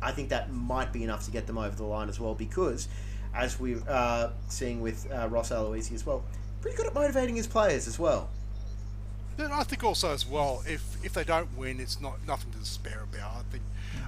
I 0.02 0.12
think 0.12 0.30
that 0.30 0.52
might 0.52 0.94
be 0.94 1.04
enough 1.04 1.26
to 1.26 1.32
get 1.32 1.48
them 1.48 1.58
over 1.58 1.76
the 1.76 1.84
line 1.84 2.08
as 2.08 2.20
well 2.20 2.36
because, 2.36 2.88
as 3.34 3.60
we're 3.60 3.82
uh, 3.88 4.30
seeing 4.48 4.82
with 4.82 5.12
uh, 5.12 5.28
Ross 5.28 5.50
Aloisi 5.50 5.94
as 5.94 6.06
well, 6.06 6.24
pretty 6.62 6.78
good 6.78 6.88
at 6.88 6.94
motivating 6.94 7.36
his 7.36 7.48
players 7.48 7.88
as 7.88 7.98
well. 7.98 8.30
Then 9.38 9.52
I 9.52 9.64
think 9.64 9.84
also 9.84 10.14
as 10.14 10.26
well, 10.28 10.64
if 10.68 10.98
if 11.04 11.14
they 11.14 11.24
don't 11.24 11.56
win, 11.58 11.80
it's 11.80 12.02
not 12.02 12.26
nothing 12.26 12.52
to 12.52 12.58
despair 12.58 13.04
about. 13.04 13.32
I 13.36 13.42
think 13.52 13.64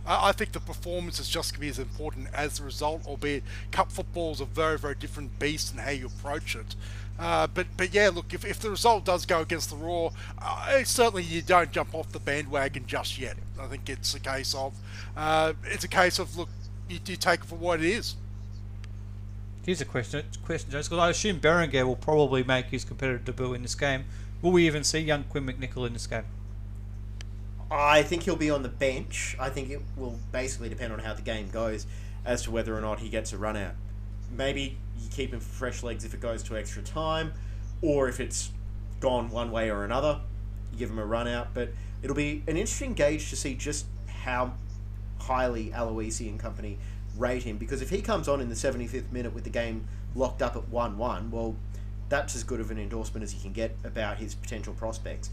I, 0.06 0.30
I 0.30 0.32
think 0.32 0.52
the 0.52 0.60
performance 0.60 1.20
is 1.20 1.30
just 1.30 1.54
going 1.54 1.58
to 1.58 1.62
be 1.62 1.70
as 1.70 1.80
important 1.80 2.28
as 2.34 2.58
the 2.58 2.66
result, 2.66 3.06
albeit 3.06 3.44
cup 3.72 3.92
football 3.92 4.32
is 4.32 4.42
a 4.42 4.46
very 4.46 4.78
very 4.78 4.96
different 4.96 5.40
beast 5.40 5.74
in 5.74 5.80
how 5.80 5.92
you 5.92 6.08
approach 6.08 6.56
it. 6.56 6.76
Uh, 7.20 7.48
but 7.48 7.68
but 7.76 7.94
yeah, 7.94 8.10
look, 8.14 8.34
if, 8.34 8.46
if 8.46 8.60
the 8.60 8.70
result 8.70 9.04
does 9.04 9.26
go 9.26 9.42
against 9.42 9.70
the 9.70 9.76
Roar, 9.76 10.12
uh, 10.42 10.84
certainly 10.86 11.24
you 11.24 11.42
don't 11.42 11.72
jump 11.72 11.94
off 11.94 12.10
the 12.10 12.20
bandwagon 12.20 12.86
just 12.88 13.20
yet. 13.20 13.36
I 13.60 13.68
think 13.68 13.90
it's 13.90 14.14
a 14.14 14.20
case 14.20 14.56
of 14.56 14.74
uh, 15.18 15.54
it's 15.66 15.84
a 15.84 15.90
case 15.90 16.18
of 16.18 16.38
look, 16.38 16.50
you, 16.88 17.00
you 17.06 17.18
take 17.18 17.42
it 17.42 17.46
for 17.46 17.56
what 17.56 17.82
it 17.82 17.86
is. 17.88 18.16
Here's 19.66 19.82
a 19.82 19.86
question, 19.86 20.24
question, 20.46 20.72
Jones, 20.72 20.88
because 20.88 21.00
I 21.00 21.10
assume 21.10 21.40
Berenguer 21.40 21.86
will 21.86 21.98
probably 21.98 22.44
make 22.44 22.68
his 22.68 22.86
competitive 22.86 23.26
debut 23.26 23.54
in 23.54 23.62
this 23.62 23.76
game. 23.76 24.06
Will 24.42 24.52
we 24.52 24.66
even 24.66 24.86
see 24.86 25.00
young 25.00 25.26
Quinn 25.26 25.46
MacNicol 25.46 25.86
in 25.86 25.94
this 25.94 26.08
game? 26.08 26.24
I 27.72 28.02
think 28.02 28.24
he'll 28.24 28.36
be 28.36 28.50
on 28.50 28.64
the 28.64 28.70
bench. 28.70 29.36
I 29.40 29.50
think 29.50 29.70
it 29.70 29.82
will 29.96 30.18
basically 30.32 30.70
depend 30.70 30.92
on 30.92 31.00
how 31.00 31.14
the 31.14 31.22
game 31.22 31.50
goes 31.50 31.86
as 32.26 32.42
to 32.44 32.52
whether 32.52 32.76
or 32.76 32.82
not 32.82 33.00
he 33.00 33.10
gets 33.10 33.32
a 33.32 33.38
run 33.38 33.56
out. 33.56 33.74
Maybe 34.36 34.78
you 35.00 35.10
keep 35.10 35.34
him 35.34 35.40
for 35.40 35.50
fresh 35.50 35.84
legs 35.84 36.04
if 36.04 36.14
it 36.14 36.20
goes 36.20 36.44
to 36.44 36.58
extra 36.58 36.82
time, 36.82 37.34
or 37.82 38.10
if 38.10 38.20
it's 38.20 38.52
gone 39.00 39.30
one 39.30 39.52
way 39.52 39.70
or 39.70 39.84
another, 39.84 40.20
you 40.72 40.80
give 40.80 40.90
him 40.90 41.00
a 41.00 41.06
run 41.06 41.28
out. 41.28 41.54
But 41.54 41.70
it'll 42.02 42.16
be 42.16 42.44
an 42.48 42.58
interesting 42.58 42.94
gauge 42.94 43.30
to 43.30 43.36
see 43.36 43.56
just 43.56 43.86
how 44.08 44.54
highly 45.20 45.70
Aloisi 45.70 46.28
and 46.30 46.40
company 46.40 46.78
rate 47.18 47.44
him 47.44 47.58
because 47.58 47.82
if 47.82 47.90
he 47.90 48.02
comes 48.02 48.28
on 48.28 48.40
in 48.40 48.50
the 48.50 48.56
75th 48.56 49.12
minute 49.12 49.34
with 49.34 49.44
the 49.44 49.50
game 49.50 49.86
locked 50.16 50.42
up 50.42 50.56
at 50.56 50.68
1 50.70 50.98
1, 50.98 51.32
well, 51.32 51.56
that's 52.08 52.36
as 52.36 52.44
good 52.44 52.60
of 52.60 52.72
an 52.72 52.80
endorsement 52.80 53.24
as 53.24 53.34
you 53.34 53.40
can 53.40 53.54
get 53.54 53.76
about 53.84 54.18
his 54.18 54.34
potential 54.34 54.74
prospects. 54.74 55.30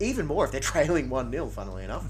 Even 0.00 0.26
more 0.26 0.44
if 0.44 0.50
they're 0.50 0.60
trailing 0.72 1.08
1 1.10 1.30
0, 1.30 1.46
funnily 1.48 1.84
enough. 1.84 2.06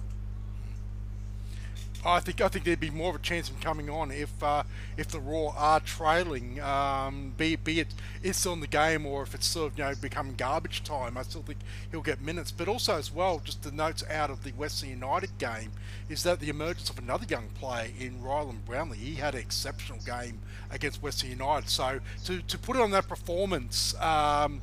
I 2.05 2.21
think 2.21 2.41
I 2.41 2.49
think 2.49 2.65
there'd 2.65 2.81
be 2.81 2.91
more 2.91 3.11
of 3.11 3.17
a 3.17 3.19
chance 3.19 3.51
of 3.51 3.57
him 3.57 3.63
coming 3.63 3.91
on 3.91 4.11
if 4.11 4.43
uh, 4.43 4.63
if 4.97 5.09
the 5.09 5.21
Roar 5.21 5.55
are 5.57 5.81
trailing, 5.81 6.61
um, 6.61 7.35
be 7.37 7.57
be 7.57 7.81
it 7.81 7.89
it's 8.23 8.47
on 8.47 8.61
the 8.61 8.67
game 8.67 9.05
or 9.05 9.23
if 9.23 9.35
it's 9.35 9.47
sort 9.47 9.73
of 9.73 9.79
you 9.79 9.85
know 9.85 9.93
become 10.01 10.35
garbage 10.35 10.83
time. 10.83 11.19
I 11.19 11.23
still 11.23 11.43
think 11.43 11.59
he'll 11.91 12.01
get 12.01 12.23
minutes. 12.23 12.53
But 12.53 12.69
also 12.69 12.97
as 12.97 13.13
well, 13.13 13.41
just 13.45 13.63
the 13.63 13.73
notes 13.73 14.03
out 14.11 14.31
of 14.31 14.45
the 14.45 14.51
Western 14.53 14.89
United 14.89 15.37
game 15.39 15.73
is 16.09 16.23
that 16.23 16.41
the 16.41 16.49
emergence 16.49 16.89
of 16.89 16.99
another 16.99 17.27
young 17.29 17.49
player 17.49 17.91
in 17.99 18.23
Rylan 18.23 18.61
Brownlie. 18.67 18.97
He 18.97 19.17
had 19.17 19.35
an 19.35 19.41
exceptional 19.41 19.99
game 19.99 20.39
against 20.71 21.03
Western 21.03 21.31
United. 21.31 21.69
So 21.69 22.01
to 22.25 22.41
to 22.41 22.59
put 22.59 22.77
on 22.77 22.93
that 22.93 23.09
performance. 23.09 23.95
Um, 24.01 24.63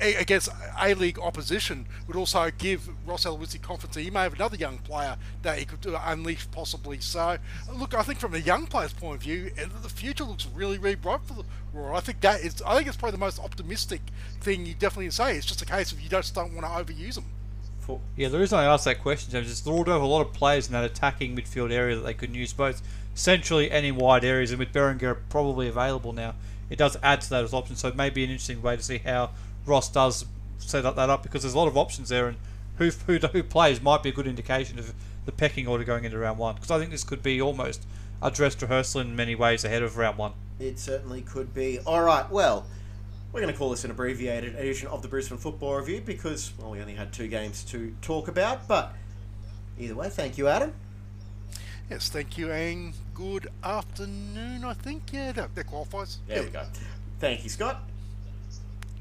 against 0.00 0.48
A 0.80 0.94
League 0.94 1.18
opposition 1.18 1.86
would 2.06 2.16
also 2.16 2.50
give 2.56 2.88
Ross 3.06 3.24
Aloisi 3.24 3.60
confidence 3.60 3.94
that 3.94 4.02
he 4.02 4.10
may 4.10 4.20
have 4.20 4.34
another 4.34 4.56
young 4.56 4.78
player 4.78 5.16
that 5.42 5.58
he 5.58 5.64
could 5.64 5.84
unleash 5.86 6.50
possibly. 6.50 7.00
So, 7.00 7.38
look, 7.72 7.94
I 7.94 8.02
think 8.02 8.18
from 8.18 8.34
a 8.34 8.38
young 8.38 8.66
player's 8.66 8.92
point 8.92 9.16
of 9.16 9.22
view, 9.22 9.50
the 9.82 9.88
future 9.88 10.24
looks 10.24 10.46
really, 10.46 10.78
really 10.78 10.94
bright 10.94 11.20
for 11.24 11.34
the 11.34 11.44
Roar. 11.72 11.94
I 11.94 12.00
think 12.00 12.20
that 12.22 12.40
is, 12.40 12.62
I 12.62 12.76
think 12.76 12.88
it's 12.88 12.96
probably 12.96 13.12
the 13.12 13.18
most 13.18 13.38
optimistic 13.38 14.00
thing 14.40 14.66
you 14.66 14.74
definitely 14.74 15.10
say. 15.10 15.36
It's 15.36 15.46
just 15.46 15.62
a 15.62 15.66
case 15.66 15.92
of 15.92 16.00
you 16.00 16.08
just 16.08 16.34
don't 16.34 16.54
want 16.54 16.66
to 16.66 16.94
overuse 16.94 17.14
them. 17.14 17.24
Yeah, 18.16 18.28
the 18.28 18.38
reason 18.38 18.58
I 18.58 18.64
asked 18.64 18.84
that 18.84 19.00
question, 19.00 19.32
James, 19.32 19.48
is 19.48 19.62
the 19.62 19.72
Roar 19.72 19.84
do 19.84 19.90
have 19.92 20.02
a 20.02 20.06
lot 20.06 20.20
of 20.20 20.34
players 20.34 20.66
in 20.66 20.74
that 20.74 20.84
attacking 20.84 21.34
midfield 21.34 21.72
area 21.72 21.96
that 21.96 22.02
they 22.02 22.12
could 22.12 22.36
use 22.36 22.52
both 22.52 22.82
centrally 23.14 23.70
and 23.70 23.86
in 23.86 23.96
wide 23.96 24.24
areas, 24.24 24.50
and 24.50 24.58
with 24.58 24.72
Berenguer 24.72 25.16
probably 25.30 25.68
available 25.68 26.12
now, 26.12 26.34
it 26.68 26.76
does 26.76 26.98
add 27.02 27.22
to 27.22 27.30
that 27.30 27.44
as 27.44 27.54
option. 27.54 27.76
So 27.76 27.88
it 27.88 27.96
may 27.96 28.10
be 28.10 28.24
an 28.24 28.30
interesting 28.30 28.60
way 28.60 28.76
to 28.76 28.82
see 28.82 28.98
how 28.98 29.30
Ross 29.68 29.90
does 29.90 30.24
set 30.58 30.84
up 30.84 30.96
that 30.96 31.10
up 31.10 31.22
because 31.22 31.42
there's 31.42 31.54
a 31.54 31.58
lot 31.58 31.68
of 31.68 31.76
options 31.76 32.08
there, 32.08 32.28
and 32.28 32.36
who 32.78 32.90
who 33.06 33.18
who 33.18 33.42
plays 33.42 33.80
might 33.80 34.02
be 34.02 34.08
a 34.08 34.12
good 34.12 34.26
indication 34.26 34.78
of 34.78 34.94
the 35.26 35.32
pecking 35.32 35.66
order 35.66 35.84
going 35.84 36.04
into 36.04 36.18
round 36.18 36.38
one. 36.38 36.54
Because 36.54 36.70
I 36.70 36.78
think 36.78 36.90
this 36.90 37.04
could 37.04 37.22
be 37.22 37.40
almost 37.40 37.86
a 38.22 38.30
dress 38.30 38.60
rehearsal 38.60 39.00
in 39.00 39.14
many 39.14 39.34
ways 39.34 39.64
ahead 39.64 39.82
of 39.82 39.96
round 39.96 40.18
one. 40.18 40.32
It 40.58 40.78
certainly 40.78 41.22
could 41.22 41.54
be. 41.54 41.78
All 41.80 42.02
right, 42.02 42.28
well, 42.30 42.66
we're 43.32 43.40
going 43.40 43.52
to 43.52 43.58
call 43.58 43.70
this 43.70 43.84
an 43.84 43.90
abbreviated 43.90 44.56
edition 44.56 44.88
of 44.88 45.02
the 45.02 45.08
Brisbane 45.08 45.38
Football 45.38 45.76
Review 45.76 46.00
because, 46.00 46.52
well, 46.58 46.70
we 46.70 46.80
only 46.80 46.94
had 46.94 47.12
two 47.12 47.28
games 47.28 47.62
to 47.64 47.94
talk 48.02 48.26
about. 48.26 48.66
But 48.66 48.94
either 49.78 49.94
way, 49.94 50.08
thank 50.08 50.38
you, 50.38 50.48
Adam. 50.48 50.72
Yes, 51.90 52.08
thank 52.08 52.36
you, 52.36 52.50
and 52.50 52.92
good 53.14 53.48
afternoon. 53.62 54.64
I 54.64 54.74
think 54.74 55.04
yeah, 55.12 55.32
that, 55.32 55.54
that 55.54 55.66
qualifies. 55.66 56.18
There 56.26 56.42
we 56.42 56.50
go. 56.50 56.64
Thank 57.18 57.44
you, 57.44 57.50
Scott. 57.50 57.82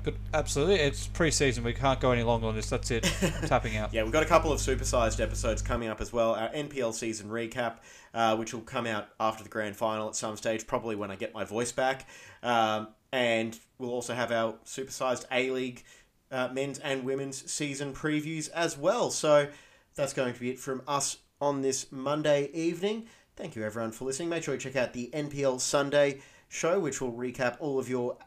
Good, 0.08 0.20
absolutely. 0.34 0.76
It's 0.76 1.06
pre-season. 1.06 1.66
We 1.66 1.74
can't 1.74 2.00
go 2.00 2.12
any 2.12 2.24
longer 2.24 2.48
on 2.48 2.56
this. 2.56 2.70
That's 2.70 2.92
it. 2.92 3.14
I'm 3.22 3.32
tapping 3.50 3.76
out. 3.76 3.94
Yeah, 3.94 4.04
we've 4.04 4.14
got 4.14 4.24
a 4.24 4.28
couple 4.28 4.54
of 4.54 4.60
supersized 4.62 5.20
episodes 5.22 5.62
coming 5.62 5.90
up 5.90 6.00
as 6.00 6.14
well. 6.14 6.34
Our 6.34 6.48
NPL 6.48 6.94
season 6.94 7.30
recap, 7.30 7.80
uh, 8.14 8.38
which 8.38 8.54
will 8.54 8.62
come 8.62 8.88
out 8.88 9.10
after 9.20 9.44
the 9.44 9.50
grand 9.50 9.76
final 9.76 10.08
at 10.08 10.16
some 10.16 10.38
stage, 10.38 10.66
probably 10.66 10.96
when 10.96 11.12
I 11.12 11.18
get 11.18 11.34
my 11.34 11.44
voice 11.44 11.74
back. 11.74 12.08
Um, 12.42 12.88
and 13.12 13.60
we'll 13.80 13.90
also 13.90 14.14
have 14.14 14.32
our 14.32 14.54
supersized 14.64 15.26
A 15.30 15.52
League 15.52 15.84
uh, 16.32 16.48
men's 16.54 16.80
and 16.80 17.04
women's 17.04 17.52
season 17.52 17.94
previews 17.94 18.50
as 18.52 18.78
well. 18.78 19.12
So 19.12 19.50
that's 19.96 20.14
going 20.14 20.34
to 20.34 20.40
be 20.40 20.52
it 20.52 20.60
from 20.60 20.84
us 20.88 21.18
on 21.42 21.62
this 21.62 21.92
Monday 21.92 22.50
evening. 22.54 23.08
Thank 23.36 23.58
you 23.58 23.64
everyone 23.66 23.92
for 23.92 24.06
listening. 24.06 24.30
Make 24.30 24.44
sure 24.44 24.54
you 24.54 24.60
check 24.62 24.78
out 24.78 24.94
the 24.94 25.10
NPL 25.14 25.60
Sunday 25.60 26.22
show, 26.48 26.80
which 26.80 27.02
will 27.02 27.12
recap 27.12 27.58
all 27.60 27.78
of 27.78 27.90
your 27.90 28.18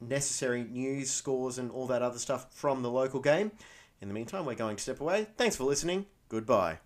necessary 0.00 0.64
news, 0.64 1.10
scores, 1.10 1.58
and 1.58 1.70
all 1.70 1.86
that 1.86 2.02
other 2.02 2.18
stuff 2.18 2.46
from 2.52 2.82
the 2.82 2.90
local 2.90 3.20
game. 3.20 3.52
In 4.00 4.08
the 4.08 4.14
meantime, 4.14 4.44
we're 4.44 4.54
going 4.54 4.76
to 4.76 4.82
step 4.82 5.00
away. 5.00 5.26
Thanks 5.36 5.56
for 5.56 5.64
listening. 5.64 6.06
Goodbye. 6.28 6.78